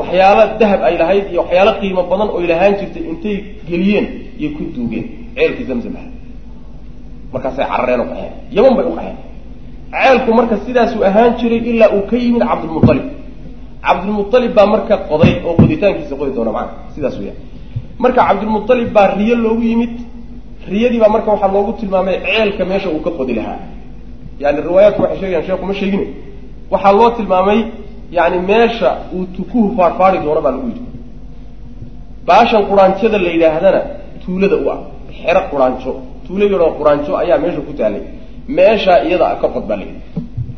waxyaalo 0.00 0.42
dahab 0.60 0.80
ay 0.88 0.94
lahayd 1.02 1.24
iyo 1.32 1.40
waxyaalo 1.42 1.72
qiimo 1.80 2.02
badan 2.10 2.28
oy 2.36 2.44
lahaan 2.52 2.74
jirtay 2.80 3.02
intay 3.12 3.36
geliyeen 3.68 4.06
iyo 4.40 4.48
ku 4.56 4.62
duugeen 4.74 5.04
ceelkii 5.36 5.66
zamzam 5.70 5.94
aha 6.00 6.08
markaasay 7.32 7.66
carareen 7.72 8.00
oo 8.00 8.06
qaxeen 8.10 8.32
yaman 8.56 8.72
bay 8.78 8.86
u 8.90 8.94
qaxeen. 8.98 9.16
Ceelku 9.92 10.30
marka 10.38 10.54
sidaasuu 10.66 11.02
ahaan 11.08 11.30
jiray 11.40 11.60
ilaa 11.70 11.90
uu 11.96 12.02
ka 12.10 12.16
yimid 12.22 12.42
cabdulmualib 12.50 13.06
cabdulmualib 13.86 14.52
baa 14.58 14.66
marka 14.74 14.94
qoday 15.10 15.32
oo 15.46 15.52
qoditaankiisa 15.60 16.14
qodi 16.20 16.32
doona 16.36 16.52
macana 16.56 16.72
sidaas 16.94 17.16
weya 17.20 17.34
marka 18.02 18.20
cabdulmualib 18.28 18.88
baa 18.96 19.08
riyo 19.18 19.36
loogu 19.44 19.62
yimid 19.70 19.92
riyadii 20.70 21.00
baa 21.02 21.08
marka 21.08 21.30
waxaa 21.34 21.52
loogu 21.56 21.72
tilmaamay 21.80 22.16
ceelka 22.26 22.64
meesha 22.70 22.88
uu 22.94 23.00
ka 23.06 23.10
qodi 23.18 23.34
lahaa. 23.38 23.58
Yani 24.42 24.58
riwaayaadku 24.66 25.02
waxay 25.02 25.18
sheegayaan 25.20 25.46
sheekhu 25.46 25.64
ma 25.70 25.74
sheegine. 25.80 26.06
Waxaa 26.72 26.92
loo 26.98 27.10
tilmaamay 27.18 27.58
yani 28.16 28.38
meesha 28.50 28.88
uu 29.14 29.24
tukuhu 29.36 29.66
faarfaari 29.76 30.18
doono 30.24 30.40
baa 30.44 30.50
lagu 30.54 30.66
yidhi. 30.68 30.82
Baashan 32.26 32.62
quraanjada 32.70 33.18
la 33.24 33.30
yidhaahdana 33.34 33.80
tuulada 34.24 34.56
u 34.56 34.70
ah 34.74 34.78
xero 35.20 35.40
quraanjo. 35.52 35.92
Tuulo 36.26 36.44
yaroo 36.52 36.70
quraanjo 36.78 37.12
ayaa 37.22 37.38
meesha 37.44 37.60
ku 37.68 37.72
taalay. 37.78 38.02
Meeshaa 38.56 38.98
iyada 39.06 39.26
ka 39.42 39.48
qod 39.54 39.64
baa 39.70 39.76
layidhi 39.80 40.00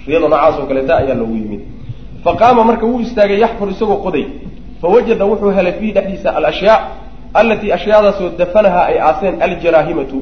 riyada 0.06 0.28
noocaas 0.28 0.56
oo 0.60 0.66
kaleeta 0.70 0.92
ayaa 1.02 1.16
loogu 1.20 1.34
yimid. 1.42 1.60
Fa 2.24 2.30
qaama 2.40 2.62
marka 2.68 2.84
wuu 2.90 3.00
istaagay 3.06 3.38
yaxfur 3.44 3.68
isagoo 3.74 3.98
qoday. 4.06 4.24
Fawajada 4.80 5.24
wuxuu 5.30 5.50
helay 5.56 5.72
fiihi 5.78 5.92
dhexdiisa 5.96 6.28
alashyaa 6.38 6.78
allatii 7.40 7.70
ashyaadaasoo 7.76 8.28
dafanaha 8.40 8.80
ay 8.90 8.96
aaseen 9.08 9.34
aljaraahimatu 9.46 10.18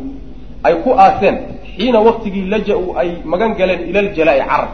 ay 0.67 0.75
ku 0.85 0.91
aaseen 1.05 1.37
xiina 1.77 1.99
waktigii 2.09 2.45
laja-u 2.55 2.85
ay 3.01 3.09
magan 3.33 3.53
galeen 3.61 3.81
ila 3.91 4.01
ljalaa'i 4.09 4.43
carab 4.51 4.71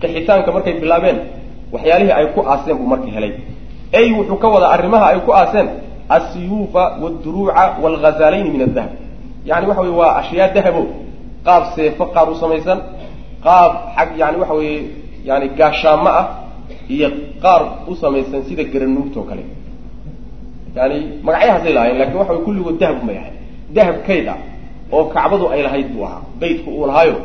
qixitaanka 0.00 0.50
markay 0.56 0.74
bilaabeen 0.82 1.18
waxyaalihii 1.74 2.14
ay 2.18 2.26
ku 2.34 2.40
aaseen 2.52 2.76
buu 2.78 2.88
marka 2.92 3.08
helay 3.16 3.32
ey 3.98 4.06
wuxuu 4.18 4.38
ka 4.42 4.48
wadaa 4.54 4.70
arrimaha 4.76 5.06
ay 5.12 5.18
ku 5.26 5.32
aaseen 5.40 5.68
asiyuufa 6.16 6.82
waalduruuca 7.02 7.64
waalghazaalayni 7.82 8.50
min 8.54 8.62
adahab 8.68 8.90
yani 9.50 9.64
waxa 9.68 9.82
weye 9.82 9.96
waa 10.00 10.12
ashyaa 10.20 10.48
dahabo 10.56 10.82
qaab 11.46 11.62
seefo 11.76 12.04
qaar 12.14 12.26
u 12.30 12.34
samaysan 12.42 12.78
qaab 13.46 13.72
xag 13.96 14.08
yani 14.20 14.36
waxa 14.42 14.54
weeye 14.60 14.80
yani 15.28 15.46
gaashaamo 15.58 16.08
ah 16.20 16.24
iyo 16.94 17.08
qaar 17.44 17.62
u 17.90 17.94
samaysan 18.02 18.40
sida 18.48 18.62
garanuugta 18.72 19.18
oo 19.20 19.26
kale 19.30 19.44
yani 20.78 20.98
magacyahaasay 21.26 21.72
lahaayeen 21.76 21.98
laakiin 22.00 22.18
waxa 22.22 22.34
kulligood 22.46 22.76
dahab 22.82 22.96
umay 23.02 23.16
ahay 23.22 23.32
dahab 23.76 23.96
kayd 24.08 24.26
ah 24.34 24.38
oo 24.94 25.04
kacbadu 25.14 25.44
ay 25.54 25.60
lahayd 25.66 25.86
buu 25.94 26.04
ahaa. 26.08 26.20
Baytku 26.40 26.68
uu 26.78 26.86
lahaayo 26.90 27.16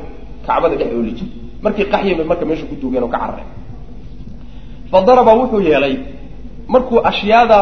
kacbada 0.47 0.76
dhex 0.80 0.89
ooli 0.97 1.12
jir 1.18 1.28
markii 1.64 1.86
qaxyan 1.93 2.16
bay 2.20 2.26
marka 2.32 2.45
meesha 2.49 2.66
ku 2.70 2.76
duugeen 2.82 3.04
oo 3.06 3.12
ka 3.14 3.20
carareen. 3.24 3.49
Fa 4.91 4.97
daraba 5.08 5.32
wuxuu 5.39 5.62
yeelay 5.70 5.95
markuu 6.74 6.97
ashyaada 7.10 7.60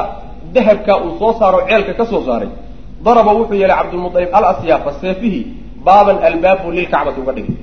dahabka 0.56 0.94
uu 1.04 1.12
soo 1.20 1.32
saaro 1.40 1.60
ceelka 1.68 1.94
ka 2.00 2.06
soo 2.12 2.22
saaray 2.28 2.50
daraba 3.06 3.32
wuxuu 3.40 3.58
yeelay 3.62 3.76
cabdulmualib 3.80 4.30
al 4.40 4.46
asyaafa 4.54 4.92
seefihii 5.02 5.44
baaban 5.86 6.18
albaabu 6.30 6.68
lilkacbati 6.78 7.20
uga 7.24 7.34
dhigay. 7.38 7.56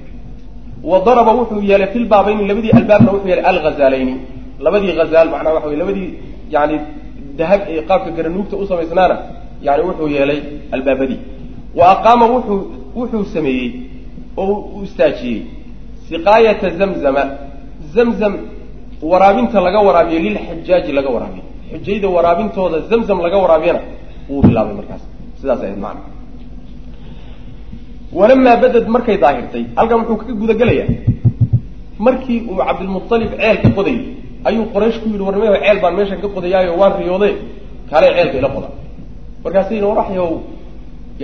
Wa 0.90 0.96
daraba 1.06 1.32
wuxuu 1.38 1.60
yeelay 1.70 1.88
fi 1.92 1.98
lbaabayni 2.04 2.42
labadii 2.50 2.72
albaabna 2.78 3.10
wuxuu 3.14 3.28
yeelay 3.32 3.46
alghazaalayni. 3.52 4.14
Labadii 4.64 4.92
hazaal 5.00 5.28
macnaha 5.34 5.54
waxa 5.56 5.68
wey 5.70 5.78
labadii 5.82 6.08
yani 6.54 6.76
dahab 7.38 7.60
ee 7.72 7.82
qaabka 7.88 8.10
garanuugta 8.16 8.54
u 8.56 8.64
samaysnaana 8.70 9.16
yani 9.66 9.82
wuxuu 9.88 10.08
yeelay 10.16 10.40
albaabadii. 10.74 11.18
Wa 11.78 11.84
aqaama 11.94 12.26
wuxuu 12.34 12.58
wuxuu 12.98 13.24
sameeyey 13.34 13.68
oo 14.42 14.54
u 14.76 14.82
istaajiyey 14.86 15.40
siqaayata 16.08 16.68
zamzama. 16.80 17.22
Zamzam 17.94 18.34
waraabinta 19.10 19.58
laga 19.66 19.80
waraabiyo 19.88 20.18
lilxajaaji 20.26 20.90
laga 20.98 21.10
waraabiyo. 21.16 21.44
Xujayda 21.72 22.08
waraabintooda 22.16 22.78
zamzam 22.90 23.18
laga 23.24 23.38
waraabiyana 23.44 23.80
wuu 24.30 24.42
bilaabay 24.46 24.74
markaas. 24.80 25.02
Sidaas 25.40 25.60
ahayd 25.64 25.78
macna 25.86 26.02
walamaa 28.18 28.56
badad 28.62 28.86
markay 28.94 29.16
daahirtay 29.24 29.62
halkan 29.78 29.98
wuxuu 30.00 30.16
kaga 30.20 30.34
gudagelayaa 30.42 30.88
markii 32.06 32.38
uu 32.50 32.56
cabdilmualib 32.68 33.30
ceelka 33.40 33.68
qodayay 33.78 34.00
ayuu 34.48 34.64
qoraysh 34.74 34.98
ku 35.02 35.06
yidhi 35.12 35.24
warnimayo 35.28 35.54
ceel 35.64 35.78
baan 35.82 35.94
meeshan 35.98 36.18
ka 36.22 36.28
qodayaayo 36.36 36.72
waan 36.80 36.92
riyoode 37.00 37.28
kale 37.90 38.06
ceelka 38.16 38.36
ila 38.40 38.48
qoda 38.56 38.68
markaasa 39.44 39.70
yidhi 39.76 39.86
waraxyow 39.92 40.28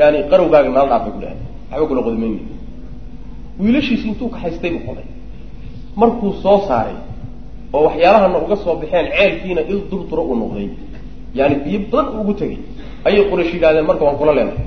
yani 0.01 0.19
qarowgaaga 0.31 0.71
naal 0.77 0.89
dhaafay 0.93 1.13
ku 1.15 1.21
dhahay 1.25 1.39
waxba 1.71 1.87
kula 1.91 2.03
qodi 2.07 2.19
mayni 2.23 2.41
wiilashiisi 3.63 4.05
intuu 4.11 4.29
kaxaystay 4.35 4.71
buu 4.75 4.83
qoday. 4.89 5.07
Markuu 6.01 6.31
soo 6.45 6.59
saaray 6.69 6.97
oo 7.77 7.81
waxyaalahana 7.87 8.39
uga 8.45 8.57
soo 8.65 8.75
baxeen 8.81 9.07
ceelkiina 9.17 9.63
il 9.73 9.79
durdura 9.91 10.23
uu 10.31 10.37
noqday. 10.43 10.67
Yani 11.39 11.55
biyo 11.65 11.79
badan 11.93 12.07
ugu 12.21 12.33
tegay. 12.41 12.59
Ayay 13.07 13.23
qoraysh 13.31 13.53
yidhahdeen 13.57 13.87
marka 13.91 14.03
waan 14.07 14.17
kula 14.21 14.33
leenahay 14.39 14.67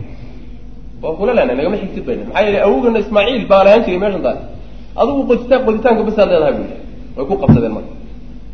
waan 1.03 1.15
kula 1.19 1.31
leenahay 1.37 1.57
nagama 1.59 1.77
xigtid 1.81 2.03
bayna. 2.07 2.23
Maxaa 2.27 2.43
yeele 2.45 2.59
awogana 2.67 2.97
ismaaciil 3.03 3.43
baa 3.51 3.63
lahaan 3.65 3.81
jiray 3.85 3.99
meeshan 4.03 4.21
taas 4.27 4.39
adigu 5.01 5.21
qoditaan 5.29 5.61
qoditaanka 5.67 6.01
basaad 6.09 6.27
leedahay 6.31 6.53
bu 6.57 6.61
yidhi. 6.65 6.77
Way 7.17 7.25
ku 7.29 7.33
qabsadeen 7.43 7.73
marka 7.77 7.91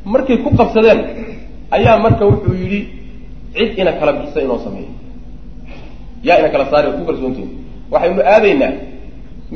markay 0.05 0.37
ku 0.43 0.49
qabsadeen 0.59 0.99
ayaa 1.77 1.97
marka 2.05 2.23
wuxuu 2.29 2.53
yidhi 2.61 2.79
cid 3.55 3.71
ina 3.81 3.91
kala 3.99 4.11
bixisa 4.17 4.39
inoo 4.45 4.59
sameeyo. 4.65 4.91
Yaa 6.27 6.37
ina 6.41 6.49
kala 6.53 6.65
saari 6.71 6.87
ku 6.97 7.03
kalsoontiin 7.09 7.49
waxaynu 7.91 8.21
aadaynaa 8.33 8.71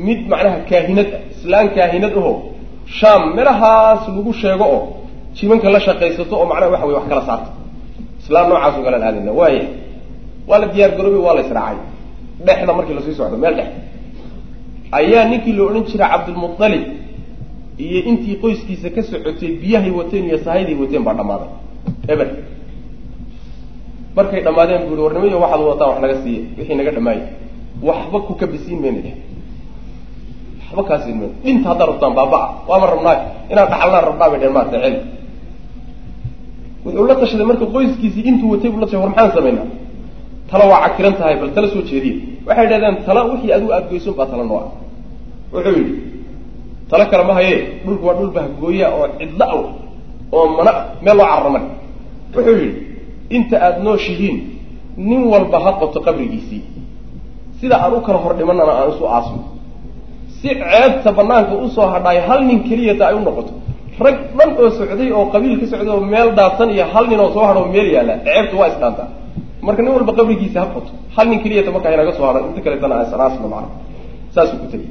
mid 0.06 0.20
macnaha 0.32 0.58
kaahinad 0.70 1.08
ah 1.16 1.20
islaan 1.34 1.66
kaahinad 1.76 2.12
aho 2.20 2.32
shaam 2.98 3.22
meelahaas 3.36 4.02
lagu 4.16 4.32
sheego 4.42 4.64
oo 4.76 4.82
jimanka 5.36 5.66
la 5.74 5.80
shaqaysato 5.86 6.34
oo 6.40 6.46
macnaha 6.50 6.70
waxa 6.74 6.86
wey 6.88 6.94
wax 6.98 7.06
kala 7.12 7.22
saarta 7.28 7.50
islaan 8.22 8.46
noocaasoo 8.50 8.82
kalean 8.86 9.02
aadayna 9.08 9.32
waaya 9.40 9.64
waa 10.48 10.58
la 10.62 10.66
diyaar 10.72 10.90
garoobay 10.98 11.22
waa 11.26 11.34
la 11.38 11.42
israacay 11.46 11.78
dhexda 12.46 12.72
markii 12.78 12.94
la 12.98 13.02
sii 13.06 13.14
socdo 13.18 13.36
meel 13.42 13.54
dhex. 13.58 13.68
Ayaa 14.98 15.24
ninkii 15.30 15.52
la 15.58 15.62
odhan 15.68 15.84
jiray 15.90 16.08
cabdilmualib 16.12 16.84
iyo 17.84 17.98
intii 18.10 18.36
qoyskiisa 18.42 18.88
ka 18.94 19.00
socotay 19.10 19.50
biyahay 19.62 19.90
wateen 19.98 20.24
iyo 20.28 20.38
sahayday 20.46 20.74
wateen 20.82 21.02
baa 21.06 21.14
dhammaaday. 21.18 21.48
Eber. 22.12 22.28
Markay 24.16 24.40
dhammaadeen 24.46 24.82
bu 24.88 24.92
i 24.96 25.00
warnimaiyo 25.06 25.38
waxaad 25.44 25.60
wadataan 25.66 25.88
wax 25.92 25.98
naga 26.04 26.16
siiya 26.22 26.40
wixii 26.58 26.76
naga 26.80 26.90
dhamaayay 26.96 27.22
waxba 27.88 28.18
ku 28.26 28.32
kabisiin 28.40 28.78
mayna 28.82 29.00
dheh. 29.06 29.14
Waxba 30.66 30.82
kaasiin 30.88 31.16
mayna 31.20 31.34
dhinta 31.44 31.66
haddaad 31.70 31.88
rabtaan 31.92 32.12
baaba-a 32.18 32.46
waama 32.68 32.86
rabnaay 32.92 33.18
inaan 33.52 33.68
dhaxalnaan 33.72 34.04
rabnaa 34.08 34.28
bay 34.32 34.38
dheen 34.42 34.54
maarta 34.56 34.76
celi. 34.84 34.98
Wuxuu 36.84 37.04
la 37.10 37.14
tashaday 37.20 37.46
marka 37.50 37.66
qoyskiisii 37.74 38.22
intuu 38.30 38.48
watay 38.56 38.70
buu 38.72 38.80
la 38.82 38.86
tashay 38.86 39.00
war 39.02 39.10
maxaan 39.12 39.32
samaynaa 39.36 39.66
tala 40.50 40.64
waa 40.70 40.80
cakiran 40.88 41.14
tahay 41.20 41.34
bal 41.40 41.50
tala 41.56 41.68
soo 41.74 41.82
jeediya 41.90 42.14
waxay 42.48 42.66
dhahdeen 42.70 42.94
tala 43.06 43.20
wixii 43.30 43.52
adigu 43.56 43.70
aada 43.76 43.86
goyson 43.90 44.14
baa 44.18 44.26
tala 44.32 44.44
noo 44.50 44.58
ah 44.64 44.68
wuxuu 45.52 45.72
yidhi 45.78 45.92
talo 46.90 47.04
kale 47.10 47.24
ma 47.28 47.34
haye 47.38 47.56
dhulku 47.84 48.04
waa 48.08 48.14
dhul 48.18 48.30
bahgooya 48.36 48.86
oo 48.98 49.06
cidlo 49.18 49.44
aw 49.54 49.60
oo 50.36 50.46
mana 50.56 50.72
meel 51.04 51.16
loo 51.20 51.26
cararama 51.32 51.60
wuxuu 52.34 52.54
yidhi 52.62 52.80
inta 53.36 53.56
aada 53.66 53.78
nooshihiin 53.86 54.36
nin 55.08 55.20
walba 55.32 55.58
ha 55.64 55.70
qoto 55.80 55.98
qabrigiisii. 56.06 56.62
Sida 57.60 57.76
aan 57.84 57.92
u 57.94 58.00
kala 58.06 58.18
hor 58.24 58.32
dhimanana 58.38 58.72
aan 58.80 58.88
isu 58.92 59.04
aasno. 59.16 59.40
Si 60.40 60.48
ceebta 60.60 61.10
banaanka 61.18 61.54
u 61.64 61.68
soo 61.76 61.86
hadhaay 61.94 62.18
hal 62.28 62.40
nin 62.48 62.58
keliyata 62.68 63.04
ay 63.08 63.14
u 63.14 63.20
noqoto. 63.26 63.52
Rag 64.04 64.16
dhan 64.38 64.50
oo 64.60 64.68
socday 64.78 65.10
oo 65.18 65.24
qabiil 65.34 65.54
ka 65.60 65.66
socday 65.72 65.88
oo 65.94 66.00
meel 66.12 66.28
daadsan 66.38 66.68
iyo 66.74 66.84
hal 66.92 67.04
nin 67.10 67.20
oo 67.24 67.30
soo 67.36 67.44
hadho 67.48 67.62
meel 67.74 67.88
yaalla 67.96 68.14
ceebtu 68.26 68.54
waa 68.60 68.68
isdhaantaa 68.72 69.08
marka 69.66 69.80
nin 69.84 69.92
walba 69.96 70.12
qabrigiisa 70.18 70.58
ha 70.62 70.66
qoto 70.74 70.90
hal 71.16 71.26
nin 71.30 71.38
keliyata 71.44 71.70
markaa 71.74 71.92
inaga 71.96 72.12
soo 72.18 72.26
hadhan 72.28 72.42
inta 72.50 72.60
kaletana 72.66 72.94
asnaasna 73.04 73.46
macna 73.54 73.68
saasuu 74.34 74.56
ku 74.62 74.66
tegey 74.72 74.88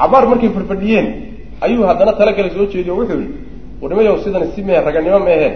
cabaar 0.00 0.24
markay 0.30 0.48
fadhfadhiyeen 0.56 1.06
ayuu 1.64 1.84
haddana 1.90 2.12
talo 2.18 2.32
kale 2.36 2.48
soo 2.56 2.66
jeediyo 2.72 2.94
wuxuu 2.98 3.18
yihi 3.22 3.32
warnimayow 3.82 4.16
sidan 4.24 4.42
si 4.54 4.60
mee 4.66 4.80
raganimo 4.86 5.18
meehe 5.28 5.48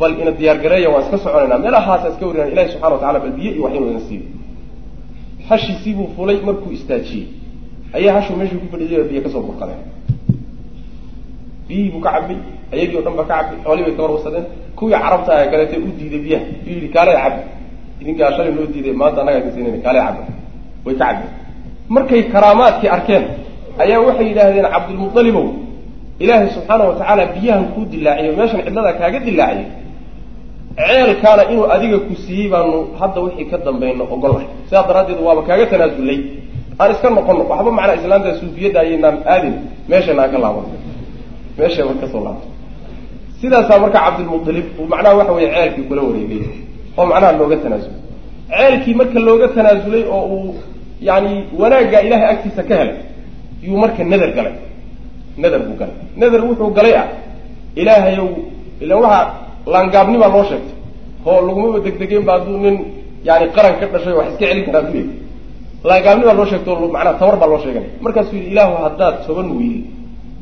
bal 0.00 0.12
ina 0.22 0.30
diyaargareeya 0.38 0.88
waan 0.92 1.02
iska 1.04 1.18
soconaynaa 1.24 1.58
meelahaasa 1.64 2.06
iska 2.12 2.24
warinaa 2.28 2.48
ilahi 2.54 2.68
subxana 2.72 2.94
wa 2.94 3.00
tacala 3.02 3.18
biyo 3.36 3.50
iyo 3.54 3.62
wax 3.64 3.72
inuu 3.76 3.90
ina 3.94 4.00
siiyo 4.08 4.22
hashiisii 5.48 5.94
buu 5.98 6.08
fulay 6.16 6.38
markuu 6.46 6.70
istaajiyey. 6.78 7.26
Ayaa 7.96 8.12
hashuu 8.16 8.36
meeshuu 8.40 8.58
ku 8.62 8.66
fadhiyay 8.72 9.04
biyo 9.10 9.20
ka 9.24 9.30
soo 9.34 9.42
burqadeen 9.48 9.82
biyihii 11.68 11.90
buu 11.92 12.00
ka 12.04 12.10
cabay 12.14 12.36
ayagii 12.72 12.96
o 12.96 13.02
dhan 13.06 13.14
ba 13.18 13.24
ka 13.30 13.34
cabay 13.38 13.58
xoolii 13.64 13.84
bay 13.86 13.94
kawarwasadeen 13.98 14.44
kuwii 14.78 14.92
carabta 15.04 15.30
ah 15.38 15.46
kaleete 15.52 15.76
u 15.76 15.88
diiday 15.98 16.20
biyaha. 16.24 16.44
U 16.66 16.68
yidhi 16.74 16.88
kaale 16.94 17.12
cabi 17.22 17.40
idinkaa 18.00 18.30
shalay 18.36 18.52
loo 18.56 18.66
diiday 18.74 18.92
maanta 19.00 19.18
annaga 19.22 19.38
idinsiinayna 19.42 19.78
kaale 19.86 20.00
caba 20.06 20.22
way 20.84 20.94
ka 21.00 21.04
cabeen. 21.06 21.30
Markay 21.94 22.22
karaamaadkii 22.34 22.88
arkeen 22.96 23.24
ayaa 23.82 24.00
waxay 24.06 24.26
yidhaahdeen 24.30 24.66
cabdilmualibow 24.74 25.46
ilaahay 26.22 26.48
subxaana 26.56 26.84
wa 26.88 26.94
tacaala 27.00 27.22
biyahan 27.34 27.64
kuu 27.74 27.84
dilaaciyo 27.92 28.32
meeshan 28.38 28.60
cidlada 28.66 28.92
kaaga 29.00 29.18
dilaaciyay 29.26 29.66
ceelkaana 30.76 31.42
inuu 31.52 31.66
adiga 31.74 31.98
ku 32.06 32.14
siiyey 32.24 32.48
baanu 32.52 32.78
hadda 33.00 33.20
wixii 33.24 33.46
ka 33.50 33.56
dambayno 33.66 34.04
ogolahay 34.14 34.46
sidaas 34.68 34.86
daraaddeed 34.88 35.20
waaba 35.26 35.42
kaaga 35.48 35.64
tanaasulay 35.72 36.18
aan 36.80 36.90
iska 36.94 37.08
noqono 37.16 37.42
waxba 37.52 37.70
macnaa 37.78 37.96
islaamta 38.00 38.30
suufiyadda 38.40 38.78
ayaynaan 38.84 39.16
aadin 39.34 39.54
meeshana 39.90 40.20
aan 40.24 40.30
ka 40.34 40.38
laaban. 40.44 40.64
Meesha 41.58 41.82
mar 41.88 41.96
ka 42.02 42.06
soo 42.12 42.22
laabto. 42.26 42.46
Sidaasaa 43.40 43.78
marka 43.84 43.98
cabdilmualib 44.06 44.66
uu 44.80 44.86
macnaha 44.92 45.14
waxa 45.20 45.32
weye 45.36 45.48
ceelkii 45.54 45.84
kula 45.88 46.02
wareegay 46.06 46.42
oo 46.98 47.04
macnaha 47.10 47.32
looga 47.40 47.56
tanaasulay 47.64 47.98
ceelkii 48.56 48.94
marka 49.00 49.18
looga 49.28 49.46
tanaasulay 49.56 50.02
oo 50.16 50.24
uu 50.36 50.54
yani 51.08 51.32
wanaaggaa 51.60 52.00
ilahay 52.06 52.28
agtiisa 52.34 52.62
ka 52.68 52.74
helay 52.80 52.96
yuu 53.62 53.76
marka 53.82 54.02
nader 54.04 54.30
galay. 54.36 54.54
Nader 55.42 55.60
buu 55.66 55.76
galay. 55.80 55.96
Nader 56.20 56.40
wuxuu 56.48 56.70
galay 56.78 56.94
ah. 57.02 57.06
Ilaahayow 57.80 58.28
ila 58.82 58.94
waxaa 58.96 59.26
laangaabnimaa 59.72 60.30
loo 60.34 60.44
sheegtay. 60.50 60.76
Oo 61.28 61.40
lagumaba 61.46 61.78
degdegeen 61.86 62.24
ba 62.28 62.32
hadduu 62.38 62.56
nin 62.64 62.76
yani 63.24 63.46
qaran 63.56 63.74
ka 63.80 63.86
dhashay 63.92 64.12
wax 64.18 64.26
iska 64.32 64.44
celin 64.48 64.64
karaa 64.68 64.82
duya 64.90 65.04
laangaabnimaa 65.88 66.36
loo 66.38 66.46
sheegtay 66.50 66.72
oo 66.74 66.88
macnaha 66.94 67.18
tabar 67.20 67.36
baa 67.40 67.48
loo 67.52 67.60
sheeganay. 67.64 67.90
Markaasuu 68.04 68.36
yidhi 68.36 68.50
ilaahu 68.52 68.74
haddaad 68.84 69.14
toban 69.26 69.48
wiil 69.58 69.80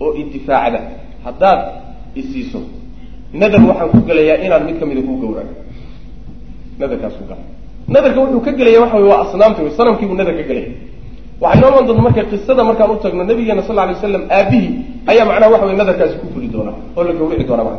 oo 0.00 0.10
idifaacda 0.20 0.80
haddaad 1.26 1.60
isiiso 2.20 2.60
nader 3.40 3.60
waxaan 3.68 3.88
ku 3.92 3.98
gelayaa 4.08 4.36
inaan 4.46 4.62
mid 4.68 4.76
kamida 4.80 5.02
kuu 5.06 5.16
gawraco 5.22 5.54
naderkaas 6.80 7.14
ku 7.20 7.24
galay. 7.30 7.46
Nadarka 7.88 8.20
wuxuu 8.20 8.40
ka 8.46 8.52
gelaya 8.58 8.80
waxa 8.84 8.96
wey 9.00 9.08
waa 9.10 9.20
asnaamta 9.26 9.60
wey 9.64 9.72
sanamkiibuu 9.78 10.16
nadar 10.20 10.34
ka 10.40 10.44
gelaya 10.50 10.70
waxay 11.42 11.60
noo 11.60 11.68
iman 11.72 11.84
doonta 11.86 12.02
marka 12.06 12.22
qisada 12.30 12.62
markaan 12.68 12.90
u 12.90 12.96
tagno 13.02 13.22
nabigeena 13.30 13.62
sal 13.68 13.78
alay 13.82 13.94
waslam 13.96 14.24
aabihii 14.38 14.70
ayaa 15.10 15.24
macnaha 15.30 15.50
waxa 15.54 15.66
wey 15.68 15.76
nadarkaasi 15.80 16.16
ku 16.22 16.26
fuli 16.34 16.48
doona 16.54 16.72
oo 16.96 17.02
la 17.08 17.12
gawrici 17.18 17.44
doona 17.50 17.64
maa 17.68 17.78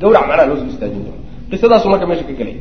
gawrac 0.00 0.24
macnaha 0.28 0.46
loo 0.50 0.56
istaajin 0.72 1.02
doona. 1.06 1.20
Qisadaasu 1.50 1.86
marka 1.92 2.06
meesha 2.10 2.24
ka 2.28 2.32
gelaya 2.38 2.58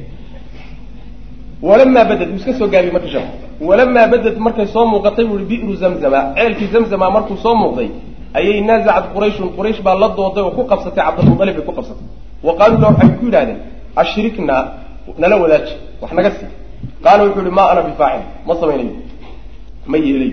walamaa 1.67 2.05
badad 2.09 2.29
uu 2.31 2.35
iska 2.39 2.53
soo 2.59 2.67
gaabiyey 2.73 2.93
marka 2.95 3.07
sheekh 3.13 3.27
walamaa 3.69 4.07
badad 4.13 4.35
markay 4.45 4.67
soo 4.73 4.85
muuqatay 4.91 5.25
buu 5.29 5.39
i 5.39 5.45
bi'ru 5.51 5.73
zamzama. 5.81 6.19
Ceelkii 6.37 6.67
zamzama 6.73 7.05
markuu 7.15 7.37
soo 7.45 7.55
muuqday 7.61 7.89
ayay 8.37 8.61
naazacad 8.69 9.05
qurayshun 9.15 9.49
quraysh 9.57 9.81
baa 9.85 9.95
la 10.01 10.07
dooday 10.17 10.43
oo 10.47 10.51
ku 10.57 10.63
qabsatay 10.71 11.03
cabdilmualib 11.07 11.55
bay 11.57 11.65
ku 11.67 11.73
qabsatay. 11.77 12.05
Wa 12.45 12.51
qaaluu 12.59 12.79
la 12.83 12.87
waxay 12.91 13.09
ku 13.19 13.25
yidhahdeen 13.27 13.59
ashriknaa 14.01 14.61
nala 15.21 15.35
wadaaji 15.43 15.73
wax 16.01 16.11
naga 16.17 16.31
sii. 16.37 16.49
Qaala 17.03 17.21
wuxuu 17.25 17.41
yihi 17.45 17.55
maa 17.59 17.67
ana 17.71 17.81
bifaacil 17.87 18.23
ma 18.47 18.53
samaynayo 18.61 18.91
ma 19.91 19.97
yeelay. 20.05 20.31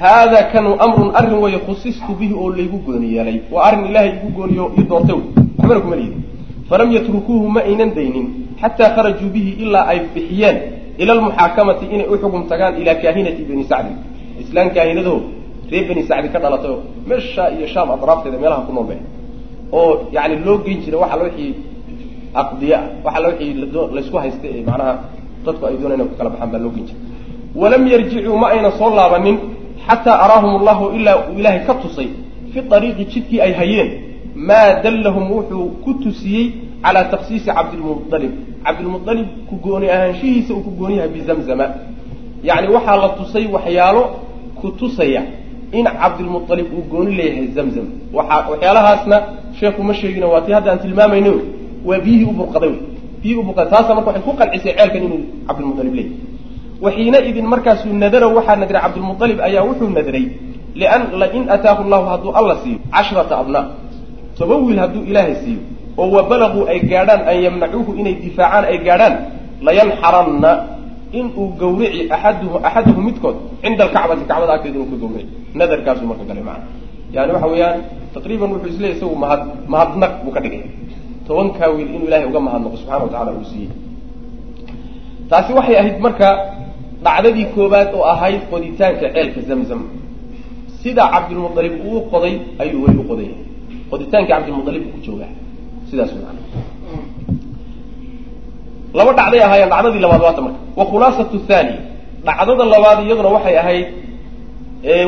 Haada 0.00 0.40
kanu 0.52 0.70
amrun 0.84 1.10
arrin 1.18 1.38
weeye 1.44 1.58
khusistu 1.66 2.12
bihi 2.20 2.34
oo 2.42 2.50
laygu 2.58 2.78
gooni 2.86 3.08
yeelay. 3.16 3.36
Waa 3.52 3.64
arrin 3.68 3.84
ilaahay 3.90 4.10
igu 4.18 4.28
gooniyo 4.38 4.64
i 4.78 4.82
doortay 4.90 5.16
waxbana 5.58 5.80
kuma 5.84 5.96
liidin 6.00 6.22
falam 6.68 6.88
yatrukuuhu 6.96 7.46
ma 7.54 7.60
aynan 7.68 7.90
daynin 7.98 8.26
xataa 8.60 8.90
kharajuu 8.96 9.30
bihi 9.34 9.50
ilaa 9.64 9.84
ay 9.92 9.98
bixiyeen 10.14 10.56
ila 10.98 11.12
almuxaakamati 11.16 11.84
inay 11.94 12.06
u 12.12 12.16
xugum 12.22 12.42
tagaan 12.50 12.74
ilaa 12.80 12.96
kaahinati 13.02 13.42
bani 13.48 13.64
sacdin 13.70 13.96
islaan 14.42 14.68
kaahinadaho 14.76 15.18
reer 15.70 15.84
bani 15.88 16.02
sacdi 16.10 16.28
ka 16.34 16.38
dhalatay 16.44 16.70
oo 16.74 16.80
meesha 17.08 17.44
iyo 17.56 17.66
shaam 17.74 17.88
adraafteeda 17.96 18.38
meelaha 18.42 18.62
ku 18.66 18.72
nool 18.76 18.90
oo 19.78 19.90
yani 20.16 20.34
loo 20.46 20.58
geyn 20.64 20.78
jiray 20.84 21.00
waxa 21.04 21.16
wixii 21.24 21.52
aqdiya 22.42 22.78
waxa 23.04 23.20
la 23.22 23.28
wixii 23.30 23.52
laysku 23.96 24.16
haysta 24.24 24.46
ee 24.54 24.62
macnaha 24.68 24.92
dadku 25.46 25.62
ay 25.68 25.76
doonaan 25.80 26.08
ku 26.10 26.14
kala 26.18 26.30
baxaan 26.34 26.50
baa 26.52 26.60
loo 26.64 26.72
geyn 26.76 26.86
jiray 26.88 27.02
walam 27.60 27.86
yarjicuu 27.92 28.36
ma 28.42 28.48
ayna 28.54 28.70
soo 28.78 28.90
laabanin 28.98 29.36
xataa 29.86 30.18
araahum 30.24 30.52
allahu 30.60 30.84
ilaa 30.96 31.16
uu 31.28 31.38
ilaahay 31.38 31.60
ka 31.66 31.74
tusay. 31.74 32.08
Fi 32.52 32.58
ariiqi 32.76 33.04
jidkii 33.12 33.40
ay 33.40 33.52
hayeen 33.52 33.90
maa 34.48 34.80
dallahum 34.82 35.24
wuxuu 35.32 35.66
ku 35.84 35.90
tusiyey 36.02 36.46
calaa 36.82 37.04
taksiisi 37.12 37.46
cabdilmualib 37.56 38.32
cabdilmualib 38.64 39.28
ku 39.48 39.54
gooni 39.64 39.86
ahaanshihiisa 39.94 40.54
uu 40.54 40.62
ku 40.66 40.70
gooni 40.78 40.96
yahay 40.96 41.10
bizamzama. 41.16 41.66
Yani 42.48 42.68
waxaa 42.74 42.96
la 43.02 43.08
tusay 43.18 43.46
waxyaalo 43.54 44.02
ku 44.60 44.66
tusaya 44.80 45.22
in 45.72 45.84
cabdilmualib 46.00 46.66
uu 46.76 46.84
gooni 46.92 47.12
leeyahay 47.18 47.46
zamzam. 47.56 47.86
Waa 48.12 48.46
waxyaalahaasna 48.50 49.16
sheekhu 49.60 49.82
ma 49.82 49.94
sheegino 49.94 50.26
waa 50.32 50.40
tii 50.40 50.52
hadda 50.52 50.70
aan 50.72 50.78
tilmaamayno 50.84 51.32
waa 51.88 51.98
biyihii 52.04 52.24
u 52.24 52.32
burqaday. 52.38 52.68
Wy 52.68 52.76
biyihii 53.22 53.40
u 53.40 53.42
burqaday 53.48 53.70
taasa 53.70 53.94
marka 53.94 54.10
waxay 54.10 54.22
ku 54.26 54.32
qancisay 54.40 54.72
ceelkan 54.76 55.02
inuu 55.06 55.20
cabdilmualib 55.48 55.94
leeyahay 55.94 56.33
waxiina 56.80 57.18
idin 57.28 57.46
markaasuu 57.46 57.92
nadara 57.92 58.26
waxaa 58.28 58.56
nadray 58.56 58.80
cabdilmualib 58.82 59.38
ayaa 59.40 59.62
wuxuu 59.68 59.88
nadray 59.98 60.24
lain 61.20 61.44
ataahu 61.56 61.82
llahu 61.92 62.06
hadduu 62.12 62.32
alla 62.38 62.54
siiyo 62.62 62.78
cashrata 62.94 63.34
abnaa 63.42 63.64
toban 64.38 64.60
wiil 64.66 64.78
hadduu 64.82 65.02
ilaahay 65.10 65.34
siiyo 65.44 65.60
oo 65.98 66.10
wa 66.10 66.22
balaguu 66.30 66.66
ay 66.72 66.80
gaadhaan 66.90 67.22
an 67.30 67.36
yamnacuuhu 67.46 67.90
inay 68.00 68.14
difaacaan 68.24 68.64
ay 68.70 68.78
gaadhaan 68.86 69.14
layanxaranna 69.66 70.50
in 71.18 71.26
uu 71.38 71.54
gawrici 71.60 72.10
axaduhu 72.10 72.56
axaduhu 72.68 73.00
midkood 73.06 73.36
cinda 73.62 73.82
alkacbati 73.86 74.24
kacbada 74.30 74.52
agteeda 74.58 74.76
inuu 74.78 74.90
ka 74.92 74.96
gawrici. 75.02 75.30
Nadarkaasuu 75.58 76.06
marka 76.10 76.24
galay 76.28 76.42
macana 76.42 76.66
yani 77.14 77.30
waxa 77.34 77.46
weeyaan 77.52 77.78
taqriiban 78.14 78.50
wuxuu 78.54 78.70
isleeyay 78.74 78.96
isagu 78.98 79.14
mahad 79.24 79.40
mahadnaq 79.72 80.12
buu 80.26 80.32
ka 80.34 80.40
dhigay. 80.44 80.62
Tobankaa 81.26 81.68
wiil 81.74 81.88
inuu 81.94 82.06
ilahay 82.10 82.26
uga 82.30 82.40
mahadnaqo 82.46 82.76
subxana 82.82 83.02
wa 83.06 83.10
tacala 83.14 83.30
uu 83.38 83.46
siiyey. 83.50 83.70
Taasi 85.30 85.50
waxay 85.58 85.76
ahayd 85.80 85.96
marka 86.06 86.28
dhacdadii 87.04 87.46
koobaad 87.54 87.88
oo 87.98 88.04
ahayd 88.14 88.40
qoditaanka 88.50 89.06
ceelka 89.14 89.40
zamzam. 89.48 89.80
Sida 90.82 91.04
cabdilmualib 91.14 91.74
uu 91.90 92.00
qoday 92.12 92.34
ayuu 92.62 92.80
weli 92.84 92.98
u 93.02 93.04
qodaya 93.10 93.34
qoditaanka 93.90 94.28
cabdilmualib 94.32 94.84
ku 94.92 94.98
joogaa 95.06 95.32
sidaas 95.90 96.12
man 96.14 96.36
laba 98.98 99.12
dhacday 99.18 99.40
ahaayeen 99.46 99.70
dhacdadii 99.72 100.00
labaad 100.04 100.22
waata 100.26 100.40
marka. 100.46 100.58
Wa 100.78 100.84
khulaasatu 100.90 101.36
thani. 101.48 101.74
Dhacdada 102.26 102.64
labaad 102.74 102.98
iyaduna 103.06 103.28
waxay 103.36 103.56
ahayd 103.62 103.86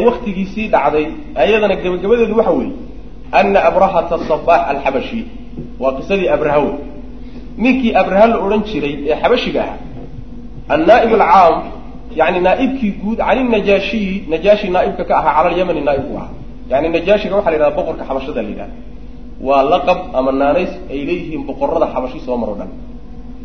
waktigiisii 0.07 0.67
dhacday 0.75 1.07
ayadana 1.43 1.75
gebagabadeedu 1.83 2.35
waxa 2.41 2.53
weeye 2.59 2.73
ana 3.39 3.59
abrahata 3.69 4.15
sabax 4.29 4.61
alxabashi 4.73 5.21
waa 5.83 5.93
qisadii 5.99 6.29
abraha 6.37 6.61
ninkii 7.63 7.93
abraha 8.01 8.27
la 8.31 8.37
odhan 8.45 8.63
jiray 8.71 8.95
ee 9.11 9.17
xabashiga 9.23 9.61
ahaa 9.65 9.79
annaaib 10.75 11.11
alcaam 11.19 11.55
yani 12.21 12.39
naaibkii 12.47 12.93
guud 13.03 13.19
can 13.29 13.39
najaashiyi 13.55 14.15
najaashi 14.33 14.67
naaibka 14.77 15.05
ka 15.09 15.15
ahaa 15.21 15.33
cala 15.37 15.49
lyamani 15.57 15.81
naaib 15.89 16.05
u 16.13 16.17
ahaa 16.21 16.33
yani 16.71 16.87
najaashiga 16.97 17.35
waxa 17.39 17.51
la 17.51 17.57
yidhahda 17.57 17.77
boqorka 17.79 18.03
xabashada 18.09 18.41
la 18.47 18.49
yidhahda 18.53 18.75
waa 19.49 19.63
laqab 19.73 19.99
ama 20.19 20.31
naanays 20.43 20.73
ay 20.93 20.99
leeyihiin 21.09 21.43
boqorada 21.49 21.87
xabashi 21.95 22.19
soo 22.27 22.37
maro 22.43 22.55
dhan 22.61 22.71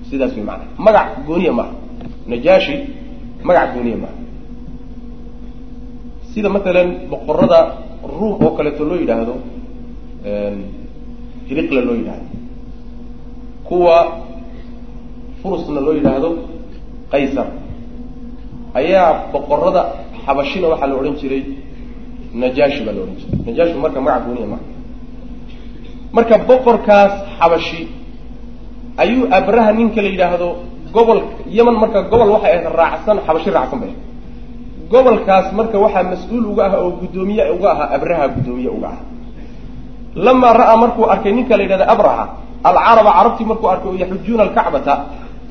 sidaas 0.09 0.31
way 0.37 0.43
maanaa 0.49 0.67
magac 0.85 1.07
gooniya 1.27 1.53
maaha 1.59 1.73
najaashi 2.31 2.75
magac 3.47 3.67
gooniya 3.75 3.97
maaha 4.03 4.17
sida 6.33 6.49
matalan 6.55 6.89
boqorada 7.11 7.59
ruum 8.17 8.33
oo 8.45 8.51
kaleeto 8.57 8.83
loo 8.89 8.97
yidhaahdo 9.03 9.33
hiriqla 11.49 11.81
loo 11.87 11.95
yidhaahdo 11.99 12.25
kuwa 13.67 13.97
furusna 15.41 15.79
loo 15.85 15.93
yidhaahdo 15.99 16.29
qaysar. 17.11 17.47
Ayaa 18.79 19.07
boqorada 19.33 19.81
xabashina 20.25 20.67
waxaa 20.71 20.87
la 20.91 20.95
odhan 20.99 21.15
jiray 21.21 21.43
najaashi 22.41 22.81
baa 22.85 22.93
la 22.95 23.01
odhan 23.03 23.15
jiray. 23.19 23.35
Najaashi 23.47 23.75
marka 23.83 23.99
magac 24.05 24.23
gooniya 24.27 24.47
maaha 24.51 24.65
marka 26.15 26.35
boqorkaas 26.49 27.13
xabashi 27.39 27.81
ayuu 29.03 29.23
abraha 29.37 29.71
ninka 29.79 29.99
la 30.05 30.09
yidhaahdo 30.13 30.47
gobol 30.95 31.19
yeman 31.55 31.75
marka 31.83 31.99
gobol 32.11 32.29
waxay 32.35 32.51
ahayd 32.51 32.67
raacsan 32.79 33.17
xabashi 33.27 33.49
raacsan 33.57 33.79
bay. 33.83 33.93
Gobolkaas 34.91 35.47
marka 35.55 35.77
waxaa 35.79 36.03
mas'uul 36.11 36.45
uga 36.51 36.63
ah 36.67 36.83
oo 36.83 36.89
guddoomiye 36.99 37.43
uga 37.55 37.69
ahaa 37.75 37.87
abraha 37.95 38.25
guddoomiye 38.35 38.69
uga 38.77 38.87
ah. 38.95 38.99
Lamaa 40.25 40.53
ra'aa 40.61 40.77
markuu 40.83 41.05
arkay 41.13 41.31
ninka 41.31 41.55
la 41.57 41.63
yidhahda 41.63 41.85
abraha 41.93 42.23
alcaraba 42.63 43.11
carabtii 43.17 43.47
markuu 43.51 43.67
arkay 43.73 43.87
oo 43.91 43.97
yaxujuuna 44.03 44.43
alkacbata 44.47 44.93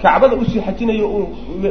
kacbada 0.03 0.34
u 0.36 0.44
sii 0.51 0.61
xajinayo 0.66 1.07
uu 1.16 1.26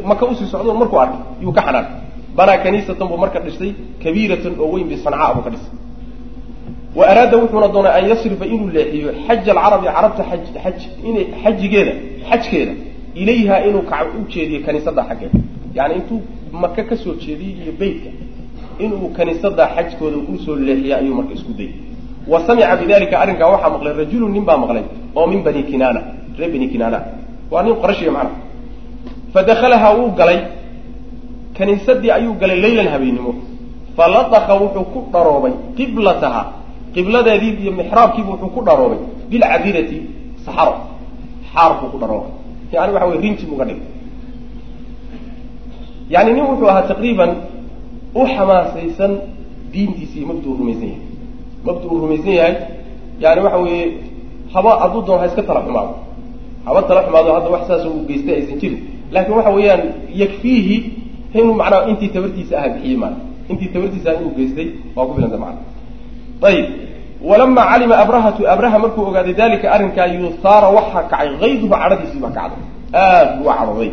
maka 0.10 0.24
u 0.26 0.36
sii 0.36 0.48
socdo 0.52 0.74
markuu 0.82 1.00
arkay 1.04 1.20
yuu 1.44 1.54
ka 1.58 1.62
xanaanay 1.66 1.92
banaa 2.38 2.58
kaniisatan 2.64 3.08
buu 3.10 3.18
marka 3.24 3.40
dhisay 3.46 3.72
kabiiratan 4.04 4.54
oo 4.64 4.68
weyn 4.74 4.88
bisancaa 4.92 5.34
buu 5.36 5.44
ka 5.46 5.50
dhisay. 5.54 5.74
Wa 6.98 7.04
araada 7.12 7.38
wuxuuna 7.42 7.68
doonay 7.74 7.94
an 8.00 8.10
yasrifa 8.12 8.46
inuu 8.54 8.70
leexiyo 8.76 9.10
xaja 9.28 9.52
alcarabi 9.54 9.88
carabta 9.96 10.24
xaj 10.30 10.44
xaj 10.64 10.80
inay 11.10 11.26
xajigeeda 11.44 11.94
xajkeeda 12.30 12.74
ilayha 13.22 13.56
inuu 13.68 13.84
ka 13.90 13.98
u 14.18 14.26
jeediyo 14.34 14.60
kaniisada 14.66 15.02
xaggeeda. 15.10 15.38
Yani 15.78 15.94
intuu 16.00 16.20
maka 16.62 16.82
ka 16.90 16.96
soo 17.04 17.14
jeediyey 17.24 17.54
iyo 17.64 17.74
beytka 17.80 18.10
inuu 18.84 19.10
kaniisada 19.18 19.64
xajkooda 19.76 20.18
u 20.18 20.38
soo 20.46 20.56
leexiya 20.68 20.96
ayuu 21.02 21.16
marka 21.20 21.34
isku 21.38 21.52
dayay. 21.60 21.74
Wa 22.32 22.38
samica 22.48 22.76
bidalika 22.82 23.16
arrinkaa 23.24 23.50
waxaa 23.54 23.70
maqlay 23.76 23.94
rajulun 24.02 24.32
nin 24.36 24.46
baa 24.50 24.58
maqlay 24.64 24.84
oo 25.18 25.26
min 25.32 25.42
bani 25.46 25.62
kinaana 25.70 26.02
reer 26.38 26.52
bani 26.54 26.68
kinaana 26.74 27.00
waa 27.52 27.64
nin 27.64 27.76
qorashiya 27.82 28.12
macnaha 28.12 28.38
fadakalaha 29.34 29.94
wuu 29.98 30.12
galay. 30.20 30.40
Kaniisadii 31.58 32.12
ayuu 32.12 32.34
galay 32.42 32.60
laylan 32.62 32.88
habeennimo. 32.88 33.34
Faladaka 33.98 34.54
wuxuu 34.62 34.86
ku 34.94 35.00
dharoobay 35.14 35.54
qiblataha. 35.78 36.44
Qibladeedii 36.94 37.54
iyo 37.62 37.72
mixraabkiibu 37.80 38.32
wuxuu 38.32 38.50
ku 38.56 38.62
dharoobay 38.68 39.00
bilcadirati 39.30 40.00
saxaro. 40.46 40.74
Xaar 41.54 41.72
buu 41.80 41.90
ku 41.94 41.98
dharoobay. 42.02 42.32
Yani 42.74 42.94
waxa 42.94 43.08
wey 43.08 43.20
rinji 43.24 43.46
buga 43.46 43.66
dhigay. 43.66 43.88
Yani 46.10 46.32
nin 46.34 46.44
wuxuu 46.50 46.70
ahaa 46.72 46.88
taqriiban 46.92 47.32
u 48.16 48.26
xamaasaysan 48.26 49.12
diintiisa 49.74 50.16
iyo 50.20 50.28
rumaysan 50.60 50.90
yahay. 50.90 51.02
Mabdu 51.66 51.86
uu 51.92 52.00
rumaysan 52.04 52.34
yahay. 52.40 52.56
Yani 53.20 53.40
waxa 53.46 53.58
weeye 53.58 53.86
haba 54.54 54.72
hadduu 54.82 55.02
doon 55.08 55.20
ha 55.20 55.26
iska 55.26 55.44
tala 55.44 55.62
xumaado 55.66 56.09
haba 56.70 56.82
tala 56.88 57.02
xumaado 57.06 57.34
hadda 57.38 57.50
wax 57.56 57.64
saas 57.68 57.84
uu 57.90 58.06
geystay 58.10 58.36
aysan 58.40 58.60
jirin. 58.62 58.80
Laakin 59.14 59.34
waxa 59.38 59.52
weeyaan 59.58 59.84
yakfiihi 60.22 60.76
inuu 61.34 61.56
macnaha 61.62 61.90
intii 61.90 62.10
tabartiisa 62.16 62.54
aha 62.60 62.70
bixiyey 62.76 62.98
maana 63.04 63.18
intii 63.50 63.70
tabartiisa 63.74 64.14
inuu 64.20 64.34
geystay 64.38 64.68
waa 64.96 65.06
ku 65.08 65.14
filanta 65.18 65.38
macana 65.38 65.62
ayib 66.50 66.68
walama 67.30 67.62
calima 67.72 67.96
abrahatu 68.04 68.48
abraha 68.54 68.80
markuu 68.80 69.06
ogaaday 69.10 69.34
dalika 69.34 69.72
arrinkaa 69.76 70.08
yusaara 70.16 70.70
waxaa 70.78 71.04
kacay 71.12 71.30
kayduhu 71.42 71.74
cadhadiisii 71.74 72.22
baa 72.26 72.34
kacday. 72.38 72.64
Aad 72.94 73.28
buu 73.40 73.50
cadhaday 73.50 73.92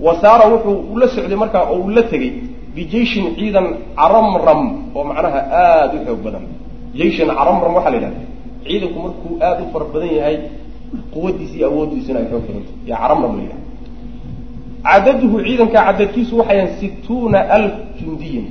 wa 0.00 0.12
wuxuu 0.52 0.76
ula 0.94 1.08
socday 1.08 1.36
markaa 1.36 1.64
oo 1.72 1.80
uu 1.82 1.90
la 1.90 2.02
tegey 2.02 2.32
bijeishin 2.74 3.34
ciidan 3.36 3.66
caramram 3.96 4.62
oo 4.94 5.04
macnaha 5.04 5.40
aada 5.64 5.94
u 5.96 6.04
xoog 6.06 6.20
badan. 6.26 6.44
Jeishin 6.94 7.28
caramram 7.38 7.74
waxaa 7.74 7.90
la 7.90 7.96
yidhahda 7.96 8.20
ciidanku 8.64 8.98
markuu 9.06 9.34
aada 9.42 9.62
u 9.64 9.72
fara 9.72 9.84
badan 9.94 10.10
yahay 10.18 10.36
quwadiisa 11.14 11.54
iyo 11.58 11.66
awooddiisuna 11.70 12.18
ay 12.20 12.26
xoog 12.30 12.44
badanta 12.46 12.72
ya 12.90 12.96
caramram 13.02 13.32
la 13.36 13.42
yidhahda 13.42 13.66
cadaduhu 14.88 15.36
ciidanka 15.46 15.78
cadadkiisu 15.86 16.32
waxayan 16.40 16.68
situuna 16.80 17.38
alf 17.56 17.72
jundiyin. 18.00 18.46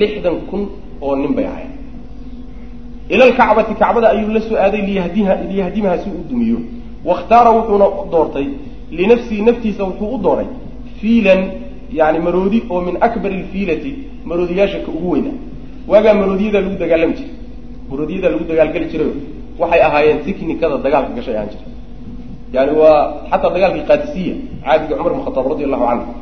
Lixdan 0.00 0.36
kun 0.50 0.62
oo 1.06 1.14
nin 1.16 1.32
bay 1.36 1.44
ahayn 1.52 1.70
ila 3.12 3.24
lkacbati 3.30 3.74
kacbada 3.82 4.06
ayuu 4.14 4.30
la 4.36 4.40
soo 4.48 4.56
aaday 4.64 4.82
liyahdimaha 5.50 5.96
si 6.02 6.08
uu 6.16 6.24
dumiyo. 6.30 6.58
Wakhtaara 7.08 7.50
wuxuuna 7.56 7.86
doortay 8.12 8.46
linafsihi 8.98 9.42
naftiisa 9.48 9.82
wuxuu 9.88 10.14
u 10.14 10.18
dooray 10.18 10.46
fiilan 11.00 11.40
yani 11.98 12.18
maroodi 12.26 12.58
oo 12.70 12.80
min 12.86 12.96
akbar 13.06 13.30
alfiilati 13.32 13.92
maroodiyaasha 14.28 14.78
ka 14.84 14.90
ugu 14.96 15.10
weyna 15.12 15.30
waagaa 15.90 16.14
maroodiyadaa 16.20 16.60
lagu 16.60 16.76
dagaalami 16.82 17.14
jiray. 17.18 17.32
Maroodiyadaa 17.90 18.30
lagu 18.34 18.44
dagaalgeli 18.50 18.86
jirayo 18.92 19.12
waxay 19.60 19.80
ahaayeen 19.86 20.18
tiknikada 20.26 20.76
dagaalka 20.84 21.12
gashay 21.18 21.34
ahaan 21.38 21.48
jiray 21.52 21.72
yani 22.56 22.72
waa 22.80 22.96
xataa 23.30 23.50
dagaalkii 23.56 23.84
qaadisiya 23.90 24.34
caadiga 24.64 24.94
cumar 24.98 25.12
bin 25.14 25.22
khataab 25.26 25.46
radi 25.52 25.62
allahu 25.68 25.84
canhu. 25.90 26.12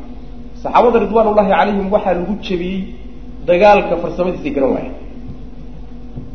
Saxaabada 0.62 0.98
ridwaan 1.04 1.26
ullahi 1.32 1.48
calayhim 1.54 1.86
waxaa 1.94 2.14
lagu 2.18 2.34
jebiyey 2.46 2.80
dagaalka 3.48 3.94
farsamadiisay 4.02 4.52
garan 4.56 4.70
waaya 4.74 4.92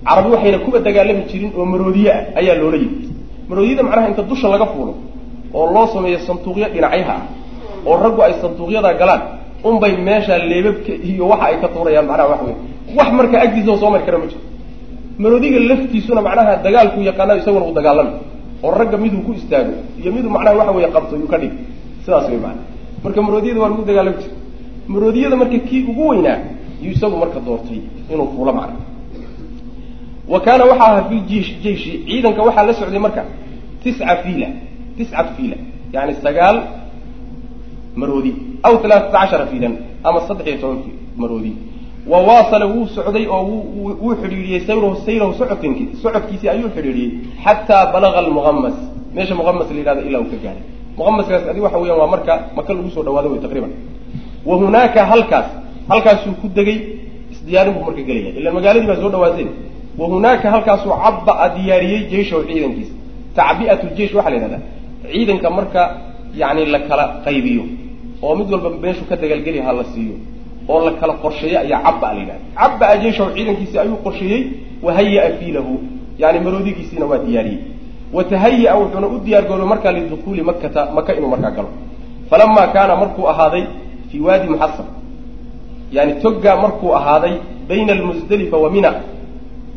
carabi 0.08 0.30
waxayna 0.36 0.58
kuba 0.66 0.78
dagaalami 0.88 1.24
jirin 1.32 1.52
oo 1.58 1.66
maroodiye 1.74 2.12
ah 2.18 2.40
ayaa 2.40 2.56
loola 2.62 2.78
yimid. 2.84 3.04
Maroodiyada 3.50 3.84
macnaha 3.88 4.08
inta 4.12 4.24
dusha 4.32 4.48
laga 4.54 4.66
fuulo 4.74 4.94
oo 5.58 5.66
loo 5.76 5.86
sameeyo 5.94 6.20
sanduuqyo 6.28 6.68
dhinacyaha 6.74 7.14
ah 7.18 7.24
oo 7.88 7.96
raggu 8.04 8.20
ay 8.26 8.34
sanduuqyadaa 8.44 8.94
galaan 9.02 9.22
unbay 9.70 9.94
meesha 10.08 10.34
leebabka 10.52 10.94
iyo 11.10 11.24
waxa 11.32 11.46
ay 11.50 11.56
ka 11.64 11.68
tuurayaan 11.74 12.06
macnaha 12.12 12.28
wax 12.32 12.42
wey 12.48 12.56
wax 12.98 13.10
marka 13.18 13.36
agtiisa 13.46 13.74
soo 13.82 13.90
mari 13.94 14.04
kara 14.08 14.18
ma 14.22 14.26
jiro 14.32 14.42
maroodiga 15.18 15.60
laftiisuna 15.60 16.22
macnaha 16.22 16.56
dagaalku 16.66 17.00
yaqaana 17.10 17.34
isaguna 17.42 17.66
uu 17.66 17.74
dagaalami 17.80 18.12
oo 18.64 18.72
ragga 18.80 18.98
miduu 18.98 19.22
ku 19.26 19.32
istaago 19.34 19.74
iyo 20.02 20.12
miduu 20.16 20.30
macnaha 20.30 20.56
waxa 20.60 20.72
weeye 20.72 20.90
qabto 20.96 21.16
yuu 21.16 21.28
ka 21.28 21.38
dhig. 21.38 21.52
Sidaas 22.06 22.30
wey 22.30 22.38
maana 22.46 22.62
marka 23.04 23.22
maroodiyada 23.22 23.60
waa 23.62 23.70
lagu 23.70 23.84
dagaalami 23.90 24.18
jira 24.22 24.36
maroodiyada 24.88 25.36
marka 25.42 25.58
kii 25.68 25.84
ugu 25.92 26.08
weynaa 26.10 26.38
yuu 26.84 26.92
isagu 26.96 27.16
marka 27.18 27.40
doortay 27.40 27.80
inuu 28.14 28.28
fuulo 28.36 28.54
macna 28.54 28.76
wa 30.32 30.40
kaana 30.46 30.64
waxaa 30.66 30.86
ahaa 30.92 31.04
fi 31.10 31.16
jiish 31.30 31.50
jeishi 31.64 31.92
ciidanka 32.08 32.42
waxaa 32.48 32.64
la 32.68 32.74
socday 32.74 33.00
marka 33.00 33.24
tisca 33.84 34.16
fiila. 34.24 34.48
Tiscat 34.98 35.28
fiila. 35.38 35.56
Yani 35.94 36.14
sagaal 36.24 36.58
maroodi 37.96 38.32
aw 38.64 38.74
talaatata 38.84 39.18
cashara 39.18 39.46
fiilan 39.52 39.74
ama 40.04 40.20
saddex 40.28 40.48
iyo 40.48 40.58
toban 40.62 40.80
maroodi 41.22 41.52
wa 42.08 42.20
waasala 42.28 42.66
wuu 42.74 42.88
socday 42.96 43.26
oo 43.28 43.44
wuu 44.02 44.16
xidhiidhiyey 44.22 44.62
sayrahu 44.68 44.96
sayrahu 45.06 45.34
socodkinki 45.40 45.84
socodkiisii 46.04 46.50
ayuu 46.50 46.70
xidhiidhiyey 46.76 47.12
xataa 47.44 47.84
balaga 47.94 48.18
almuqamas 48.24 48.78
meesha 49.16 49.36
muqamas 49.40 49.68
la 49.72 49.78
yidhahdo 49.80 50.02
ilaa 50.10 50.22
uu 50.24 50.30
ka 50.34 50.38
gaaray. 50.44 50.64
Muqamaskaas 50.98 51.44
adi 51.52 51.60
waxa 51.66 51.78
weeyaan 51.82 52.00
waa 52.02 52.12
marka 52.16 52.34
maka 52.58 52.74
lagu 52.74 52.90
soo 52.96 53.04
dhawaado 53.08 53.28
wey 53.34 53.40
taqriiban. 53.46 53.72
Wa 54.46 54.56
hunaaka 54.62 55.06
halkaas 55.12 55.48
halkaasuu 55.92 56.34
ku 56.42 56.48
degay 56.58 56.78
isdiyaarin 57.34 57.74
buu 57.76 57.84
marka 57.88 58.02
gelaya 58.10 58.32
ila 58.40 58.50
magaaladii 58.58 58.88
baa 58.92 59.00
soo 59.04 59.10
dhawaatay. 59.14 59.48
Wa 60.00 60.06
hunaaka 60.12 60.48
halkaasuu 60.56 60.94
cabba 61.04 61.34
diyaariyey 61.56 62.02
jeishahu 62.12 62.42
ciidankiisa. 62.50 62.94
Tacbi'at 63.38 63.82
ljeish 63.96 64.14
waxaa 64.18 64.32
la 64.34 64.38
yidhahdaa. 64.38 64.62
Ciidanka 65.14 65.48
marka 65.58 65.82
yani 66.42 66.66
la 66.74 66.80
kala 66.90 67.06
qaybiyo. 67.26 67.64
Oo 68.24 68.34
mid 68.40 68.48
walba 68.54 68.70
meeshuu 68.84 69.06
ka 69.10 69.16
dagaalgeli 69.22 69.60
ha 69.66 69.72
la 69.80 69.84
siiyo 69.94 70.16
oo 70.72 70.80
la 70.88 70.92
kala 71.02 71.14
qorsheeyo 71.24 71.58
ayaa 71.64 71.80
cabba 71.86 72.08
la 72.14 72.20
yidhahda. 72.22 72.44
Cabba 72.60 72.88
jeishahu 73.04 73.30
ciidankiisi 73.36 73.76
ayuu 73.84 73.98
qorsheeyey 74.06 74.42
wahaya-a 74.86 75.30
fiilahu 75.40 75.74
yani 76.22 76.38
maroodigiisiina 76.46 77.06
waa 77.12 77.20
diyaariyey. 77.28 77.60
Watahaya-a 78.16 78.76
wuxuuna 78.80 79.08
u 79.08 79.18
diyaar 79.26 79.44
garoobay 79.50 79.70
markaa 79.74 79.92
lidukuuli 79.98 80.42
makata 80.50 80.82
maka 80.98 81.10
inuu 81.18 81.30
markaa 81.34 81.52
galo. 81.58 81.70
Falamaa 82.30 82.68
kaana 82.76 82.94
markuu 83.02 83.26
ahaaday 83.32 83.64
fii 84.10 84.20
waadi 84.28 84.48
muxasab 84.54 84.88
yani 85.96 86.12
togga 86.24 86.52
markuu 86.64 86.90
ahaaday 87.00 87.34
bayna 87.70 87.92
almusdalifa 87.98 88.58
wa 88.64 88.70
mina 88.76 88.92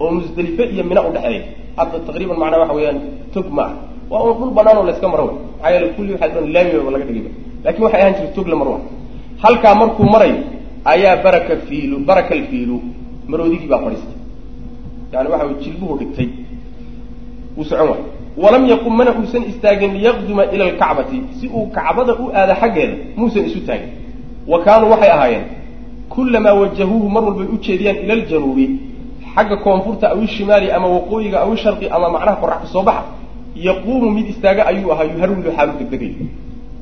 oo 0.00 0.10
musdelife 0.16 0.62
iyo 0.74 0.84
mina 0.90 1.00
udhexeeya 1.08 1.42
hadda 1.78 1.98
taqriiban 2.06 2.38
macnaa 2.42 2.58
waxa 2.62 2.74
weeyaan 2.78 2.98
tog 3.34 3.46
ma 3.56 3.62
ah 3.62 3.72
waa 4.10 4.22
un 4.30 4.34
dhul 4.38 4.50
banaan 4.58 4.76
oo 4.80 4.84
layska 4.88 5.08
maro 5.12 5.24
maxaa 5.26 5.70
yeele 5.74 5.86
kulli 5.96 6.10
waxaa 6.14 6.28
dhan 6.34 6.46
laamiba 6.54 6.90
laga 6.94 7.04
dhigayba 7.08 7.30
laakiin 7.64 7.84
waxay 7.86 8.00
ahaan 8.02 8.14
jirta 8.18 8.32
tog 8.36 8.46
la 8.52 8.56
marwa 8.60 8.78
halkaa 9.44 9.74
markuu 9.80 10.06
marayo 10.14 10.36
ayaa 10.84 11.16
baraka 11.24 11.56
fiilu 11.66 11.98
baraka 12.08 12.34
alfiilu 12.34 12.82
maroodigii 13.28 13.68
baa 13.72 13.78
fadhiistay. 13.84 14.18
Yani 15.12 15.28
waxa 15.28 15.54
jilbuhu 15.64 15.98
dhigtay. 15.98 16.28
Wuu 17.56 17.64
socon 17.64 17.88
waay 17.88 18.02
walam 18.36 18.66
yaqum 18.66 18.96
mana 18.96 19.14
uusan 19.18 19.42
istaagin 19.50 19.94
liyaqduma 19.98 20.44
ila 20.54 20.64
alkacbati 20.64 21.18
si 21.40 21.46
uu 21.48 21.66
kacbada 21.76 22.12
u 22.14 22.30
aada 22.34 22.54
xaggeeda 22.60 22.94
muusan 23.16 23.44
isu 23.48 23.60
taagin. 23.66 23.90
Wa 24.46 24.58
kaanuu 24.64 24.90
waxay 24.90 25.10
ahaayeen 25.10 25.44
kulamaa 26.08 26.54
wajahuuhu 26.54 27.08
mar 27.08 27.24
walbay 27.24 27.46
ujeediyaan 27.46 27.96
ila 28.04 28.14
aljanuubi 28.14 28.66
xagga 29.34 29.56
koonfurta 29.56 30.10
aw 30.12 30.18
ishimaali 30.22 30.70
ama 30.76 30.88
waqooyiga 30.96 31.38
aw 31.44 31.54
isharqi 31.54 31.86
ama 31.88 32.08
macnaha 32.14 32.36
qorax 32.42 32.58
ka 32.62 32.66
soo 32.74 32.82
baxa 32.82 33.04
yaquumu 33.54 34.10
mid 34.10 34.26
istaaga 34.32 34.66
ayuu 34.66 34.92
ahaa 34.92 35.04
yuharwilu 35.04 35.50
xaalu 35.56 35.72
degdegay. 35.78 36.12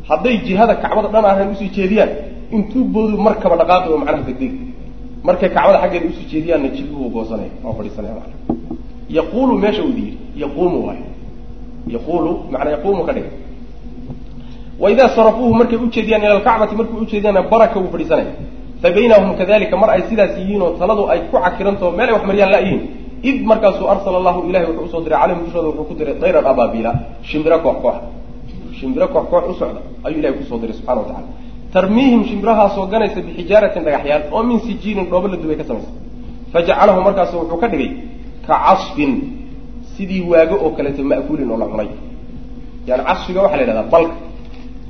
Hadday 0.09 0.37
jihada 0.47 0.75
kacbada 0.83 1.09
dhan 1.15 1.25
ahan 1.25 1.49
u 1.53 1.55
sii 1.61 1.69
jeediyaan 1.77 2.32
intuu 2.57 2.85
boodu 2.95 3.17
markaba 3.27 3.55
dhaqaaqi 3.61 3.89
oo 3.93 3.99
macnaha 4.03 4.23
degdeg. 4.29 4.53
Markay 5.27 5.49
kacbada 5.57 5.79
xaggeeda 5.83 6.07
u 6.11 6.13
sii 6.17 6.27
jeediyaanna 6.33 6.69
jilbuhu 6.77 7.07
goosanaya 7.15 7.51
waa 7.65 7.75
fadhiisanaya 7.79 8.15
mana 8.19 8.35
yaquulu 9.19 9.53
meesha 9.63 9.83
uu 9.87 9.93
yidhi 9.99 10.15
yaquumu 10.43 10.79
waay 10.87 11.01
yaquulu 11.95 12.31
macnaa 12.53 12.73
yaquumu 12.77 13.03
ka 13.09 13.13
dhiga 13.17 13.31
waidaa 14.83 15.09
sarafuuhu 15.17 15.55
markay 15.61 15.79
ujeediyaan 15.87 16.23
ila 16.27 16.35
alkacbati 16.39 16.75
markay 16.81 16.97
ujeediyaanna 17.05 17.43
baraka 17.53 17.77
wuu 17.81 17.91
fadhiisanaya 17.95 18.33
fabaynahum 18.83 19.31
kadalika 19.41 19.77
mar 19.83 19.91
ay 19.95 20.03
sidaas 20.11 20.33
yihiin 20.39 20.63
oo 20.67 20.71
taladu 20.81 21.03
ay 21.13 21.21
ku 21.31 21.37
cakirantaho 21.45 21.91
meel 21.99 22.09
ay 22.09 22.15
wax 22.17 22.25
maryaan 22.31 22.51
la-yihiin 22.55 22.83
id 23.29 23.37
markaasuu 23.51 23.87
arsala 23.95 24.17
allahu 24.21 24.41
ilahi 24.51 24.65
wuxuu 24.69 24.85
u 24.85 24.89
soo 24.93 25.01
diray 25.05 25.19
calayhim 25.23 25.45
dushooda 25.47 25.69
wuxuu 25.69 25.85
ku 25.91 25.95
diray 25.99 26.15
dayran 26.23 26.47
abaabila 26.53 26.91
shimbiro 27.29 27.59
koox 27.65 27.77
koox. 27.85 27.95
Shimbiro 28.79 29.07
koox 29.15 29.25
koox 29.33 29.45
u 29.51 29.55
socda 29.61 29.81
ayuu 30.07 30.19
ilahi 30.21 30.35
ku 30.39 30.45
soo 30.51 30.59
diray 30.63 30.75
subxana 30.79 31.01
wa 31.01 31.07
tacala 31.09 31.29
tarmiihim 31.75 32.20
shimbirahaasoo 32.29 32.87
ganaysa 32.93 33.20
bixijaaratin 33.27 33.83
dhagaxyaal 33.87 34.23
oo 34.37 34.43
min 34.49 34.59
sijiinin 34.66 35.07
dhoobo 35.11 35.27
la 35.33 35.37
dubay 35.43 35.57
ka 35.61 35.64
samaysa. 35.68 35.91
Fajacalahum 36.53 37.03
markaasu 37.09 37.35
wuxuu 37.41 37.59
ka 37.62 37.68
dhigay 37.73 37.91
ka 38.47 38.55
casfin 38.66 39.12
sidii 39.97 40.23
waago 40.31 40.57
oo 40.64 40.70
kaleeto 40.77 41.03
ma'kuulin 41.11 41.49
oo 41.53 41.59
la 41.62 41.66
cunay. 41.73 41.89
Yani 42.89 43.03
casfiga 43.09 43.41
waxaa 43.45 43.57
la 43.59 43.62
yidhahdaa 43.64 43.91
balka. 43.95 44.14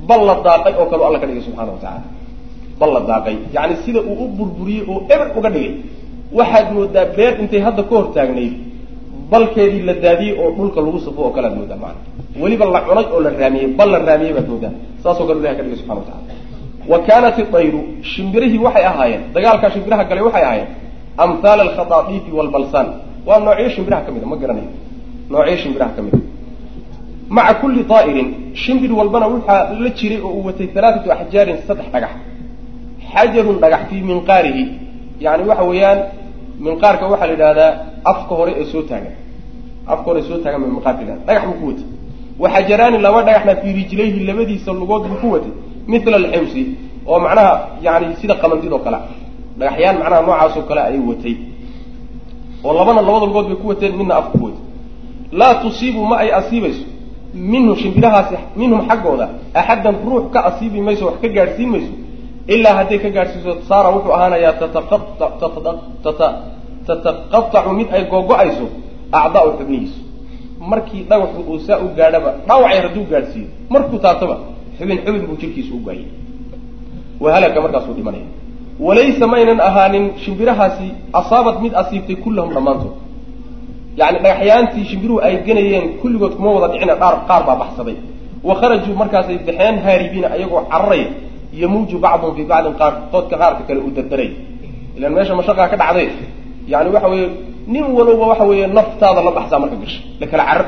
Bal 0.07 0.21
la 0.29 0.35
daaqay 0.47 0.73
oo 0.81 0.85
kaleo 0.91 1.05
alla 1.09 1.19
ka 1.21 1.27
dhigay 1.29 1.43
subxana 1.47 1.71
wa 1.75 1.79
tacaala. 1.83 2.03
Bal 2.79 2.91
la 2.95 2.99
daaqay. 3.09 3.35
Yani 3.55 3.73
sida 3.85 3.99
uu 4.11 4.15
u 4.23 4.27
burburiyey 4.37 4.83
oo 4.91 4.97
eber 5.13 5.27
uga 5.39 5.49
dhigay. 5.55 5.71
Waxaad 6.37 6.67
moodaa 6.75 7.05
beer 7.15 7.33
intay 7.41 7.61
hadda 7.65 7.83
ka 7.87 7.93
hor 7.95 8.05
taagnayd 8.15 8.53
balkeedii 9.31 9.83
la 9.89 9.93
daadiyey 10.05 10.33
oo 10.41 10.49
dhulka 10.57 10.79
lagu 10.85 10.99
safo 11.05 11.21
oo 11.25 11.31
kale 11.35 11.47
ad 11.49 11.55
moodaa 11.59 11.79
maana 11.83 11.99
weliba 12.43 12.65
la 12.75 12.79
cunay 12.87 13.05
oo 13.13 13.19
la 13.25 13.29
raamiyey 13.41 13.67
bal 13.77 13.89
la 13.93 13.99
raamiyey 14.09 14.33
baad 14.37 14.47
moodaa. 14.51 14.71
Saasoo 15.03 15.25
kale 15.27 15.39
ilahay 15.41 15.55
ka 15.59 15.63
dhigay 15.65 15.77
subxana 15.81 15.99
wa 16.01 16.05
tacala 16.09 16.23
wa 16.91 16.97
kaanat 17.07 17.37
idayru 17.43 17.79
shimbirihii 18.11 18.57
waxay 18.65 18.85
ahaayeen 18.91 19.21
dagaalkaa 19.35 19.69
shimbiraha 19.75 20.03
galay 20.09 20.23
waxay 20.27 20.43
ahaayeen 20.47 20.67
amhaala 21.23 21.61
alkhadaadiifi 21.67 22.31
waalbalsaan 22.37 22.87
waa 23.27 23.39
noocyo 23.45 23.69
shimbiraha 23.75 24.01
ka 24.05 24.11
mid 24.15 24.23
a 24.23 24.27
ma 24.31 24.35
garanayo 24.41 24.69
noocyo 25.31 25.57
shimbiraha 25.63 25.91
ka 25.97 26.01
mid 26.05 26.13
a 26.15 26.19
maca 27.35 27.53
kulli 27.61 27.81
daa'irin 27.91 28.29
shimbir 28.63 28.91
walbana 28.99 29.25
waxaa 29.33 29.59
la 29.83 29.89
jiray 29.97 30.19
oo 30.27 30.31
uu 30.37 30.45
watay 30.47 30.67
alaaatu 30.79 31.07
axjaarin 31.15 31.57
saddex 31.67 31.87
dhagax. 31.93 32.11
Xajarun 33.13 33.57
dhagax 33.63 33.81
fii 33.89 34.01
minqaarihi 34.09 34.63
yani 35.25 35.43
waxa 35.49 35.63
weeyaan 35.69 35.99
minqaarka 36.65 37.05
waxaa 37.11 37.27
la 37.29 37.33
yidhahdaa 37.35 37.71
afka 38.11 38.33
hore 38.39 38.51
ee 38.61 38.65
soo 38.71 38.81
taagan. 38.89 39.13
Afka 39.93 40.05
hore 40.09 40.19
ee 40.21 40.27
soo 40.29 40.37
taagan 40.43 40.61
ba 40.63 40.67
minqaarka 40.75 41.01
yidhahda 41.03 41.23
dhagax 41.27 41.43
buu 41.49 41.57
ku 41.61 41.65
watay. 41.69 41.85
Waxajaraani 42.43 42.97
laba 43.05 43.19
dhagaxna 43.27 43.53
fii 43.61 43.71
rijlayhi 43.79 44.19
labadiisa 44.29 44.71
lugood 44.81 45.03
buu 45.09 45.19
ku 45.21 45.27
watay 45.35 45.51
mila 45.87 46.17
alximsi 46.21 46.61
oo 47.07 47.19
macnaha 47.25 47.53
yani 47.85 48.15
sida 48.21 48.35
qamandid 48.41 48.71
oo 48.75 48.79
kale 48.85 48.97
dhagaxyaan 49.59 49.95
macnaha 50.01 50.21
noocaasoo 50.27 50.63
kale 50.69 50.81
ayay 50.87 50.99
watay. 51.09 51.35
Oo 52.65 52.73
labana 52.77 53.01
labada 53.01 53.25
lugood 53.25 53.47
bay 53.49 53.57
ku 53.61 53.67
wateen 53.71 53.93
midna 53.99 54.15
afka 54.21 54.37
ku 54.39 54.45
watay 54.45 54.61
laa 55.39 55.53
tusiibu 55.61 56.01
ma 56.09 56.15
ay 56.23 56.29
asiibayso 56.39 56.85
minhu 57.51 57.75
shimbirahaasi 57.81 58.35
minhum 58.55 58.81
xaggooda 58.89 59.27
axaddan 59.53 59.95
ruux 60.05 60.23
ka 60.33 60.39
asiibi 60.49 60.79
mayso 60.87 61.05
wax 61.05 61.15
ka 61.21 61.27
gaadhsiin 61.37 61.69
mayso 61.73 61.93
ilaa 62.53 62.73
hadday 62.79 62.99
ka 63.03 63.09
gaadhsiiso 63.15 63.51
saara 63.69 63.89
wuxuu 63.95 64.13
ahaanayaa 64.17 64.53
tataqatacu 66.87 67.69
mid 67.79 67.87
ay 67.95 68.03
googo-ayso 68.11 68.65
acdaau 69.11 69.49
xubnihiisu. 69.57 69.99
Markii 70.71 71.03
dhagaxu 71.09 71.39
uu 71.49 71.59
saa 71.67 71.77
u 71.85 71.87
gaadhaba 71.97 72.29
dhaawacay 72.47 72.79
hadduu 72.85 73.05
gaadhsiiyo 73.11 73.47
markuu 73.73 73.97
taabtaba 74.05 74.35
xubin 74.77 74.97
xubin 75.05 75.21
buu 75.27 75.37
jirkiisu 75.41 75.73
u 75.75 75.81
gaayay. 75.87 76.05
Wahalaka 77.23 77.61
markaasuu 77.65 77.93
dhimanaya. 77.97 78.27
Walaysa 78.85 79.25
maynan 79.33 79.59
ahaanin 79.69 80.05
shimbirahaasi 80.23 80.87
asaabad 81.19 81.55
mid 81.63 81.73
asiibtay 81.81 82.15
kullahum 82.23 82.51
dhammaantood. 82.55 82.95
Yani 83.99 84.17
dhagaxyaantii 84.25 84.85
shimbiruhu 84.89 85.19
ay 85.27 85.33
ganayeen 85.47 85.85
kulligood 86.01 86.33
kuma 86.37 86.49
wada 86.55 86.67
dhicina 86.73 86.95
dhaar 87.01 87.15
qaar 87.29 87.41
baa 87.47 87.55
baxsaday. 87.61 87.97
Wa 88.47 88.53
kharajuu 88.59 88.95
markaasay 89.01 89.37
baxeen 89.47 89.75
haaribiina 89.85 90.27
ayagoo 90.35 90.61
cararaya 90.71 91.07
yamuuju 91.61 91.97
bacduhum 92.03 92.35
fii 92.37 92.47
bacdin 92.51 92.73
qaar 92.81 92.93
qoodka 93.11 93.35
qaarka 93.41 93.61
kale 93.67 93.79
uu 93.85 93.91
dardaray. 93.97 94.29
Ilan 94.97 95.11
meesha 95.15 95.33
mashaqaa 95.39 95.67
ka 95.71 95.77
dhacday 95.81 96.07
yani 96.71 96.89
waxa 96.95 97.07
weeye 97.13 97.27
nin 97.73 97.83
walowba 97.97 98.25
waxa 98.31 98.43
weeye 98.49 98.67
naftaada 98.77 99.21
la 99.27 99.31
baxsaa 99.37 99.59
marka 99.63 99.75
gasha 99.83 99.99
la 100.19 100.25
kala 100.31 100.43
carar. 100.49 100.67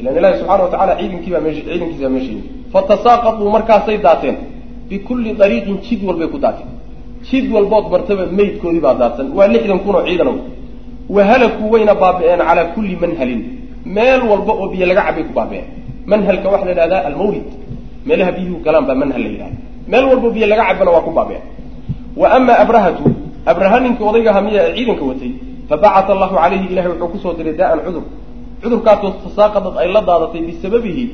Ilan 0.00 0.12
ilahi 0.18 0.34
subxana 0.40 0.62
wa 0.64 0.70
tacala 0.72 0.92
ciidankiibaa 1.00 1.40
meesha 1.46 1.62
ciidankiisabaa 1.66 2.12
meesha 2.14 2.30
yimi 2.32 2.57
fatasaaqaduu 2.72 3.48
markaasay 3.56 3.98
daateen. 4.06 4.36
Bikulli 4.88 5.30
dariiqin 5.40 5.76
jid 5.86 6.00
walbay 6.08 6.28
ku 6.32 6.38
daateen. 6.44 6.68
Jid 7.28 7.44
walbood 7.54 7.86
martaba 7.94 8.24
meydkoodii 8.38 8.82
baa 8.86 8.94
daadsan 9.02 9.26
waa 9.36 9.48
lixdan 9.54 9.78
kun 9.84 9.94
oo 9.98 10.02
ciidanow. 10.08 10.36
Wahalakuu 11.14 11.68
wayna 11.74 11.94
baabi'een 12.02 12.40
calaa 12.48 12.66
kulli 12.74 12.94
manhalin. 13.02 13.40
Meel 13.96 14.20
walba 14.30 14.52
oo 14.60 14.66
biyo 14.72 14.86
laga 14.90 15.02
cabay 15.08 15.24
ku 15.28 15.32
baabi'een 15.38 15.66
manhalka 16.10 16.46
waxaa 16.52 16.66
la 16.68 16.72
yidhahdaa 16.74 17.02
almawlid. 17.10 17.48
Meelaha 18.08 18.32
biyuhu 18.36 18.58
galaan 18.66 18.84
baa 18.88 18.96
manhal 19.02 19.22
la 19.26 19.30
yidhahda 19.34 19.56
meel 19.92 20.04
walba 20.10 20.28
biyo 20.34 20.46
laga 20.52 20.64
cabana 20.68 20.90
waa 20.96 21.04
ku 21.06 21.10
baabi'een 21.18 21.44
wa 22.20 22.26
ama 22.36 22.52
abrahatu 22.64 23.04
abraha 23.50 23.76
ninkii 23.84 24.04
odaygaha 24.10 24.40
miya 24.46 24.60
ee 24.68 24.72
ciidanka 24.76 25.04
watay 25.10 25.32
fabacata 25.68 26.10
allahu 26.16 26.34
calayhi 26.42 26.66
ilahay 26.72 26.90
wuxuu 26.92 27.08
ku 27.12 27.18
soo 27.22 27.32
diray 27.38 27.54
daa'an 27.60 27.78
cudur. 27.86 28.04
Cudurkaasoo 28.62 29.10
tasaaqadad 29.24 29.74
ay 29.82 29.88
la 29.94 30.00
daadatay 30.08 30.40
bisababihi 30.48 31.04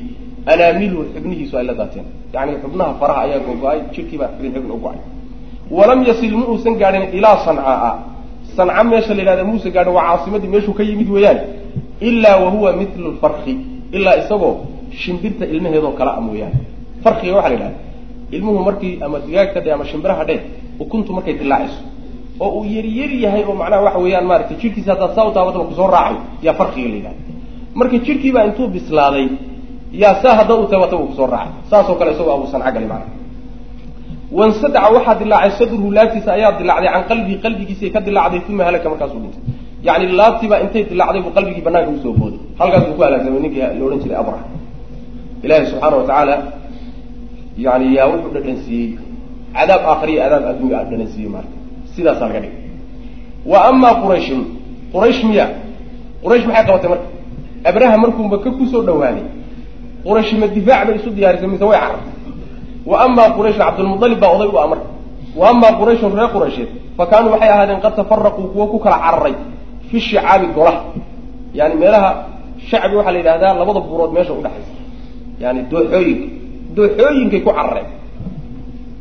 anaamiluhu 0.51 1.03
xubnihiisu 1.15 1.53
ay 1.59 1.65
la 1.69 1.73
daateen 1.79 2.05
yani 2.35 2.51
xubnaha 2.63 2.91
faraha 3.01 3.21
ayaa 3.25 3.39
gogo-ay 3.47 3.79
jirkiibaa 3.95 4.29
xubin 4.35 4.51
xubin 4.55 4.71
u 4.71 4.79
go'ay 4.85 4.99
walam 5.77 5.99
yasil 6.09 6.33
ma 6.39 6.45
uusan 6.51 6.75
gaadhin 6.81 7.03
ilaa 7.17 7.37
sancaaa 7.45 7.91
sanca 8.57 8.83
meesha 8.91 9.13
la 9.17 9.21
yidhahda 9.23 9.43
muuse 9.49 9.69
gaadhin 9.75 9.93
waa 9.97 10.05
caasimadii 10.09 10.49
meeshuu 10.53 10.73
ka 10.79 10.83
yimid 10.89 11.09
weeyaan 11.15 11.39
ilaa 12.09 12.37
wa 12.43 12.49
huwa 12.55 12.69
mitlu 12.79 13.07
lfarki 13.15 13.53
ilaa 13.97 14.15
isagoo 14.21 14.53
shimbirta 15.01 15.43
ilmaheedoo 15.53 15.91
kala 15.99 16.11
a 16.17 16.21
mooyaane 16.27 16.57
farkiga 17.03 17.33
waxaa 17.37 17.49
la 17.49 17.55
yidhahda 17.55 17.79
ilmuhu 18.35 18.59
markii 18.67 18.93
ama 19.05 19.17
digaagta 19.25 19.59
dhe 19.65 19.69
ama 19.75 19.85
shimbiraha 19.91 20.23
dhe 20.29 20.35
ukuntu 20.83 21.09
markay 21.17 21.33
dilaacayso 21.41 21.81
oo 22.43 22.49
uu 22.59 22.65
yaryar 22.75 23.11
yahay 23.25 23.43
oo 23.49 23.55
macnaha 23.61 23.81
waxa 23.87 23.99
weeyaan 24.05 24.25
maaragtay 24.29 24.57
jirkiisa 24.61 24.89
haddaad 24.93 25.11
saa 25.17 25.25
u 25.29 25.31
taabataba 25.35 25.65
ku 25.69 25.73
soo 25.79 25.87
raacayo 25.95 26.19
yaa 26.45 26.53
farkiga 26.59 26.87
la 26.91 26.95
yidhahda 26.99 27.21
marka 27.79 27.97
jirkiibaa 28.07 28.43
intuu 28.49 28.67
bislaaday 28.75 29.25
yaa 30.01 30.15
saa 30.21 30.33
haddaad 30.39 30.59
u 30.63 30.67
taabata 30.71 30.95
uu 31.01 31.07
ku 31.11 31.15
soo 31.19 31.27
raacay 31.33 31.53
saasoo 31.71 31.95
kale 31.99 32.11
isagoo 32.15 32.33
abu 32.37 32.47
sanca 32.53 32.71
gali 32.75 32.87
macnaha 32.91 33.13
wansadaca 34.37 34.89
waxaa 34.95 35.15
dilaacay 35.21 35.51
sadruhu 35.59 35.87
laabtiisa 35.97 36.29
ayaa 36.37 36.51
dilaacday 36.59 36.89
can 36.93 37.03
qalbihi 37.11 37.37
qalbigiisay 37.45 37.89
ka 37.95 37.99
dilaacday 38.07 38.41
uma 38.49 38.63
halaka 38.67 38.87
markaasuu 38.91 39.19
dhintay. 39.23 39.41
Yani 39.87 40.05
laabtiibaa 40.19 40.59
intay 40.65 40.83
dilaacday 40.91 41.21
buu 41.25 41.33
qalbigii 41.37 41.63
banaanka 41.67 41.91
u 41.91 41.97
soo 42.03 42.13
booday. 42.19 42.39
Halkaas 42.59 42.83
buu 42.87 42.95
ku 42.97 43.01
halaagsamay 43.05 43.39
ninkii 43.45 43.61
la 43.79 43.85
odhan 43.87 43.99
jiray 44.03 44.17
abra 44.23 44.37
ilaahi 45.45 45.65
subxaana 45.71 45.95
watacaala 45.99 46.35
yani 47.65 47.85
yaa 47.97 48.07
wuxuu 48.11 48.31
dhadhansiiyey 48.35 48.89
cadaab 49.55 49.81
aakhariya 49.91 50.21
cadaab 50.23 50.43
adduunya 50.51 50.79
dhadhansiiyey 50.91 51.29
marka. 51.35 51.53
Sidaasaa 51.95 52.27
laga 52.29 52.39
dhigay 52.43 52.53
wa 53.51 53.57
amaa 53.69 53.93
qurayshun 54.03 54.41
quraysh 54.93 55.21
miya. 55.29 55.45
Quraysh 56.23 56.45
maxay 56.49 56.63
qabatay 56.67 56.89
marka? 56.93 57.07
Abraha 57.69 57.95
markuu 58.03 58.23
maka 58.33 58.49
ku 58.57 58.63
soo 58.71 58.81
dhawaaday 58.87 59.25
quraysh 60.05 60.31
ma 60.41 60.47
difaac 60.47 60.87
bay 60.87 60.95
isu 60.99 61.09
diyaarisay 61.17 61.47
mise 61.53 61.65
way 61.69 61.79
carartay. 61.79 62.13
Wa 62.85 62.95
amaa 63.05 63.29
qurayshun 63.37 63.61
cabdulmualib 63.65 64.19
baa 64.23 64.31
oday 64.35 64.47
u 64.47 64.53
marka 64.71 64.87
wa 65.39 65.45
amaa 65.49 65.71
qurayshun 65.79 66.11
reer 66.17 66.29
quraysheed 66.35 66.69
fa 66.97 67.03
kaanuu 67.11 67.31
waxay 67.33 67.49
ahaadeen 67.55 67.79
qad 67.85 67.93
tafaraquu 67.99 68.41
kuwo 68.53 68.65
ku 68.71 68.77
kala 68.79 68.97
cararay 69.05 69.35
fi 69.89 69.97
shicaabi 69.99 70.47
golaha. 70.55 70.81
Yani 71.53 71.75
meelaha 71.81 72.09
shacbi 72.69 72.95
waxaa 72.99 73.11
la 73.11 73.19
yidhahdaa 73.21 73.53
labada 73.61 73.79
buurood 73.87 74.11
meesha 74.15 74.33
udhexaysa 74.39 74.73
yani 75.43 75.59
dooxooyinka 75.71 76.27
dooxooyinkay 76.75 77.41
ku 77.45 77.51
carareen. 77.57 77.89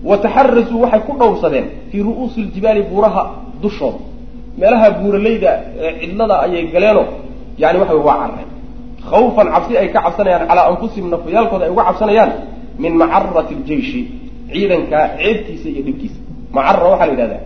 Wa 0.09 0.17
taxarasuu 0.25 0.81
waxay 0.85 1.01
ku 1.07 1.13
dhowrsadeen 1.21 1.67
fii 1.91 2.03
ru'uusi 2.09 2.41
ljibaali 2.49 2.83
buuraha 2.91 3.23
dushooda 3.63 4.01
meelaha 4.59 4.91
buuralayda 4.99 5.51
ee 5.85 5.93
cidlada 6.01 6.35
ayay 6.45 6.65
galeenoo 6.75 7.07
yani 7.63 7.79
waxa 7.83 7.95
waa 8.09 8.17
carareen 8.23 8.51
khawfan 9.11 9.47
cabsi 9.55 9.73
ay 9.81 9.89
ka 9.95 10.01
cabsanayaan 10.07 10.49
calaa 10.51 10.67
anfusihim 10.73 11.07
nafyaalkooda 11.15 11.65
ay 11.67 11.71
uga 11.75 11.85
cabsanayaan 11.91 12.31
min 12.83 12.93
macarati 13.03 13.55
ljeishi 13.67 14.01
ciidanka 14.53 14.99
ceebtiisa 15.19 15.69
iyo 15.73 15.83
dhibkiisa. 15.87 16.19
Macara 16.55 16.87
waxaa 16.93 17.07
la 17.09 17.13
yidhahdaa 17.13 17.43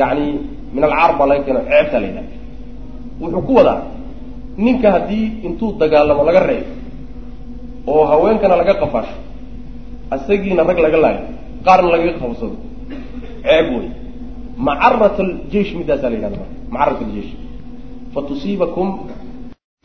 yani 0.00 0.26
min 0.74 0.82
alcaar 0.84 1.10
baa 1.18 1.26
laga 1.30 1.42
keeno 1.46 1.60
ceebtaa 1.70 2.00
la 2.02 2.06
yidhahda 2.10 2.32
wuxuu 3.20 3.42
ku 3.46 3.52
wadaa 3.58 3.80
ninka 4.64 4.88
haddii 4.94 5.26
intuu 5.46 5.70
dagaalamo 5.80 6.22
laga 6.28 6.40
reebo 6.48 6.72
oo 7.92 8.04
haweenkana 8.10 8.56
laga 8.60 8.74
qafaasho 8.82 9.16
isagiina 10.16 10.62
rag 10.68 10.78
laga 10.86 10.98
laayo 11.04 11.22
qaarna 11.66 11.88
lagaga 11.94 12.12
qabsado 12.22 12.56
ceeb 13.44 13.66
wey 13.76 13.88
macarat 14.68 15.16
aljeish 15.24 15.72
midaasaa 15.80 16.10
la 16.12 16.16
yidhahda 16.18 16.38
macarat 16.74 17.00
aljeish 17.06 17.32
fatusiibakum 18.14 18.88